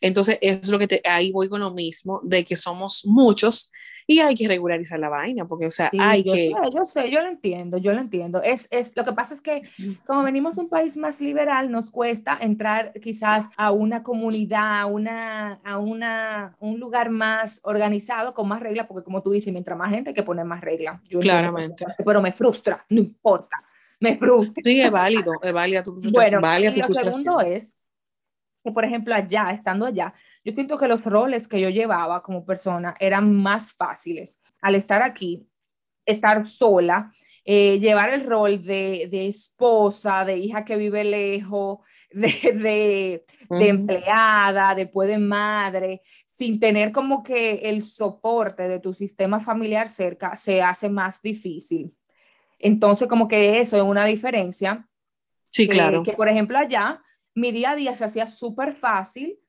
Entonces, 0.00 0.38
es 0.40 0.68
lo 0.68 0.78
que 0.78 0.86
te, 0.86 1.02
ahí 1.04 1.32
voy 1.32 1.48
con 1.48 1.60
lo 1.60 1.72
mismo, 1.72 2.20
de 2.22 2.44
que 2.44 2.56
somos 2.56 3.04
muchos 3.04 3.72
y 4.08 4.20
hay 4.20 4.36
que 4.36 4.46
regularizar 4.46 4.98
la 5.00 5.08
vaina, 5.08 5.46
porque, 5.46 5.66
o 5.66 5.70
sea, 5.70 5.90
hay 5.98 6.22
yo 6.22 6.32
que... 6.32 6.48
Sé, 6.48 6.54
yo 6.72 6.84
sé, 6.84 7.10
yo 7.10 7.20
lo 7.20 7.28
entiendo, 7.28 7.76
yo 7.78 7.92
lo 7.92 8.00
entiendo. 8.00 8.40
Es, 8.40 8.68
es, 8.70 8.96
lo 8.96 9.04
que 9.04 9.12
pasa 9.12 9.34
es 9.34 9.40
que 9.40 9.62
como 10.06 10.22
venimos 10.22 10.58
un 10.58 10.68
país 10.68 10.96
más 10.96 11.20
liberal, 11.20 11.72
nos 11.72 11.90
cuesta 11.90 12.38
entrar 12.40 12.92
quizás 13.02 13.48
a 13.56 13.72
una 13.72 14.04
comunidad, 14.04 14.80
a, 14.82 14.86
una, 14.86 15.54
a 15.64 15.78
una, 15.78 16.56
un 16.60 16.78
lugar 16.78 17.10
más 17.10 17.60
organizado, 17.64 18.32
con 18.32 18.46
más 18.46 18.60
reglas, 18.60 18.86
porque 18.86 19.04
como 19.04 19.22
tú 19.22 19.32
dices, 19.32 19.52
mientras 19.52 19.76
más 19.76 19.90
gente 19.90 20.10
hay 20.10 20.14
que 20.14 20.22
poner 20.22 20.44
más 20.44 20.60
reglas. 20.60 21.00
Claramente. 21.20 21.84
Pero 22.04 22.22
me 22.22 22.32
frustra, 22.32 22.84
no 22.90 23.00
importa, 23.00 23.56
me 23.98 24.14
frustra. 24.14 24.62
Sí, 24.64 24.80
es 24.80 24.90
válido, 24.90 25.32
es 25.42 25.52
válida 25.52 25.82
tu 25.82 25.92
frustración. 26.00 26.40
Bueno, 26.40 26.76
y 26.76 26.80
lo 26.80 26.94
segundo 26.94 27.40
es 27.40 27.76
que, 28.62 28.70
por 28.70 28.84
ejemplo, 28.84 29.14
allá, 29.14 29.50
estando 29.50 29.86
allá, 29.86 30.12
yo 30.46 30.52
siento 30.52 30.78
que 30.78 30.86
los 30.86 31.04
roles 31.04 31.48
que 31.48 31.60
yo 31.60 31.70
llevaba 31.70 32.22
como 32.22 32.46
persona 32.46 32.94
eran 33.00 33.34
más 33.34 33.74
fáciles. 33.74 34.40
Al 34.62 34.76
estar 34.76 35.02
aquí, 35.02 35.44
estar 36.04 36.46
sola, 36.46 37.12
eh, 37.44 37.80
llevar 37.80 38.10
el 38.10 38.24
rol 38.24 38.62
de, 38.62 39.08
de, 39.10 39.26
esposa, 39.26 40.24
de 40.24 40.36
hija 40.36 40.64
que 40.64 40.76
vive 40.76 41.02
lejos, 41.02 41.80
de, 42.12 43.24
de, 43.50 43.68
empleada, 43.68 44.76
después 44.76 45.08
de 45.08 45.18
madre, 45.18 46.02
sin 46.26 46.60
tener 46.60 46.92
como 46.92 47.24
que 47.24 47.54
el 47.64 47.84
soporte 47.84 48.68
de 48.68 48.78
tu 48.78 48.94
sistema 48.94 49.40
familiar 49.40 49.88
cerca, 49.88 50.36
se 50.36 50.62
hace 50.62 50.88
más 50.88 51.22
difícil. 51.22 51.92
Entonces, 52.60 53.08
como 53.08 53.26
que 53.26 53.58
eso 53.58 53.76
es 53.76 53.82
una 53.82 54.04
diferencia. 54.04 54.88
Sí, 55.50 55.66
claro. 55.66 56.04
que, 56.04 56.12
por 56.12 56.28
ejemplo, 56.28 56.56
allá, 56.56 57.02
mi 57.34 57.50
día 57.50 57.72
a 57.72 57.76
día 57.76 57.96
se 57.96 58.04
hacía 58.04 58.28
súper 58.28 58.76
fácil 58.76 59.40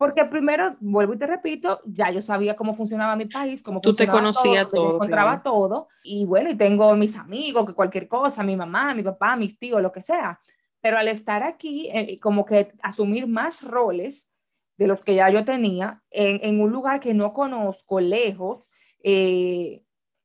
porque 0.00 0.24
primero, 0.24 0.76
vuelvo 0.80 1.12
y 1.12 1.18
te 1.18 1.26
repito, 1.26 1.82
ya 1.84 2.10
yo 2.10 2.22
sabía 2.22 2.56
cómo 2.56 2.72
funcionaba 2.72 3.16
mi 3.16 3.26
país, 3.26 3.62
cómo 3.62 3.82
Tú 3.82 3.92
te 3.92 4.08
conocías 4.08 4.66
todo. 4.70 4.94
encontraba 4.94 5.42
todo. 5.42 5.88
Y 6.02 6.24
bueno, 6.24 6.48
y 6.48 6.54
tengo 6.54 6.96
mis 6.96 7.18
amigos, 7.18 7.66
que 7.66 7.74
cualquier 7.74 8.08
cosa, 8.08 8.42
mi 8.42 8.56
mamá, 8.56 8.94
mi 8.94 9.02
papá, 9.02 9.36
mis 9.36 9.58
tíos, 9.58 9.82
lo 9.82 9.92
que 9.92 10.00
sea. 10.00 10.40
Pero 10.80 10.96
al 10.96 11.06
estar 11.08 11.42
aquí, 11.42 11.90
eh, 11.92 12.18
como 12.18 12.46
que 12.46 12.72
asumir 12.82 13.26
más 13.26 13.62
roles 13.62 14.30
de 14.78 14.86
los 14.86 15.02
que 15.02 15.16
ya 15.16 15.28
yo 15.28 15.44
tenía 15.44 16.02
en, 16.10 16.40
en 16.44 16.62
un 16.62 16.72
lugar 16.72 16.98
que 16.98 17.12
no 17.12 17.34
conozco, 17.34 18.00
lejos, 18.00 18.70
eh, 19.02 19.84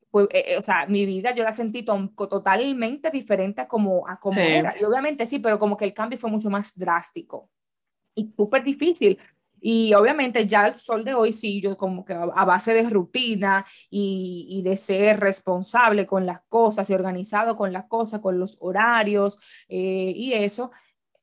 pues, 0.10 0.30
o 0.58 0.64
sea, 0.64 0.86
mi 0.88 1.06
vida 1.06 1.36
yo 1.36 1.44
la 1.44 1.52
sentí 1.52 1.84
totalmente 1.84 3.12
diferente 3.12 3.60
a 3.60 3.68
como, 3.68 4.08
a 4.08 4.22
como 4.22 4.40
era. 4.40 4.74
Y 4.80 4.86
obviamente 4.86 5.26
sí, 5.26 5.40
pero 5.40 5.60
como 5.60 5.76
que 5.76 5.84
el 5.84 5.94
cambio 5.94 6.18
fue 6.18 6.32
mucho 6.32 6.50
más 6.50 6.80
drástico 6.80 7.50
y 8.16 8.32
súper 8.36 8.64
difícil. 8.64 9.20
Y 9.68 9.96
obviamente 9.96 10.46
ya 10.46 10.68
el 10.68 10.76
sol 10.76 11.04
de 11.04 11.16
hoy 11.16 11.34
sí, 11.34 11.60
yo 11.60 11.76
como 11.76 12.06
que 12.06 12.14
a 12.14 12.46
base 12.46 12.72
de 12.76 12.88
rutina 12.88 13.66
y, 13.90 14.46
y 14.48 14.62
de 14.62 14.78
ser 14.78 15.20
responsable 15.20 16.06
con 16.06 16.28
las 16.28 16.44
cosas 16.44 16.88
y 16.88 16.94
organizado 16.94 17.58
con 17.58 17.74
las 17.74 17.86
cosas, 17.86 18.20
con 18.20 18.38
los 18.38 18.58
horarios 18.60 19.40
eh, 19.68 20.14
y 20.16 20.34
eso, 20.34 20.70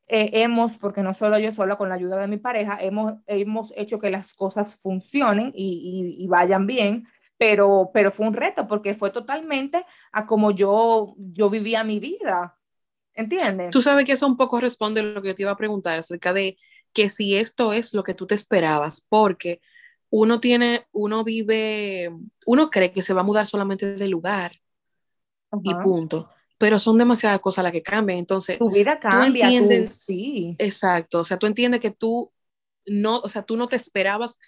eh, 0.09 0.43
hemos, 0.43 0.77
porque 0.77 1.05
no 1.05 1.15
solo 1.15 1.39
yo 1.39 1.53
sola, 1.53 1.77
con 1.77 1.89
la 1.89 1.95
ayuda 1.95 2.19
de 2.19 2.27
mi 2.27 2.37
pareja, 2.37 2.79
hemos, 2.81 3.15
hemos 3.29 3.73
hecho 3.77 4.01
que 4.01 4.11
las 4.11 4.35
cosas 4.35 4.75
funcionen 4.75 5.53
y, 5.55 6.17
y, 6.19 6.27
vayan 6.27 6.67
bien, 6.67 7.07
pero, 7.39 7.93
pero 7.95 8.11
fue 8.11 8.27
un 8.27 8.35
reto 8.35 8.67
porque 8.67 8.93
fue 8.93 9.13
totalmente 9.13 9.87
a 10.11 10.27
como 10.27 10.51
yo, 10.51 11.15
yo 11.17 11.49
vivía 11.49 11.85
mi 11.85 12.01
vida. 12.01 12.59
¿Entiendes? 13.15 13.71
Tú 13.71 13.81
sabes 13.81 14.05
que 14.05 14.13
eso 14.13 14.27
un 14.27 14.37
poco 14.37 14.59
responde 14.59 15.01
a 15.01 15.05
lo 15.05 15.23
que 15.23 15.29
yo 15.29 15.35
te 15.37 15.43
iba 15.43 15.53
a 15.53 15.57
preguntar 15.57 15.99
acerca 16.01 16.33
de 16.33 16.57
que 16.93 17.09
si 17.09 17.37
esto 17.37 17.73
es 17.73 17.95
lo 17.95 18.03
que 18.03 18.15
tú 18.15 18.27
te 18.27 18.35
esperabas, 18.35 19.07
porque 19.09 19.61
uno 20.11 20.41
tiene, 20.41 20.87
uno 20.93 21.25
vive, 21.25 22.11
uno 22.47 22.71
cree 22.71 22.93
que 22.93 23.03
se 23.03 23.15
va 23.15 23.23
a 23.23 23.25
mudar 23.25 23.47
solamente 23.47 23.95
de 23.95 24.09
lugar 24.09 24.53
y 25.63 25.75
punto. 25.77 26.29
Pero 26.59 26.79
son 26.79 26.97
demasiadas 26.99 27.41
cosas 27.41 27.65
las 27.65 27.73
que 27.73 27.83
cambian. 27.83 28.19
Entonces, 28.19 28.59
tu 28.59 28.71
vida 28.71 29.01
cambia. 29.01 29.49
Tú 29.49 29.55
entiendes, 29.55 29.95
sí. 29.95 30.55
Exacto. 30.59 31.21
O 31.21 31.25
sea, 31.25 31.39
tú 31.39 31.47
entiendes 31.47 31.81
que 31.81 31.91
tú 31.91 32.31
no, 32.87 33.19
o 33.19 33.29
sea, 33.29 33.43
tú 33.43 33.57
no 33.57 33.69
te 33.69 33.77
esperabas 33.77 34.39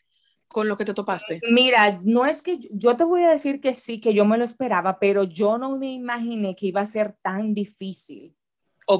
con 0.46 0.68
lo 0.68 0.76
que 0.76 0.84
te 0.84 0.94
topaste. 0.94 1.40
Mira, 1.50 1.98
no 2.04 2.26
es 2.26 2.42
que 2.42 2.60
yo 2.70 2.96
te 2.96 3.04
voy 3.04 3.24
a 3.24 3.30
decir 3.30 3.60
que 3.60 3.74
sí, 3.74 4.00
que 4.00 4.14
yo 4.14 4.24
me 4.24 4.38
lo 4.38 4.44
esperaba, 4.44 4.98
pero 5.00 5.24
yo 5.24 5.58
no 5.58 5.76
me 5.76 5.92
imaginé 5.92 6.54
que 6.54 6.66
iba 6.66 6.82
a 6.82 6.86
ser 6.86 7.16
tan 7.22 7.54
difícil 7.54 8.36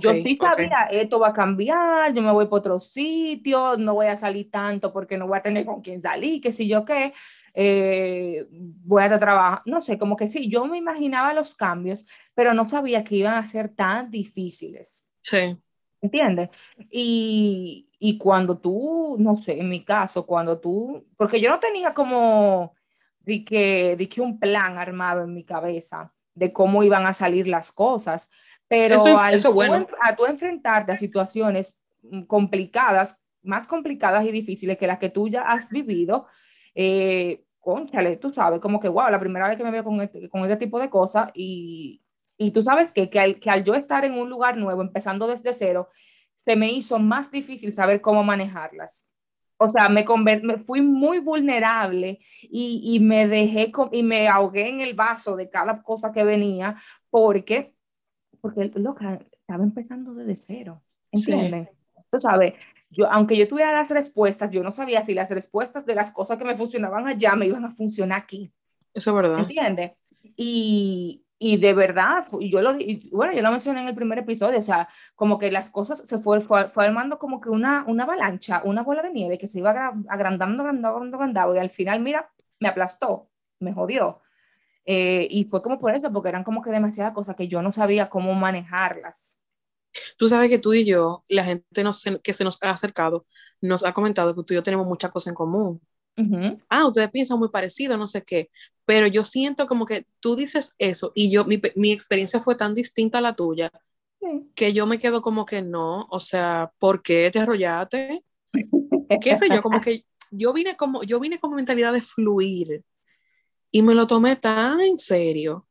yo 0.01 0.13
sí 0.15 0.37
sabía, 0.37 0.89
esto 0.91 1.19
va 1.19 1.29
a 1.29 1.33
cambiar, 1.33 2.13
yo 2.15 2.23
me 2.23 2.33
voy 2.33 2.47
para 2.47 2.57
otro 2.57 2.81
sitio, 2.81 3.77
no 3.77 3.95
voy 3.95 4.07
a 4.07 4.17
salir 4.17 4.51
tanto 4.51 4.93
porque 4.93 5.19
no 5.19 5.27
voy 5.27 5.39
a 5.39 5.43
tener 5.43 5.65
con 5.65 5.83
quién 5.83 6.01
salir, 6.01 6.41
qué 6.41 6.53
sé 6.53 6.67
yo 6.67 6.85
qué, 6.85 7.13
eh, 7.53 8.47
voy 8.51 9.03
a 9.03 9.19
trabajar, 9.19 9.63
no 9.67 9.81
sé, 9.81 9.99
como 9.99 10.17
que 10.17 10.29
sí, 10.29 10.49
yo 10.49 10.65
me 10.67 10.79
imaginaba 10.79 11.35
los 11.35 11.55
cambios, 11.55 12.07
pero 12.35 12.55
no 12.55 12.69
sabía 12.69 13.05
que 13.05 13.17
iban 13.17 13.35
a 13.35 13.49
ser 13.49 13.69
tan 13.69 14.11
difíciles. 14.11 15.07
Sí. 15.23 15.57
¿Entiendes? 16.01 16.51
Y, 16.91 17.89
y 17.99 18.19
cuando 18.19 18.59
tú, 18.59 19.17
no 19.19 19.37
sé, 19.37 19.59
en 19.59 19.69
mi 19.69 19.83
caso, 19.83 20.27
cuando 20.27 20.59
tú, 20.59 21.07
porque 21.17 21.41
yo 21.41 21.49
no 21.49 21.59
tenía 21.59 21.95
como 21.95 22.75
de 23.21 23.45
que, 23.45 23.97
de 23.97 24.09
que 24.09 24.21
un 24.21 24.39
plan 24.39 24.77
armado 24.77 25.25
en 25.25 25.33
mi 25.33 25.45
cabeza 25.45 26.13
de 26.35 26.53
cómo 26.53 26.83
iban 26.83 27.07
a 27.07 27.13
salir 27.13 27.49
las 27.49 27.73
cosas, 27.73 28.31
pero 28.69 29.19
al 29.19 29.35
a 30.01 30.17
tú 30.17 30.27
enfrentarte 30.27 30.93
a 30.93 30.97
situaciones 30.97 31.81
mm, 32.03 32.23
complicadas, 32.23 33.23
más 33.43 33.67
complicadas 33.67 34.27
y 34.27 34.33
difíciles 34.33 34.79
que 34.79 34.87
las 34.87 34.99
que 34.99 35.11
tú 35.11 35.29
ya 35.29 35.43
has 35.43 35.69
vivido, 35.71 36.27
eh, 36.75 37.45
conchale, 37.61 38.17
tú 38.17 38.31
sabes, 38.31 38.61
como 38.61 38.81
que, 38.81 38.89
wow, 38.89 39.11
la 39.11 39.21
primera 39.21 39.49
vez 39.49 39.57
que 39.57 39.65
me 39.65 39.71
veo 39.71 39.85
con 39.85 40.01
este, 40.01 40.29
con 40.29 40.43
este 40.43 40.57
tipo 40.57 40.79
de 40.79 40.91
cosas 40.91 41.31
y, 41.35 42.03
y 42.37 42.51
tú 42.51 42.63
sabes 42.63 42.93
que, 42.93 43.09
que, 43.09 43.21
al, 43.21 43.41
que 43.41 43.51
al 43.51 43.65
yo 43.65 43.75
estar 43.75 44.05
en 44.05 44.19
un 44.19 44.29
lugar 44.29 44.57
nuevo, 44.57 44.83
empezando 44.83 45.27
desde 45.27 45.53
cero, 45.53 45.89
se 46.41 46.57
me 46.57 46.71
hizo 46.71 46.99
más 46.99 47.31
difícil 47.31 47.75
saber 47.75 48.01
cómo 48.01 48.23
manejarlas. 48.23 49.11
O 49.57 49.69
sea, 49.69 49.89
me, 49.89 50.05
me 50.43 50.59
fui 50.59 50.83
muy 50.83 51.21
vulnerable 51.21 52.19
y, 52.43 52.83
y 52.85 53.01
me 53.01 53.29
dejé 53.29 53.73
y 53.93 54.03
me 54.03 54.29
ahogué 54.29 54.69
en 54.69 54.81
el 54.81 54.95
vaso 54.95 55.37
de 55.37 55.49
cada 55.49 55.83
cosa 55.83 56.13
que 56.13 56.25
venía 56.25 56.77
porque 57.09 57.74
porque 58.45 58.71
loca, 58.75 59.19
estaba 59.33 59.65
empezando 59.65 60.13
desde 60.13 60.37
cero, 60.37 60.83
¿entiendes? 61.11 61.71
Tú 62.11 62.19
sabes, 62.19 62.53
yo, 62.91 63.11
aunque 63.11 63.39
yo 63.39 63.49
tuviera 63.49 63.73
las 63.73 63.89
respuestas, 63.89 64.53
yo 64.53 64.63
no 64.63 64.71
sabía 64.71 65.03
si 65.03 65.15
las 65.15 65.31
respuestas 65.31 65.87
de 65.87 65.95
las 65.95 66.13
cosas 66.13 66.37
que 66.37 66.45
me 66.45 66.55
funcionaban 66.55 67.07
allá 67.07 67.35
me 67.37 67.47
iban 67.47 67.65
a 67.65 67.71
funcionar 67.71 68.21
aquí. 68.21 68.53
Eso 68.93 69.11
es 69.13 69.17
verdad. 69.17 69.39
¿Entiendes? 69.39 69.93
Y, 70.37 71.25
y 71.39 71.57
de 71.57 71.73
verdad, 71.73 72.27
y 72.39 72.51
yo 72.51 72.61
lo, 72.61 72.75
bueno, 73.13 73.33
yo 73.33 73.41
lo 73.41 73.51
mencioné 73.51 73.81
en 73.81 73.89
el 73.89 73.95
primer 73.95 74.19
episodio, 74.19 74.59
o 74.59 74.63
sea, 74.63 74.89
como 75.15 75.39
que 75.39 75.51
las 75.51 75.71
cosas 75.71 76.03
se 76.05 76.19
fue, 76.19 76.43
fue, 76.43 76.69
fue, 76.69 76.85
armando 76.85 77.19
como 77.19 77.41
que 77.41 77.49
una, 77.49 77.87
una 77.89 78.05
avalancha, 78.05 78.61
una 78.67 78.83
bola 78.83 79.01
de 79.01 79.11
nieve 79.11 79.39
que 79.39 79.47
se 79.47 79.61
iba 79.61 79.71
agrandando, 79.71 80.65
agrandando, 80.65 81.17
agrandando, 81.17 81.55
y 81.55 81.59
al 81.61 81.71
final, 81.71 82.01
mira, 82.01 82.31
me 82.61 82.69
aplastó, 82.69 83.31
me 83.61 83.73
jodió. 83.73 84.21
Eh, 84.87 85.27
y 85.31 85.45
fue 85.45 85.63
como 85.63 85.79
por 85.79 85.95
eso, 85.95 86.13
porque 86.13 86.29
eran 86.29 86.45
como 86.45 86.63
que 86.63 86.71
demasiadas 86.71 87.15
cosas 87.15 87.37
que 87.37 87.49
yo 87.49 87.63
no 87.63 87.73
sabía 87.73 88.09
cómo 88.09 88.35
manejarlas. 88.35 89.41
Tú 90.17 90.27
sabes 90.27 90.51
que 90.51 90.59
tú 90.59 90.75
y 90.75 90.85
yo, 90.85 91.23
la 91.29 91.45
gente 91.45 91.65
que 92.23 92.35
se 92.35 92.45
nos 92.45 92.63
ha 92.63 92.71
acercado, 92.71 93.27
nos 93.61 93.85
ha 93.85 93.95
comentado 93.95 94.35
que 94.35 94.43
tú 94.43 94.55
y 94.55 94.57
yo 94.57 94.63
tenemos 94.63 94.87
muchas 94.87 95.11
cosas 95.11 95.29
en 95.29 95.35
común. 95.35 95.81
Ah, 96.69 96.87
ustedes 96.87 97.11
piensan 97.11 97.39
muy 97.41 97.49
parecido, 97.49 97.97
no 97.97 98.07
sé 98.07 98.23
qué, 98.23 98.49
pero 98.85 99.09
yo 99.09 99.25
siento 99.25 99.67
como 99.67 99.85
que 99.85 100.07
tú 100.21 100.37
dices 100.37 100.75
eso 100.79 101.11
y 101.13 101.29
yo, 101.29 101.45
mi, 101.45 101.61
mi 101.75 101.91
experiencia 101.91 102.41
fue 102.41 102.55
tan 102.55 102.73
distinta 102.73 103.19
a 103.19 103.21
la 103.21 103.35
tuya 103.35 103.71
que 104.55 104.73
yo 104.73 104.87
me 104.87 104.99
quedo 104.99 105.21
como 105.23 105.45
que 105.45 105.63
no, 105.63 106.07
o 106.11 106.21
sea, 106.21 106.73
¿por 106.79 107.03
qué 107.03 107.31
te 107.31 107.41
arrollaste? 107.41 108.25
¿Qué 109.21 109.37
sé 109.37 109.49
yo? 109.51 109.63
Como 109.63 109.81
que 109.81 110.05
yo 110.31 110.53
vine 110.53 110.77
como, 110.77 111.03
yo 111.03 111.21
vine 111.21 111.39
con 111.39 111.55
mentalidad 111.55 111.93
de 111.93 112.01
fluir 112.03 112.85
y 113.75 113.83
me 113.83 113.97
lo 113.97 114.07
tomé 114.07 114.37
tan 114.37 114.81
en 114.81 114.99
serio. 114.99 115.67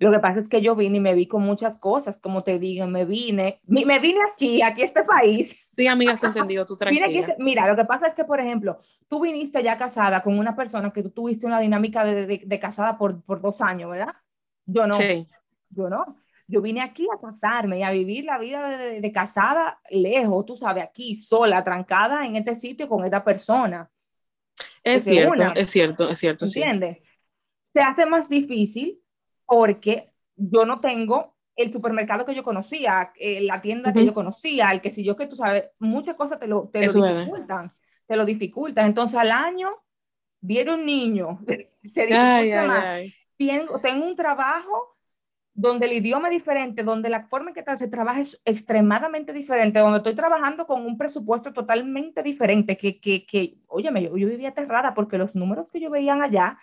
Lo 0.00 0.10
que 0.10 0.18
pasa 0.18 0.40
es 0.40 0.48
que 0.48 0.60
yo 0.60 0.74
vine 0.74 0.96
y 0.96 1.00
me 1.00 1.14
vi 1.14 1.28
con 1.28 1.42
muchas 1.42 1.78
cosas, 1.78 2.20
como 2.20 2.42
te 2.42 2.58
digo, 2.58 2.88
me 2.88 3.04
vine, 3.04 3.60
me 3.64 4.00
vine 4.00 4.18
aquí, 4.32 4.60
aquí 4.60 4.82
a 4.82 4.84
este 4.84 5.04
país. 5.04 5.70
Sí, 5.72 5.86
amiga, 5.86 6.14
has 6.14 6.24
entendido, 6.24 6.66
tú 6.66 6.76
tranquila. 6.76 7.06
Mira, 7.06 7.36
mira, 7.38 7.68
lo 7.68 7.76
que 7.76 7.84
pasa 7.84 8.08
es 8.08 8.14
que, 8.14 8.24
por 8.24 8.40
ejemplo, 8.40 8.80
tú 9.06 9.20
viniste 9.20 9.62
ya 9.62 9.78
casada 9.78 10.20
con 10.20 10.36
una 10.36 10.56
persona 10.56 10.92
que 10.92 11.04
tú 11.04 11.10
tuviste 11.10 11.46
una 11.46 11.60
dinámica 11.60 12.04
de, 12.04 12.26
de, 12.44 12.58
casada 12.58 12.98
por, 12.98 13.22
por, 13.22 13.40
dos 13.40 13.60
años, 13.60 13.88
¿verdad? 13.88 14.14
Yo 14.66 14.88
no. 14.88 14.96
Sí. 14.96 15.28
Yo 15.70 15.88
no. 15.88 16.16
Yo 16.48 16.60
vine 16.60 16.80
aquí 16.80 17.06
a 17.14 17.20
casarme 17.20 17.78
y 17.78 17.82
a 17.84 17.92
vivir 17.92 18.24
la 18.24 18.36
vida 18.38 18.76
de, 18.76 19.00
de 19.00 19.12
casada 19.12 19.78
lejos, 19.90 20.44
tú 20.44 20.56
sabes, 20.56 20.82
aquí, 20.82 21.20
sola, 21.20 21.62
trancada 21.62 22.26
en 22.26 22.34
este 22.34 22.56
sitio 22.56 22.88
con 22.88 23.04
esta 23.04 23.22
persona. 23.22 23.88
Es 24.82 25.04
cierto, 25.04 25.52
es 25.54 25.70
cierto, 25.70 26.08
es 26.08 26.18
cierto, 26.18 26.46
¿Entiendes? 26.46 26.98
Se 27.74 27.80
hace 27.80 28.06
más 28.06 28.28
difícil 28.28 29.00
porque 29.44 30.12
yo 30.36 30.64
no 30.64 30.80
tengo 30.80 31.34
el 31.56 31.70
supermercado 31.70 32.24
que 32.24 32.34
yo 32.34 32.42
conocía, 32.42 33.12
eh, 33.18 33.40
la 33.42 33.60
tienda 33.60 33.92
que 33.92 34.04
yo 34.04 34.14
conocía, 34.14 34.70
el 34.70 34.80
que 34.80 34.90
si 34.90 35.04
yo 35.04 35.16
que 35.16 35.26
tú 35.26 35.36
sabes, 35.36 35.64
muchas 35.78 36.16
cosas 36.16 36.38
te 36.38 36.46
lo, 36.46 36.68
te 36.72 36.86
lo 36.86 36.92
dificultan, 36.92 37.72
te 38.06 38.16
lo 38.16 38.24
dificultan. 38.24 38.86
Entonces 38.86 39.16
al 39.16 39.30
año 39.30 39.70
viene 40.40 40.74
un 40.74 40.84
niño, 40.86 41.40
se 41.84 42.06
dificulta 42.06 42.66
más. 42.66 43.00
Tengo, 43.36 43.80
tengo 43.80 44.06
un 44.06 44.16
trabajo 44.16 44.96
donde 45.52 45.86
el 45.86 45.92
idioma 45.92 46.28
es 46.28 46.34
diferente, 46.34 46.82
donde 46.82 47.08
la 47.08 47.26
forma 47.26 47.50
en 47.50 47.54
que 47.54 47.76
se 47.76 47.88
trabaja 47.88 48.20
es 48.20 48.40
extremadamente 48.44 49.32
diferente, 49.32 49.78
donde 49.78 49.98
estoy 49.98 50.14
trabajando 50.14 50.66
con 50.66 50.84
un 50.84 50.98
presupuesto 50.98 51.52
totalmente 51.52 52.22
diferente, 52.24 52.76
que, 52.76 53.00
que, 53.00 53.24
que 53.24 53.58
óyeme, 53.68 54.02
yo, 54.02 54.16
yo 54.16 54.28
vivía 54.28 54.48
aterrada 54.48 54.94
porque 54.94 55.18
los 55.18 55.36
números 55.36 55.68
que 55.72 55.80
yo 55.80 55.90
veía 55.90 56.14
allá 56.14 56.58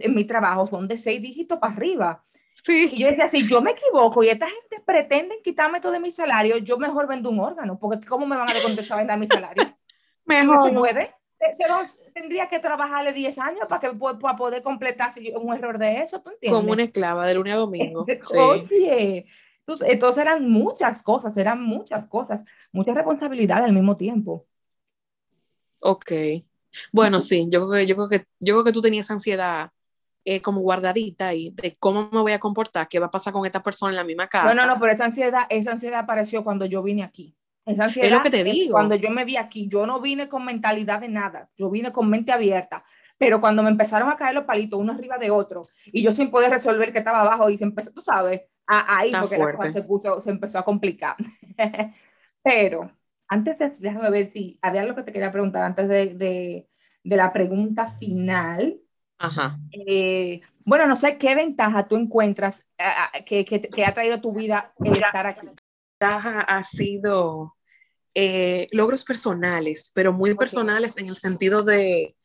en 0.00 0.14
mi 0.14 0.24
trabajo 0.24 0.66
son 0.66 0.88
de 0.88 0.96
seis 0.96 1.20
dígitos 1.20 1.58
para 1.58 1.72
arriba. 1.72 2.22
Sí. 2.62 2.88
Y 2.92 2.98
yo 2.98 3.08
decía, 3.08 3.28
si 3.28 3.46
yo 3.46 3.60
me 3.60 3.72
equivoco 3.72 4.24
y 4.24 4.28
esta 4.28 4.46
gente 4.46 4.82
pretende 4.84 5.40
quitarme 5.42 5.80
todo 5.80 5.92
de 5.92 6.00
mi 6.00 6.10
salario, 6.10 6.58
yo 6.58 6.78
mejor 6.78 7.06
vendo 7.06 7.30
un 7.30 7.38
órgano, 7.40 7.78
porque 7.78 8.04
¿cómo 8.06 8.26
me 8.26 8.36
van 8.36 8.50
a 8.50 8.54
descontar 8.54 8.98
vender 8.98 9.18
mi 9.18 9.26
salario? 9.26 9.64
mejor. 10.24 10.56
No 10.56 10.64
se 10.64 10.72
puede. 10.72 11.14
tendría 12.12 12.48
que 12.48 12.58
trabajarle 12.58 13.12
10 13.12 13.38
años 13.38 13.66
para, 13.68 13.80
que, 13.80 13.96
para 13.96 14.36
poder 14.36 14.62
completar 14.62 15.10
un 15.36 15.54
error 15.54 15.78
de 15.78 15.98
eso, 15.98 16.20
¿tú 16.20 16.30
entiendes? 16.30 16.60
Como 16.60 16.72
una 16.72 16.82
esclava 16.82 17.26
de 17.26 17.34
lunes 17.34 17.54
a 17.54 17.56
domingo. 17.56 18.04
sí. 18.22 18.36
Oye, 18.36 19.26
entonces, 19.60 19.88
entonces 19.88 20.22
eran 20.22 20.48
muchas 20.48 21.02
cosas, 21.02 21.36
eran 21.36 21.62
muchas 21.62 22.06
cosas, 22.06 22.42
muchas 22.72 22.94
responsabilidades 22.94 23.64
al 23.64 23.72
mismo 23.72 23.96
tiempo. 23.96 24.46
Ok. 25.80 26.12
Bueno, 26.92 27.20
sí, 27.20 27.46
yo 27.48 27.66
creo 27.66 27.80
que, 27.80 27.86
yo 27.86 27.96
creo 27.96 28.08
que, 28.08 28.26
yo 28.40 28.54
creo 28.54 28.64
que 28.64 28.72
tú 28.72 28.80
tenías 28.80 29.10
ansiedad 29.10 29.70
eh, 30.28 30.42
como 30.42 30.60
guardadita 30.60 31.28
ahí 31.28 31.50
de 31.50 31.76
cómo 31.78 32.10
me 32.10 32.20
voy 32.20 32.32
a 32.32 32.40
comportar, 32.40 32.88
qué 32.88 32.98
va 32.98 33.06
a 33.06 33.10
pasar 33.12 33.32
con 33.32 33.46
esta 33.46 33.62
persona 33.62 33.92
en 33.92 33.96
la 33.96 34.02
misma 34.02 34.26
casa. 34.26 34.52
No, 34.52 34.60
no, 34.60 34.66
no, 34.66 34.80
pero 34.80 34.92
esa 34.92 35.04
ansiedad, 35.04 35.46
esa 35.48 35.70
ansiedad 35.70 36.00
apareció 36.00 36.42
cuando 36.42 36.66
yo 36.66 36.82
vine 36.82 37.04
aquí. 37.04 37.36
Esa 37.64 37.84
ansiedad 37.84 38.08
es 38.08 38.16
lo 38.16 38.22
que 38.22 38.30
te 38.30 38.42
digo. 38.42 38.72
Cuando 38.72 38.96
yo 38.96 39.08
me 39.10 39.24
vi 39.24 39.36
aquí, 39.36 39.68
yo 39.68 39.86
no 39.86 40.00
vine 40.00 40.28
con 40.28 40.44
mentalidad 40.44 41.00
de 41.00 41.08
nada, 41.08 41.48
yo 41.56 41.70
vine 41.70 41.92
con 41.92 42.10
mente 42.10 42.32
abierta. 42.32 42.82
Pero 43.16 43.40
cuando 43.40 43.62
me 43.62 43.70
empezaron 43.70 44.10
a 44.10 44.16
caer 44.16 44.34
los 44.34 44.44
palitos 44.44 44.80
uno 44.80 44.94
arriba 44.94 45.16
de 45.16 45.30
otro 45.30 45.68
y 45.86 46.02
yo 46.02 46.12
sin 46.12 46.28
poder 46.28 46.50
resolver 46.50 46.92
que 46.92 46.98
estaba 46.98 47.20
abajo 47.20 47.48
y 47.48 47.56
se 47.56 47.62
empezó, 47.62 47.92
tú 47.92 48.00
sabes, 48.00 48.42
ahí 48.66 49.12
porque 49.12 49.38
la 49.38 49.52
cosa 49.54 49.68
se, 49.68 49.82
puso, 49.84 50.20
se 50.20 50.30
empezó 50.30 50.58
a 50.58 50.64
complicar. 50.64 51.14
pero 52.42 52.90
antes 53.28 53.56
de, 53.58 53.70
déjame 53.78 54.10
ver 54.10 54.26
si 54.26 54.58
había 54.60 54.82
algo 54.82 54.96
que 54.96 55.04
te 55.04 55.12
quería 55.12 55.30
preguntar 55.30 55.62
antes 55.62 55.88
de, 55.88 56.14
de, 56.14 56.68
de 57.04 57.16
la 57.16 57.32
pregunta 57.32 57.96
final 58.00 58.80
Ajá. 59.18 59.58
Eh, 59.72 60.40
bueno, 60.64 60.86
no 60.86 60.96
sé 60.96 61.18
qué 61.18 61.34
ventaja 61.34 61.88
tú 61.88 61.96
encuentras 61.96 62.66
que, 63.24 63.44
que, 63.44 63.84
ha 63.84 63.94
traído 63.94 64.20
tu 64.20 64.32
vida 64.32 64.72
el 64.84 64.92
estar 64.92 65.26
aquí. 65.26 65.48
Ventaja 65.98 66.40
ha 66.40 66.62
sido 66.64 67.56
eh, 68.14 68.68
logros 68.72 69.04
personales, 69.04 69.90
pero 69.94 70.12
muy 70.12 70.34
personales 70.34 70.96
en 70.96 71.08
el 71.08 71.16
sentido 71.16 71.62
de, 71.62 72.16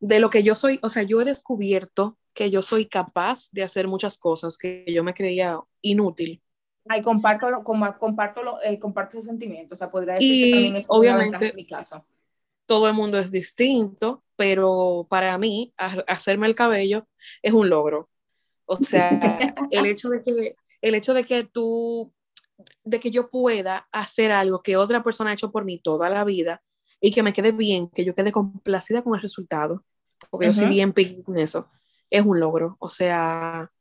de 0.00 0.20
lo 0.20 0.30
que 0.30 0.42
yo 0.42 0.54
soy, 0.54 0.80
o 0.82 0.88
sea, 0.88 1.02
yo 1.04 1.20
he 1.20 1.24
descubierto 1.24 2.18
que 2.34 2.50
yo 2.50 2.62
soy 2.62 2.86
capaz 2.86 3.48
de 3.52 3.62
hacer 3.62 3.88
muchas 3.88 4.18
cosas 4.18 4.58
que 4.58 4.84
yo 4.88 5.02
me 5.04 5.14
creía 5.14 5.60
inútil. 5.82 6.42
Ay, 6.88 7.02
comparto, 7.02 7.46
comparto, 7.64 8.62
eh, 8.62 8.78
comparto 8.78 9.18
ese 9.18 9.26
sentimiento, 9.26 9.74
o 9.74 9.78
sea, 9.78 9.90
podría 9.90 10.14
decir 10.14 10.34
y 10.34 10.44
que 10.44 10.50
también 10.52 10.76
es 10.76 10.86
obviamente 10.88 11.50
en 11.50 11.56
mi 11.56 11.66
caso. 11.66 12.04
Todo 12.66 12.88
el 12.88 12.94
mundo 12.94 13.18
es 13.18 13.30
distinto, 13.30 14.22
pero 14.38 15.04
para 15.10 15.36
mí 15.36 15.72
hacerme 16.06 16.46
el 16.46 16.54
cabello 16.54 17.08
es 17.42 17.52
un 17.52 17.68
logro. 17.68 18.08
O 18.66 18.76
sea, 18.76 19.10
el 19.72 19.84
hecho 19.84 20.10
de 20.10 20.22
que 20.22 20.54
el 20.80 20.94
hecho 20.94 21.12
de 21.12 21.24
que 21.24 21.42
tú 21.42 22.14
de 22.84 23.00
que 23.00 23.10
yo 23.10 23.30
pueda 23.30 23.88
hacer 23.90 24.30
algo 24.30 24.62
que 24.62 24.76
otra 24.76 25.02
persona 25.02 25.30
ha 25.30 25.34
hecho 25.34 25.50
por 25.50 25.64
mí 25.64 25.80
toda 25.80 26.08
la 26.08 26.22
vida 26.22 26.62
y 27.00 27.10
que 27.10 27.24
me 27.24 27.32
quede 27.32 27.50
bien, 27.50 27.88
que 27.88 28.04
yo 28.04 28.14
quede 28.14 28.30
complacida 28.30 29.02
con 29.02 29.16
el 29.16 29.22
resultado, 29.22 29.84
porque 30.30 30.46
yo 30.46 30.52
soy 30.52 30.68
bien 30.68 30.92
picky 30.92 31.24
en 31.26 31.38
eso, 31.38 31.68
es 32.08 32.22
un 32.24 32.38
logro. 32.38 32.76
O 32.78 32.88
sea, 32.88 33.72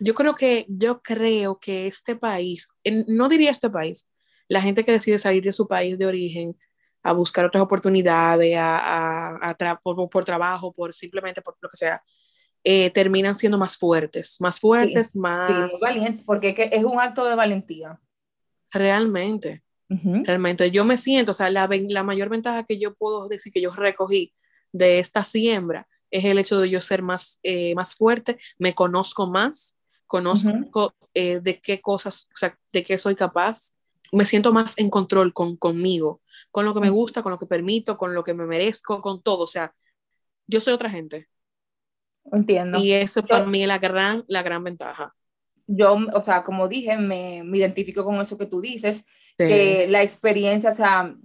yo 0.00 0.14
creo 0.14 0.34
que, 0.34 0.66
yo 0.68 1.00
creo 1.00 1.60
que 1.60 1.86
este 1.86 2.16
país, 2.16 2.68
no 3.06 3.28
diría 3.28 3.52
este 3.52 3.70
país, 3.70 4.08
la 4.48 4.60
gente 4.60 4.82
que 4.82 4.92
decide 4.92 5.18
salir 5.18 5.44
de 5.44 5.52
su 5.52 5.68
país 5.68 5.96
de 5.96 6.06
origen 6.06 6.56
a 7.02 7.12
buscar 7.12 7.44
otras 7.44 7.62
oportunidades, 7.62 8.56
a, 8.56 9.50
a, 9.50 9.78
por, 9.82 10.24
trabajo, 10.24 10.72
por 10.72 10.92
simplemente 10.92 11.42
por 11.42 11.56
lo 11.60 11.68
que 11.68 11.76
sea, 11.76 12.02
eh, 12.64 12.90
terminan 12.90 13.34
siendo 13.34 13.58
más 13.58 13.76
fuertes, 13.76 14.36
más 14.40 14.60
fuertes, 14.60 15.16
más... 15.16 15.72
Sí, 15.72 15.78
valiente, 15.80 16.22
porque 16.24 16.54
es 16.70 16.84
un 16.84 17.00
acto 17.00 17.24
de 17.24 17.34
valentía. 17.34 18.00
Realmente, 18.70 19.62
realmente. 19.88 20.70
Yo 20.70 20.84
me 20.84 20.96
siento, 20.96 21.32
o 21.32 21.34
sea, 21.34 21.50
la, 21.50 21.68
la 21.88 22.02
mayor 22.02 22.28
ventaja 22.28 22.64
que 22.64 22.78
yo 22.78 22.94
puedo 22.94 23.28
decir 23.28 23.52
que 23.52 23.60
yo 23.60 23.70
recogí 23.72 24.32
de 24.72 24.98
esta 24.98 25.24
siembra 25.24 25.86
es 26.10 26.24
el 26.24 26.38
hecho 26.38 26.60
de 26.60 26.70
yo 26.70 26.80
ser 26.80 27.02
más, 27.02 27.40
eh, 27.42 27.74
más 27.74 27.94
fuerte, 27.94 28.38
me 28.58 28.74
conozco 28.74 29.26
más, 29.26 29.76
conozco 30.06 30.94
eh, 31.14 31.40
de 31.40 31.58
qué 31.58 31.80
cosas, 31.80 32.28
o 32.32 32.36
sea, 32.36 32.56
de 32.72 32.84
qué 32.84 32.98
soy 32.98 33.16
capaz, 33.16 33.72
me 34.12 34.24
siento 34.26 34.52
más 34.52 34.78
en 34.78 34.90
control 34.90 35.32
con, 35.32 35.56
conmigo, 35.56 36.20
con 36.50 36.64
lo 36.64 36.74
que 36.74 36.80
me 36.80 36.90
gusta, 36.90 37.22
con 37.22 37.32
lo 37.32 37.38
que 37.38 37.46
permito, 37.46 37.96
con 37.96 38.14
lo 38.14 38.22
que 38.22 38.34
me 38.34 38.46
merezco, 38.46 39.00
con 39.00 39.22
todo, 39.22 39.44
o 39.44 39.46
sea, 39.46 39.74
yo 40.46 40.60
soy 40.60 40.74
otra 40.74 40.90
gente. 40.90 41.28
Entiendo. 42.30 42.78
Y 42.78 42.92
eso 42.92 43.22
para 43.24 43.46
mí 43.46 43.62
es 43.62 43.68
la 43.68 43.78
gran, 43.78 44.24
la 44.28 44.42
gran 44.42 44.62
ventaja. 44.62 45.14
Yo, 45.66 45.96
o 46.12 46.20
sea, 46.20 46.42
como 46.42 46.68
dije, 46.68 46.96
me, 46.98 47.42
me 47.42 47.58
identifico 47.58 48.04
con 48.04 48.20
eso 48.20 48.36
que 48.36 48.46
tú 48.46 48.60
dices, 48.60 49.06
que 49.36 49.86
la 49.88 50.02
experiencia, 50.02 50.70
o 50.70 50.74
sea, 50.74 51.16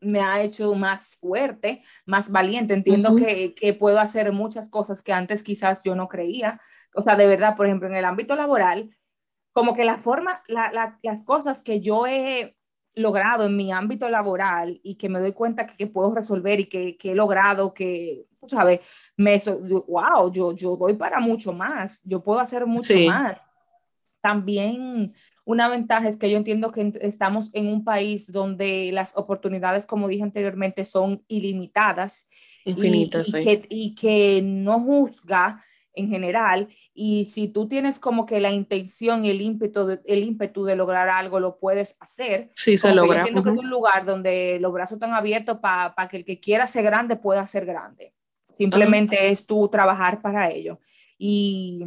me 0.00 0.20
ha 0.20 0.42
hecho 0.42 0.74
más 0.74 1.16
fuerte, 1.16 1.82
más 2.06 2.30
valiente. 2.30 2.74
Entiendo 2.74 3.16
que, 3.16 3.54
que, 3.54 3.74
puedo 3.74 3.98
hacer 3.98 4.32
muchas 4.32 4.68
cosas 4.68 5.02
que 5.02 5.12
antes 5.12 5.42
quizás 5.42 5.80
yo 5.84 5.94
no 5.94 6.08
creía. 6.08 6.60
O 6.94 7.02
sea, 7.02 7.16
de 7.16 7.26
verdad, 7.26 7.56
por 7.56 7.66
ejemplo, 7.66 7.88
en 7.88 7.94
el 7.94 8.04
ámbito 8.04 8.36
laboral, 8.36 8.90
como 9.52 9.74
que 9.74 9.84
la 9.84 9.96
forma, 9.96 10.42
las 10.48 11.24
cosas 11.24 11.62
que 11.62 11.80
yo 11.80 12.06
he 12.06 12.56
logrado 12.94 13.46
en 13.46 13.56
mi 13.56 13.72
ámbito 13.72 14.08
laboral 14.08 14.80
y 14.82 14.96
que 14.96 15.08
me 15.08 15.20
doy 15.20 15.32
cuenta 15.32 15.66
que, 15.66 15.76
que 15.76 15.86
puedo 15.86 16.14
resolver 16.14 16.60
y 16.60 16.66
que, 16.66 16.96
que, 16.96 17.12
he 17.12 17.14
logrado, 17.14 17.72
que, 17.72 18.26
tú 18.40 18.48
sabes, 18.48 18.80
me, 19.16 19.40
wow, 19.86 20.32
yo, 20.32 20.52
yo 20.52 20.76
doy 20.76 20.94
para 20.94 21.20
mucho 21.20 21.52
más, 21.52 22.02
yo 22.04 22.22
puedo 22.22 22.40
hacer 22.40 22.66
mucho 22.66 22.94
más. 23.06 23.46
También 24.20 25.14
una 25.44 25.68
ventaja 25.68 26.08
es 26.08 26.16
que 26.16 26.30
yo 26.30 26.36
entiendo 26.36 26.70
que 26.70 26.92
estamos 27.00 27.50
en 27.52 27.66
un 27.66 27.82
país 27.82 28.30
donde 28.30 28.90
las 28.92 29.16
oportunidades, 29.16 29.84
como 29.84 30.06
dije 30.06 30.22
anteriormente, 30.22 30.84
son 30.84 31.24
ilimitadas. 31.26 32.28
Infinitas, 32.64 33.34
y, 33.34 33.40
que, 33.42 33.66
y 33.68 33.94
que 33.96 34.40
no 34.44 34.78
juzga 34.78 35.60
en 35.94 36.08
general 36.08 36.68
y 36.94 37.24
si 37.26 37.48
tú 37.48 37.68
tienes 37.68 37.98
como 37.98 38.26
que 38.26 38.40
la 38.40 38.50
intención 38.50 39.24
y 39.24 39.30
el 39.30 39.40
ímpetu 39.40 39.86
de, 39.86 40.00
el 40.06 40.22
ímpetu 40.22 40.64
de 40.64 40.76
lograr 40.76 41.08
algo, 41.08 41.40
lo 41.40 41.58
puedes 41.58 41.96
hacer. 42.00 42.50
Sí, 42.54 42.78
se 42.78 42.94
logra. 42.94 43.22
Yo 43.22 43.28
entiendo 43.28 43.42
que 43.42 43.50
es 43.50 43.64
un 43.64 43.70
lugar 43.70 44.04
donde 44.04 44.58
los 44.60 44.72
brazos 44.72 44.96
están 44.96 45.14
abiertos 45.14 45.58
para 45.58 46.08
que 46.08 46.18
el 46.18 46.24
que 46.24 46.40
quiera 46.40 46.66
ser 46.66 46.84
grande 46.84 47.16
pueda 47.16 47.46
ser 47.46 47.66
grande. 47.66 48.14
Simplemente 48.52 49.30
es 49.30 49.46
tú 49.46 49.68
trabajar 49.68 50.20
para 50.20 50.50
ello. 50.50 50.78
Y 51.18 51.84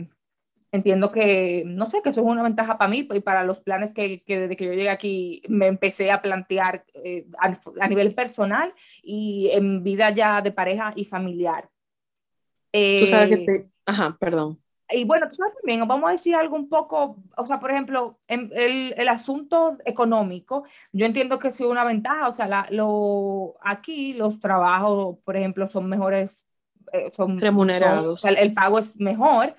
entiendo 0.71 1.11
que, 1.11 1.63
no 1.65 1.85
sé, 1.85 2.01
que 2.01 2.09
eso 2.09 2.21
es 2.21 2.27
una 2.27 2.43
ventaja 2.43 2.77
para 2.77 2.89
mí 2.89 3.07
y 3.11 3.19
para 3.21 3.43
los 3.43 3.61
planes 3.61 3.93
que, 3.93 4.19
que 4.19 4.41
desde 4.41 4.55
que 4.55 4.65
yo 4.65 4.73
llegué 4.73 4.89
aquí 4.89 5.41
me 5.47 5.67
empecé 5.67 6.11
a 6.11 6.21
plantear 6.21 6.85
eh, 7.03 7.25
a, 7.39 7.87
nivel 7.87 8.13
personal 8.13 8.73
y 9.01 9.49
en 9.53 9.83
vida 9.83 10.09
ya 10.11 10.41
de 10.41 10.51
pareja 10.51 10.93
y 10.95 11.05
familiar. 11.05 11.69
Tú 13.01 13.07
sabes 13.07 13.29
que 13.29 13.37
te... 13.37 13.55
Eh, 13.55 13.69
ajá, 13.85 14.17
perdón. 14.19 14.57
Y 14.89 15.03
bueno, 15.03 15.27
tú 15.29 15.37
sabes 15.37 15.53
también, 15.55 15.87
vamos 15.87 16.07
a 16.07 16.11
decir 16.11 16.35
algo 16.35 16.55
un 16.55 16.69
poco, 16.69 17.17
o 17.35 17.45
sea, 17.45 17.59
por 17.59 17.71
ejemplo, 17.71 18.19
en 18.27 18.51
el, 18.53 18.93
el, 18.95 19.07
asunto 19.07 19.77
económico, 19.83 20.63
yo 20.91 21.07
entiendo 21.07 21.39
que 21.39 21.47
es 21.47 21.59
una 21.61 21.83
ventaja, 21.83 22.27
o 22.27 22.31
sea, 22.31 22.47
la, 22.47 22.67
lo, 22.69 23.55
aquí 23.61 24.13
los 24.13 24.39
trabajos, 24.39 25.17
por 25.25 25.37
ejemplo, 25.37 25.65
son 25.65 25.89
mejores, 25.89 26.45
eh, 26.93 27.09
son 27.11 27.39
remunerados. 27.39 28.05
o 28.05 28.17
sea, 28.17 28.31
el 28.31 28.53
pago 28.53 28.77
es 28.77 28.99
mejor, 28.99 29.55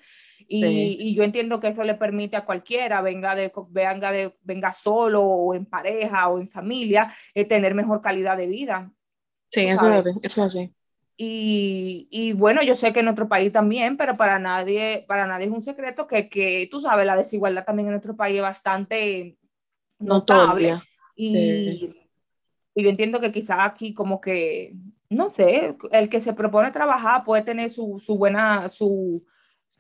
y, 0.48 1.14
yo 1.14 1.24
entiendo 1.24 1.58
que 1.60 1.68
eso 1.68 1.82
le 1.82 1.94
permite 1.94 2.36
a 2.36 2.44
cualquiera, 2.44 3.00
venga, 3.00 3.34
de, 3.34 3.52
venga, 3.70 4.12
de, 4.12 4.36
venga 4.42 4.72
solo 4.72 5.22
o 5.22 5.54
en 5.54 5.66
pareja 5.66 6.28
o 6.28 6.38
en 6.38 6.48
familia, 6.48 7.12
eh, 7.34 7.44
tener 7.44 7.74
mejor 7.74 8.00
calidad 8.00 8.36
de 8.36 8.46
vida. 8.46 8.92
Sí, 9.50 9.66
eso 9.66 9.90
es, 9.90 10.06
eso 10.06 10.16
es 10.22 10.38
así. 10.38 10.75
Y, 11.18 12.08
y, 12.10 12.34
bueno, 12.34 12.62
yo 12.62 12.74
sé 12.74 12.92
que 12.92 12.98
en 12.98 13.06
nuestro 13.06 13.26
país 13.26 13.50
también, 13.50 13.96
pero 13.96 14.16
para 14.16 14.38
nadie, 14.38 15.04
para 15.08 15.26
nadie 15.26 15.46
es 15.46 15.52
un 15.52 15.62
secreto 15.62 16.06
que, 16.06 16.28
que 16.28 16.68
tú 16.70 16.78
sabes, 16.78 17.06
la 17.06 17.16
desigualdad 17.16 17.64
también 17.64 17.86
en 17.88 17.92
nuestro 17.92 18.14
país 18.14 18.36
es 18.36 18.42
bastante 18.42 19.38
notable. 19.98 20.82
Y, 21.16 21.94
y, 22.74 22.82
yo 22.82 22.90
entiendo 22.90 23.18
que 23.18 23.32
quizás 23.32 23.58
aquí 23.60 23.94
como 23.94 24.20
que, 24.20 24.74
no 25.08 25.30
sé, 25.30 25.76
el 25.90 26.10
que 26.10 26.20
se 26.20 26.34
propone 26.34 26.70
trabajar 26.70 27.24
puede 27.24 27.42
tener 27.42 27.70
su, 27.70 27.98
su 27.98 28.18
buena, 28.18 28.68
su, 28.68 29.24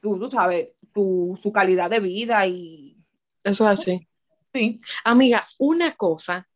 tú, 0.00 0.30
sabes, 0.30 0.70
tu, 0.94 1.38
su 1.40 1.52
calidad 1.52 1.90
de 1.90 2.00
vida 2.00 2.46
y... 2.46 2.96
Eso 3.44 3.70
es 3.70 3.80
así. 3.80 4.08
Sí. 4.54 4.80
Amiga, 5.04 5.42
una 5.58 5.92
cosa, 5.92 6.48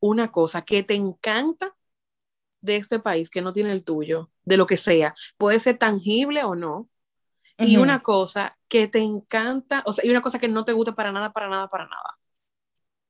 una 0.00 0.32
cosa 0.32 0.62
que 0.62 0.82
te 0.82 0.94
encanta 0.94 1.74
de 2.62 2.76
este 2.76 2.98
país 2.98 3.28
que 3.28 3.42
no 3.42 3.52
tiene 3.52 3.72
el 3.72 3.84
tuyo, 3.84 4.30
de 4.44 4.56
lo 4.56 4.66
que 4.66 4.76
sea, 4.76 5.14
puede 5.36 5.58
ser 5.58 5.76
tangible 5.76 6.44
o 6.44 6.54
no, 6.54 6.88
y 7.58 7.76
una 7.76 8.00
cosa 8.00 8.58
que 8.68 8.88
te 8.88 9.00
encanta, 9.00 9.82
o 9.86 9.92
sea, 9.92 10.04
y 10.04 10.10
una 10.10 10.20
cosa 10.20 10.38
que 10.38 10.48
no 10.48 10.64
te 10.64 10.72
gusta 10.72 10.94
para 10.94 11.12
nada, 11.12 11.32
para 11.32 11.48
nada, 11.48 11.68
para 11.68 11.84
nada. 11.84 12.18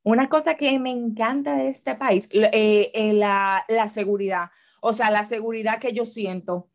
Una 0.03 0.29
cosa 0.29 0.57
que 0.57 0.79
me 0.79 0.91
encanta 0.91 1.55
de 1.55 1.69
este 1.69 1.95
país, 1.95 2.29
eh, 2.33 2.91
eh, 2.93 3.13
la, 3.13 3.65
la, 3.69 3.87
seguridad, 3.87 4.51
o 4.81 4.93
sea, 4.93 5.11
la 5.11 5.23
seguridad 5.23 5.79
que 5.79 5.93
yo 5.93 6.05
siento 6.05 6.69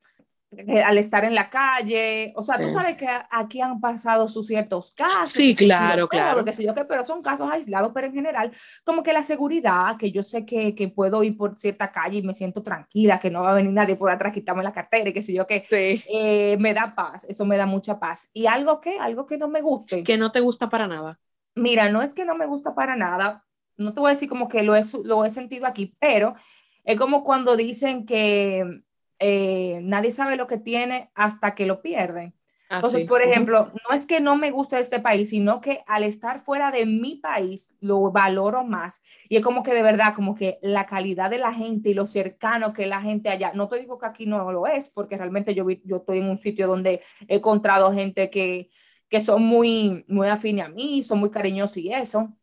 al 0.86 0.98
estar 0.98 1.26
en 1.26 1.36
la 1.36 1.50
calle, 1.50 2.34
o 2.36 2.44
sea, 2.44 2.60
tú 2.60 2.70
sabes 2.70 2.98
que 2.98 3.08
aquí 3.30 3.62
han 3.62 3.80
pasado 3.80 4.28
sus 4.28 4.48
ciertos 4.48 4.92
casos. 4.92 5.30
Sí, 5.30 5.56
claro, 5.56 6.08
claro. 6.08 6.44
Que 6.44 6.54
sé 6.54 6.64
yo, 6.64 6.74
que, 6.74 6.86
pero 6.86 7.04
son 7.04 7.22
casos 7.22 7.50
aislados, 7.52 7.92
pero 7.94 8.08
en 8.08 8.14
general, 8.14 8.52
como 8.84 9.04
que 9.04 9.14
la 9.14 9.24
seguridad, 9.24 9.98
que 9.98 10.12
yo 10.12 10.24
sé 10.24 10.46
que, 10.46 10.74
que, 10.76 10.88
puedo 10.88 11.24
ir 11.24 11.38
por 11.38 11.58
cierta 11.58 11.92
calle 11.92 12.20
y 12.20 12.22
me 12.22 12.34
siento 12.34 12.64
tranquila, 12.64 13.20
que 13.20 13.30
no 13.30 13.44
va 13.44 13.52
a 13.52 13.56
venir 13.56 13.72
nadie 13.72 13.96
por 13.96 14.10
atrás 14.10 14.34
quitarme 14.34 14.64
la 14.64 14.74
cartera 14.74 15.10
y 15.10 15.14
que 15.14 15.24
sé 15.24 15.34
yo, 15.34 15.46
que 15.46 15.66
eh, 15.72 16.58
me 16.60 16.74
da 16.74 16.94
paz, 16.96 17.26
eso 17.30 17.46
me 17.46 17.58
da 17.58 17.66
mucha 17.66 18.00
paz. 18.00 18.30
Y 18.34 18.48
algo 18.48 18.82
que, 18.82 18.98
algo 19.00 19.26
que 19.26 19.38
no 19.38 19.48
me 19.48 19.62
guste. 19.62 20.04
Que 20.04 20.18
no 20.18 20.32
te 20.32 20.40
gusta 20.40 20.70
para 20.70 20.88
nada. 20.88 21.20
Mira, 21.56 21.90
no 21.90 22.02
es 22.02 22.14
que 22.14 22.26
no 22.26 22.36
me 22.36 22.46
gusta 22.46 22.76
para 22.76 22.96
nada, 22.96 23.44
no 23.78 23.94
te 23.94 24.00
voy 24.00 24.10
a 24.10 24.14
decir 24.14 24.30
como 24.30 24.48
que 24.48 24.64
lo 24.64 24.76
he, 24.76 24.82
lo 25.04 25.26
he 25.26 25.30
sentido 25.30 25.66
aquí, 25.66 25.96
pero 26.00 26.36
es 26.84 26.98
como 26.98 27.24
cuando 27.24 27.56
dicen 27.56 28.06
que 28.06 28.82
eh, 29.20 29.80
nadie 29.84 30.12
sabe 30.12 30.36
lo 30.36 30.48
que 30.48 30.58
tiene 30.58 31.12
hasta 31.16 31.56
que 31.56 31.66
lo 31.66 31.82
pierde. 31.82 32.34
Ah, 32.70 32.76
Entonces, 32.78 33.08
por 33.08 33.22
ejemplo, 33.22 33.72
no 33.90 33.96
es 33.96 34.06
que 34.06 34.20
no 34.20 34.36
me 34.36 34.52
guste 34.52 34.78
este 34.78 35.00
país, 35.00 35.30
sino 35.30 35.62
que 35.62 35.84
al 35.88 36.04
estar 36.04 36.42
fuera 36.42 36.70
de 36.70 36.86
mi 36.86 37.16
país 37.16 37.74
lo 37.80 38.12
valoro 38.12 38.66
más. 38.66 39.02
Y 39.30 39.38
es 39.38 39.44
como 39.44 39.64
que 39.64 39.74
de 39.74 39.82
verdad, 39.82 40.14
como 40.14 40.36
que 40.36 40.60
la 40.62 40.86
calidad 40.86 41.30
de 41.30 41.38
la 41.38 41.54
gente 41.54 41.92
y 41.92 41.94
lo 41.94 42.08
cercano 42.08 42.74
que 42.74 42.86
la 42.86 43.02
gente 43.02 43.30
allá, 43.30 43.54
no 43.54 43.70
te 43.70 43.80
digo 43.80 43.98
que 43.98 44.06
aquí 44.06 44.26
no 44.26 44.52
lo 44.52 44.68
es, 44.68 44.90
porque 44.90 45.18
realmente 45.18 45.56
yo, 45.56 45.66
yo 45.86 45.98
estoy 45.98 46.20
en 46.20 46.30
un 46.30 46.38
sitio 46.38 46.68
donde 46.68 47.02
he 47.30 47.38
encontrado 47.38 47.94
gente 47.94 48.30
que, 48.30 48.70
que 49.10 49.22
son 49.22 49.44
muy, 49.44 50.04
muy 50.10 50.28
afines 50.28 50.66
a 50.66 50.70
mí, 50.70 51.04
son 51.04 51.20
muy 51.20 51.32
cariñosos 51.32 51.78
y 51.78 51.94
eso, 51.94 52.34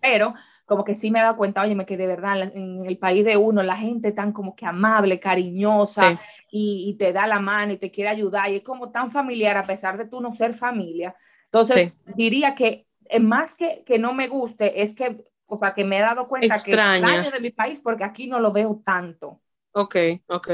pero 0.00 0.34
como 0.68 0.84
que 0.84 0.94
sí 0.94 1.10
me 1.10 1.18
he 1.18 1.22
dado 1.22 1.36
cuenta, 1.38 1.62
oye, 1.62 1.74
que 1.86 1.96
de 1.96 2.06
verdad 2.06 2.42
en 2.54 2.84
el 2.84 2.98
país 2.98 3.24
de 3.24 3.38
uno 3.38 3.62
la 3.62 3.74
gente 3.74 4.12
tan 4.12 4.32
como 4.32 4.54
que 4.54 4.66
amable, 4.66 5.18
cariñosa 5.18 6.20
y, 6.50 6.94
te 6.98 7.14
da 7.14 7.26
la 7.26 7.40
mano 7.40 7.72
y 7.72 7.78
te 7.78 7.90
quiere 7.90 8.10
ayudar 8.10 8.50
y 8.50 8.56
es 8.56 8.62
como 8.62 8.90
tan 8.90 9.10
familiar 9.10 9.56
a 9.56 9.62
pesar 9.62 9.96
de 9.96 10.04
tú 10.04 10.20
no 10.20 10.34
ser 10.36 10.52
familia. 10.52 11.16
Entonces 11.44 12.02
diría 12.14 12.54
que 12.54 12.86
eh, 13.06 13.18
más 13.18 13.54
que 13.54 13.82
que 13.86 13.98
no 13.98 14.12
me 14.12 14.28
guste 14.28 14.82
es 14.82 14.94
que, 14.94 15.24
o 15.46 15.56
sea, 15.56 15.72
que 15.72 15.84
me 15.84 15.96
he 15.96 16.02
dado 16.02 16.28
cuenta 16.28 16.62
que 16.62 16.74
extraño 16.74 17.30
de 17.30 17.40
mi 17.40 17.50
país 17.50 17.80
porque 17.80 18.04
aquí 18.04 18.26
no 18.26 18.38
lo 18.38 18.52
veo 18.52 18.82
tanto. 18.84 19.40
Ok, 19.72 19.96
ok. 20.26 20.50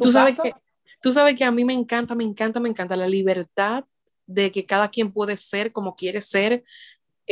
¿Tú 0.00 0.10
sabes 0.10 0.40
que 0.40 0.52
tú 1.00 1.12
sabes 1.12 1.36
que 1.36 1.44
a 1.44 1.52
mí 1.52 1.64
me 1.64 1.72
encanta, 1.72 2.16
me 2.16 2.24
encanta, 2.24 2.58
me 2.58 2.68
encanta 2.68 2.96
la 2.96 3.06
libertad 3.06 3.84
de 4.26 4.50
que 4.50 4.66
cada 4.66 4.90
quien 4.90 5.12
puede 5.12 5.36
ser 5.36 5.70
como 5.70 5.94
quiere 5.94 6.20
ser 6.20 6.64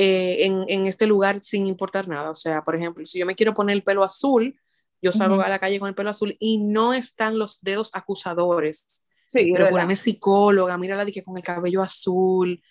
eh, 0.00 0.44
en, 0.44 0.86
este 0.86 1.08
lugar 1.08 1.40
sin 1.40 1.66
importar 1.66 2.06
nada. 2.06 2.30
O 2.30 2.34
sea, 2.36 2.62
por 2.62 2.76
ejemplo, 2.76 3.04
si 3.04 3.18
yo 3.18 3.26
me 3.26 3.34
quiero 3.34 3.52
poner 3.52 3.74
el 3.74 3.82
pelo 3.82 4.04
azul, 4.04 4.56
yo 5.02 5.10
salgo 5.10 5.42
a 5.42 5.48
la 5.48 5.58
calle 5.58 5.80
con 5.80 5.88
el 5.88 5.96
pelo 5.96 6.10
azul 6.10 6.36
y 6.38 6.58
no 6.58 6.94
están 6.94 7.36
los 7.36 7.60
dedos 7.62 7.90
acusadores. 7.92 9.02
Sí, 9.26 9.50
pero 9.52 9.74
una 9.74 9.96
psicóloga, 9.96 10.78
mira 10.78 10.94
la 10.94 11.04
dije 11.04 11.24
con 11.24 11.36
el 11.36 11.42
cabello 11.42 11.82
azul. 11.82 12.62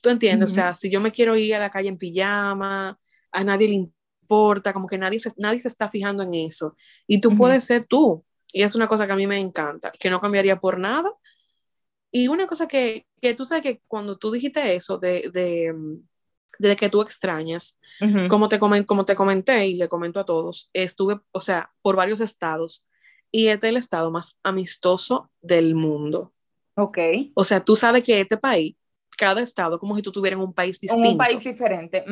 ¿Tú 0.00 0.10
entiendes? 0.10 0.48
O 0.48 0.54
sea, 0.54 0.76
si 0.76 0.88
yo 0.88 1.00
me 1.00 1.10
quiero 1.10 1.34
ir 1.36 1.56
a 1.56 1.58
la 1.58 1.70
calle 1.70 1.88
en 1.88 1.98
pijama, 1.98 2.96
a 3.32 3.44
nadie 3.44 3.66
le 3.66 3.74
importa, 3.74 4.72
como 4.72 4.86
que 4.86 4.96
nadie 4.96 5.18
se, 5.18 5.32
nadie 5.38 5.58
se 5.58 5.66
está 5.66 5.88
fijando 5.88 6.22
en 6.22 6.34
eso. 6.34 6.76
Y 7.08 7.20
tú 7.20 7.34
puedes 7.34 7.64
ser 7.64 7.84
tú. 7.84 8.24
Y 8.52 8.62
es 8.62 8.76
una 8.76 8.86
cosa 8.86 9.06
que 9.06 9.12
a 9.12 9.16
mí 9.16 9.26
me 9.26 9.40
encanta, 9.40 9.90
que 9.90 10.08
no 10.08 10.20
cambiaría 10.20 10.60
por 10.60 10.78
nada. 10.78 11.12
Y 12.12 12.28
una 12.28 12.46
cosa 12.46 12.68
que, 12.68 13.08
que 13.20 13.34
tú 13.34 13.44
sabes 13.44 13.64
que 13.64 13.82
cuando 13.88 14.16
tú 14.16 14.30
dijiste 14.30 14.76
eso 14.76 14.98
de, 14.98 15.30
de 15.32 15.74
desde 16.58 16.76
que 16.76 16.88
tú 16.88 17.02
extrañas, 17.02 17.78
como, 18.28 18.48
te 18.48 18.58
como 18.58 19.04
te 19.04 19.14
comenté 19.14 19.66
y 19.66 19.74
le 19.74 19.88
comento 19.88 20.20
a 20.20 20.24
todos, 20.24 20.70
estuve, 20.72 21.20
o 21.32 21.40
sea, 21.40 21.70
por 21.82 21.96
varios 21.96 22.20
estados 22.20 22.86
y 23.30 23.48
este 23.48 23.66
es 23.66 23.70
el 23.70 23.76
estado 23.76 24.10
más 24.10 24.38
amistoso 24.42 25.30
del 25.40 25.74
mundo. 25.74 26.32
Ok. 26.74 26.98
O 27.34 27.44
sea, 27.44 27.62
tú 27.62 27.76
sabes 27.76 28.02
que 28.02 28.20
este 28.20 28.36
país, 28.36 28.76
cada 29.16 29.40
estado, 29.40 29.78
como 29.78 29.96
si 29.96 30.02
tú 30.02 30.12
tuvieras 30.12 30.40
un 30.40 30.52
país 30.52 30.80
distinto. 30.80 31.08
Un 31.08 31.18
país 31.18 31.42
diferente. 31.42 32.04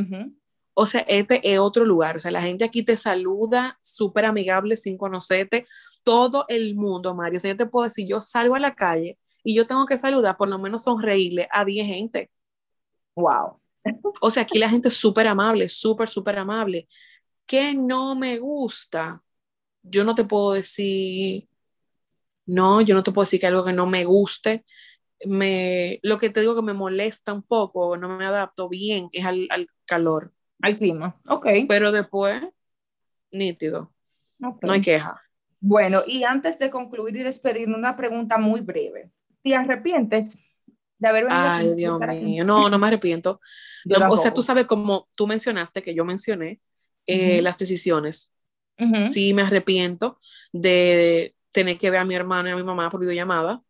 O 0.74 0.86
sea, 0.86 1.00
este 1.02 1.40
es 1.50 1.58
otro 1.58 1.84
lugar. 1.84 2.16
O 2.16 2.20
sea, 2.20 2.30
la 2.30 2.42
gente 2.42 2.64
aquí 2.64 2.82
te 2.82 2.96
saluda 2.96 3.78
súper 3.80 4.24
amigable 4.24 4.76
sin 4.76 4.98
conocerte. 4.98 5.66
Todo 6.02 6.44
el 6.48 6.74
mundo, 6.74 7.14
Mario. 7.14 7.36
O 7.36 7.40
sea, 7.40 7.52
yo 7.52 7.56
te 7.56 7.66
puedo 7.66 7.84
decir, 7.84 8.06
yo 8.08 8.20
salgo 8.20 8.56
a 8.56 8.60
la 8.60 8.74
calle 8.74 9.18
y 9.42 9.54
yo 9.54 9.66
tengo 9.66 9.86
que 9.86 9.96
saludar, 9.96 10.36
por 10.36 10.48
lo 10.48 10.58
menos 10.58 10.82
sonreírle 10.82 11.48
a 11.52 11.64
10 11.64 11.86
gente. 11.86 12.30
Wow. 13.14 13.60
O 14.20 14.30
sea, 14.30 14.44
aquí 14.44 14.58
la 14.58 14.70
gente 14.70 14.88
es 14.88 14.94
súper 14.94 15.26
amable, 15.26 15.68
súper, 15.68 16.08
súper 16.08 16.38
amable. 16.38 16.88
¿Qué 17.46 17.74
no 17.74 18.14
me 18.14 18.38
gusta? 18.38 19.22
Yo 19.82 20.04
no 20.04 20.14
te 20.14 20.24
puedo 20.24 20.52
decir, 20.52 21.48
no, 22.46 22.80
yo 22.80 22.94
no 22.94 23.02
te 23.02 23.12
puedo 23.12 23.24
decir 23.24 23.40
que 23.40 23.46
algo 23.46 23.64
que 23.64 23.72
no 23.72 23.86
me 23.86 24.04
guste. 24.04 24.64
Me, 25.26 26.00
lo 26.02 26.18
que 26.18 26.30
te 26.30 26.40
digo 26.40 26.54
que 26.54 26.62
me 26.62 26.72
molesta 26.72 27.32
un 27.32 27.42
poco, 27.42 27.96
no 27.96 28.16
me 28.16 28.26
adapto 28.26 28.68
bien, 28.68 29.08
es 29.12 29.24
al, 29.24 29.68
calor. 29.84 30.32
Al 30.62 30.78
clima, 30.78 31.20
ok. 31.28 31.46
Pero 31.68 31.92
después, 31.92 32.42
nítido. 33.30 33.92
No 34.62 34.72
hay 34.72 34.80
queja. 34.80 35.20
Bueno, 35.60 36.02
y 36.06 36.24
antes 36.24 36.58
de 36.58 36.70
concluir 36.70 37.16
y 37.16 37.22
despedirnos, 37.22 37.78
una 37.78 37.96
pregunta 37.96 38.38
muy 38.38 38.60
breve. 38.60 39.10
¿Te 39.42 39.54
arrepientes 39.54 40.38
de 40.98 41.08
haber 41.08 41.24
venido 41.24 41.40
Ay, 41.42 41.74
Dios 41.74 42.00
mío, 42.22 42.44
no, 42.44 42.68
no 42.68 42.78
me 42.78 42.86
arrepiento. 42.86 43.40
o 44.08 44.16
sea, 44.16 44.32
tú 44.32 44.42
sabes 44.42 44.64
como 44.64 45.08
tú 45.16 45.26
mencionaste, 45.26 45.82
que 45.82 45.94
yo 45.94 46.04
mencioné, 46.04 46.60
eh, 47.06 47.42
las 47.42 47.58
decisiones. 47.58 48.30
Sí 49.12 49.34
me 49.34 49.42
arrepiento 49.42 50.18
de 50.52 51.36
tener 51.52 51.78
que 51.78 51.88
ver 51.88 52.00
a 52.00 52.04
mi 52.04 52.16
hermana 52.16 52.48
y 52.48 52.52
a 52.52 52.56
mi 52.56 52.64
mamá 52.64 52.90
por 52.90 52.98
videollamada, 53.00 53.62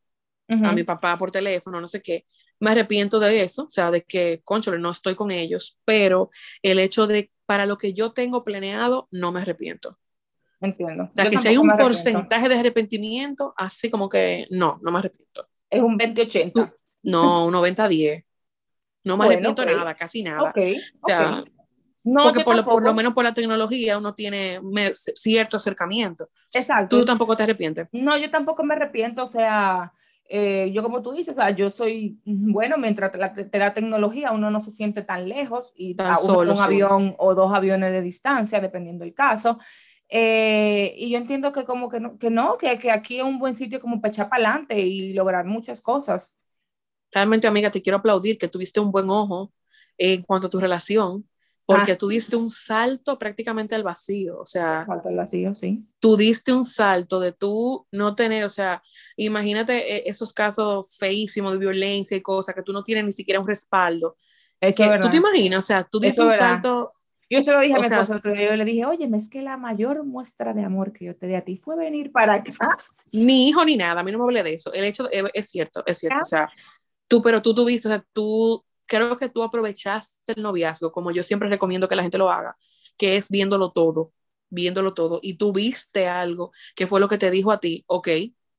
a 0.49 0.73
mi 0.73 0.83
papá 0.83 1.19
por 1.19 1.31
teléfono, 1.31 1.79
no 1.79 1.87
sé 1.87 2.01
qué. 2.01 2.25
Me 2.59 2.71
arrepiento 2.71 3.21
de 3.21 3.43
eso, 3.43 3.65
o 3.65 3.71
sea, 3.71 3.91
de 3.91 4.03
que, 4.03 4.41
conchole, 4.45 4.79
no 4.79 4.91
estoy 4.91 5.15
con 5.15 5.31
ellos, 5.31 5.79
pero 5.85 6.31
el 6.63 6.79
hecho 6.79 7.07
de, 7.07 7.31
para 7.45 7.67
lo 7.67 7.77
que 7.77 7.93
yo 7.93 8.13
tengo 8.13 8.43
planeado, 8.45 9.09
no 9.11 9.31
me 9.31 9.41
arrepiento. 9.41 9.99
Entiendo. 10.61 11.05
O 11.05 11.13
sea, 11.13 11.29
que 11.29 11.37
si 11.37 11.49
hay 11.49 11.59
un 11.59 11.69
porcentaje 11.69 12.49
de 12.49 12.55
arrepentimiento, 12.55 13.53
así 13.59 13.91
como 13.91 14.09
que 14.09 14.47
no, 14.51 14.79
no 14.83 14.91
me 14.91 15.01
arrepiento. 15.01 15.47
Es 15.69 15.83
un 15.83 15.99
20-80. 15.99 16.73
No, 17.05 17.47
un 17.47 17.55
90-10. 17.55 18.25
No 19.05 19.17
me 19.17 19.27
arrepiento 19.27 19.65
nada, 19.65 19.95
casi 19.95 20.23
nada. 20.23 20.53
No, 22.05 22.25
porque 22.25 22.45
por 22.45 22.55
lo, 22.55 22.65
por 22.65 22.83
lo, 22.83 22.93
menos 22.93 23.15
por 23.15 23.25
la 23.25 23.33
tecnología 23.33 23.97
uno 23.97 24.15
tiene 24.15 24.61
cierto 24.93 25.57
acercamiento. 25.57 26.29
Exacto. 26.53 26.99
Tú 26.99 27.05
tampoco 27.05 27.35
te 27.35 27.45
arrepientes. 27.45 27.89
No, 27.93 28.17
yo 28.19 28.31
tampoco 28.31 28.63
me 28.63 28.75
arrepiento, 28.75 29.25
o 29.25 29.31
sea, 29.31 29.91
eh, 30.29 30.71
yo 30.73 30.83
como 30.83 31.01
tú 31.01 31.13
dices, 31.13 31.35
o 31.37 31.41
sea, 31.41 31.51
yo 31.51 31.71
soy, 31.71 32.21
bueno, 32.25 32.77
mientras 32.77 33.17
la, 33.17 33.33
la 33.51 33.73
tecnología 33.73 34.33
uno 34.33 34.51
no 34.51 34.61
se 34.61 34.73
siente 34.73 35.01
tan 35.01 35.29
lejos 35.31 35.73
y 35.77 35.95
tan 35.95 36.19
solo, 36.19 36.53
un 36.53 36.61
avión 36.61 37.15
o 37.19 37.35
dos 37.35 37.55
aviones 37.55 37.91
de 37.91 38.03
distancia, 38.03 38.61
dependiendo 38.61 39.05
del 39.05 39.15
caso. 39.15 39.59
Eh, 40.11 40.95
y 40.99 41.09
yo 41.09 41.17
entiendo 41.17 41.53
que 41.53 41.65
como 41.65 41.89
que 41.89 42.01
no, 42.01 42.19
que, 42.19 42.29
no, 42.29 42.59
que, 42.59 42.79
que 42.79 42.91
aquí 42.91 43.17
es 43.17 43.25
un 43.25 43.39
buen 43.39 43.55
sitio 43.55 43.81
como 43.81 44.03
para 44.03 44.11
echar 44.11 44.29
para 44.29 44.45
adelante 44.45 44.79
y 44.79 45.15
lograr 45.15 45.47
muchas 45.47 45.81
cosas 45.81 46.37
realmente, 47.15 47.47
amiga, 47.47 47.71
te 47.71 47.81
quiero 47.81 47.99
aplaudir 47.99 48.37
que 48.37 48.49
tuviste 48.49 48.81
un 48.81 48.91
buen 48.91 49.09
ojo 49.09 49.53
en 49.97 50.23
cuanto 50.23 50.49
a 50.49 50.51
tu 50.51 50.59
relación, 50.59 51.27
porque 51.65 51.93
ah. 51.93 51.99
tú 51.99 52.09
diste 52.09 52.37
un 52.37 52.51
salto 52.51 53.19
prácticamente 53.19 53.75
al 53.75 53.83
vacío, 53.83 54.39
o 54.39 54.47
sea, 54.47 54.85
salto 54.85 55.09
al 55.09 55.17
vacío, 55.17 55.55
sí. 55.55 55.87
Tú 56.01 56.17
diste 56.17 56.53
un 56.53 56.65
salto 56.65 57.21
de 57.21 57.33
tú 57.33 57.87
no 57.93 58.15
tener, 58.15 58.45
o 58.45 58.49
sea, 58.49 58.83
imagínate 59.17 59.97
eh, 59.97 60.03
esos 60.07 60.33
casos 60.33 60.97
feísimos 60.99 61.53
de 61.53 61.59
violencia 61.59 62.17
y 62.17 62.21
cosas 62.21 62.55
que 62.55 62.63
tú 62.63 62.73
no 62.73 62.83
tienes 62.83 63.05
ni 63.05 63.13
siquiera 63.13 63.41
un 63.41 63.47
respaldo. 63.47 64.17
Eso 64.61 64.85
¿Tú 65.01 65.09
te 65.09 65.17
imaginas? 65.19 65.59
O 65.59 65.67
sea, 65.67 65.85
tú 65.85 65.99
diste 66.01 66.23
un 66.23 66.33
salto... 66.33 66.91
Yo 67.31 67.41
se 67.41 67.53
lo 67.53 67.61
dije 67.61 67.75
a 67.75 67.79
mi 67.79 67.87
esposo, 67.87 68.21
yo 68.23 68.55
le 68.55 68.65
dije, 68.65 68.85
oye, 68.85 69.09
es 69.13 69.31
que 69.31 69.41
la 69.41 69.57
mayor 69.57 70.05
muestra 70.05 70.53
de 70.53 70.63
amor 70.63 70.93
que 70.93 71.07
yo 71.07 71.17
te 71.17 71.27
di 71.27 71.35
a 71.35 71.41
ti 71.41 71.57
fue 71.57 71.75
venir 71.75 72.13
para 72.13 72.35
acá. 72.35 72.53
Ni 73.13 73.49
hijo 73.49 73.65
ni 73.65 73.77
nada, 73.77 74.03
a 74.03 74.05
mí 74.05 74.13
no 74.13 74.19
me 74.19 74.25
hablé 74.25 74.43
de 74.43 74.53
eso. 74.53 74.73
El 74.73 74.85
hecho, 74.85 75.11
es, 75.11 75.25
es 75.33 75.49
cierto, 75.49 75.83
es 75.87 75.99
cierto. 75.99 76.21
O 76.21 76.25
sea, 76.25 76.51
tú, 77.09 77.23
pero 77.23 77.43
tú 77.43 77.55
tuviste, 77.55 77.89
o 77.89 77.91
sea, 77.91 78.05
tú, 78.13 78.65
creo 78.87 79.17
que 79.17 79.29
tú 79.29 79.43
aprovechaste 79.43 80.15
el 80.27 80.43
noviazgo, 80.43 80.93
como 80.93 81.11
yo 81.11 81.23
siempre 81.23 81.49
recomiendo 81.49 81.89
que 81.89 81.97
la 81.97 82.03
gente 82.03 82.19
lo 82.19 82.31
haga, 82.31 82.57
que 82.97 83.17
es 83.17 83.31
viéndolo 83.31 83.73
todo, 83.73 84.13
viéndolo 84.51 84.95
todo, 84.95 85.21
y 85.23 85.35
tú 85.35 85.53
viste 85.53 86.07
algo 86.07 86.53
que 86.75 86.87
fue 86.87 87.01
lo 87.01 87.09
que 87.09 87.19
te 87.19 87.31
dijo 87.31 87.53
a 87.53 87.61
ti, 87.61 87.85
ok, 87.87 88.09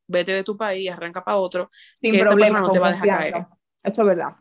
vete 0.07 0.33
de 0.33 0.43
tu 0.43 0.57
país, 0.57 0.89
arranca 0.89 1.23
para 1.23 1.37
otro, 1.37 1.69
Sin 1.93 2.11
que 2.11 2.19
problema, 2.19 2.59
no 2.59 2.69
te 2.69 2.79
va 2.79 2.89
a 2.89 2.91
dejar 2.91 3.07
caer. 3.07 3.47
Eso 3.83 4.01
es 4.01 4.07
verdad. 4.07 4.35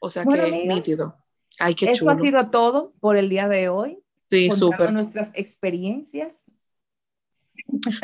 O 0.00 0.10
sea 0.10 0.24
que 0.24 0.64
nítido. 0.66 1.16
Ay, 1.58 1.74
qué 1.74 1.90
Eso 1.90 2.08
ha 2.08 2.18
sido 2.18 2.50
todo 2.50 2.94
por 3.00 3.16
el 3.16 3.28
día 3.28 3.48
de 3.48 3.68
hoy. 3.68 3.98
Sí, 4.30 4.50
súper. 4.50 4.92
nuestras 4.92 5.30
experiencias 5.34 6.40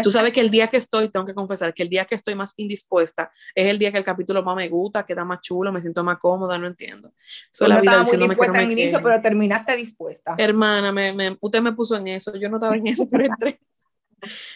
Tú 0.02 0.10
sabes 0.10 0.32
que 0.32 0.40
el 0.40 0.50
día 0.50 0.68
que 0.68 0.76
estoy, 0.76 1.08
tengo 1.08 1.24
que 1.24 1.34
confesar, 1.34 1.72
que 1.72 1.82
el 1.82 1.88
día 1.88 2.04
que 2.04 2.14
estoy 2.14 2.34
más 2.34 2.52
indispuesta 2.58 3.32
es 3.54 3.66
el 3.66 3.78
día 3.78 3.90
que 3.90 3.98
el 3.98 4.04
capítulo 4.04 4.42
más 4.42 4.56
me 4.56 4.68
gusta, 4.68 5.04
queda 5.04 5.24
más 5.24 5.40
chulo, 5.40 5.72
me 5.72 5.80
siento 5.80 6.04
más 6.04 6.18
cómoda, 6.18 6.58
no 6.58 6.66
entiendo. 6.66 7.12
Soy 7.50 7.68
la 7.68 7.80
vida 7.80 8.00
diciéndome 8.00 8.36
que 8.36 8.46
no 8.46 8.52
me 8.52 8.64
inicio, 8.64 9.00
pero 9.02 9.20
terminaste 9.22 9.74
dispuesta. 9.76 10.34
Hermana, 10.36 10.92
me, 10.92 11.36
usted 11.40 11.62
me 11.62 11.72
puso 11.72 11.96
en 11.96 12.08
eso, 12.08 12.36
yo 12.36 12.48
no 12.50 12.56
estaba 12.56 12.76
en 12.76 12.86
eso, 12.86 13.06
pero 13.10 13.24
entré. 13.26 13.60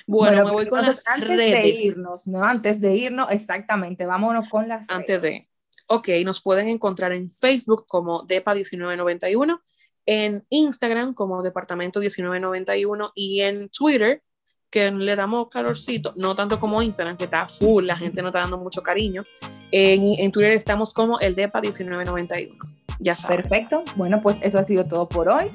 Bueno, 0.06 0.46
me 0.46 0.50
voy 0.50 0.66
con 0.66 0.80
las 0.80 1.06
antes 1.06 1.28
redes. 1.28 1.62
de 1.62 1.68
irnos, 1.68 2.26
no, 2.26 2.42
antes 2.42 2.80
de 2.80 2.96
irnos, 2.96 3.28
exactamente, 3.30 4.06
vámonos 4.06 4.48
con 4.48 4.66
las 4.66 4.88
Antes 4.88 5.20
de, 5.20 5.46
ok, 5.88 6.08
nos 6.24 6.40
pueden 6.40 6.68
encontrar 6.68 7.12
en 7.12 7.28
Facebook 7.28 7.84
como 7.86 8.26
DEPA1991, 8.26 9.60
en 10.06 10.46
Instagram 10.48 11.12
como 11.12 11.42
Departamento 11.42 12.00
1991 12.00 13.12
y 13.14 13.42
en 13.42 13.68
Twitter 13.68 14.22
que 14.70 14.90
le 14.90 15.16
damos 15.16 15.48
calorcito, 15.48 16.12
no 16.16 16.34
tanto 16.34 16.60
como 16.60 16.82
Instagram, 16.82 17.16
que 17.16 17.24
está 17.24 17.48
full, 17.48 17.86
la 17.86 17.96
gente 17.96 18.22
no 18.22 18.28
está 18.28 18.40
dando 18.40 18.58
mucho 18.58 18.82
cariño. 18.82 19.24
En, 19.70 20.02
en 20.18 20.32
Twitter 20.32 20.52
estamos 20.52 20.92
como 20.92 21.18
el 21.20 21.34
DEPA 21.34 21.60
1991. 21.60 22.56
Ya 23.00 23.14
sabes. 23.14 23.36
Perfecto. 23.38 23.84
Bueno, 23.96 24.20
pues 24.22 24.36
eso 24.42 24.58
ha 24.58 24.64
sido 24.64 24.84
todo 24.86 25.08
por 25.08 25.28
hoy. 25.28 25.50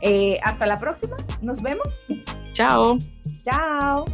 Eh, 0.00 0.38
hasta 0.42 0.66
la 0.66 0.78
próxima. 0.78 1.16
Nos 1.40 1.62
vemos. 1.62 2.00
Chao. 2.52 2.98
Chao. 3.44 4.04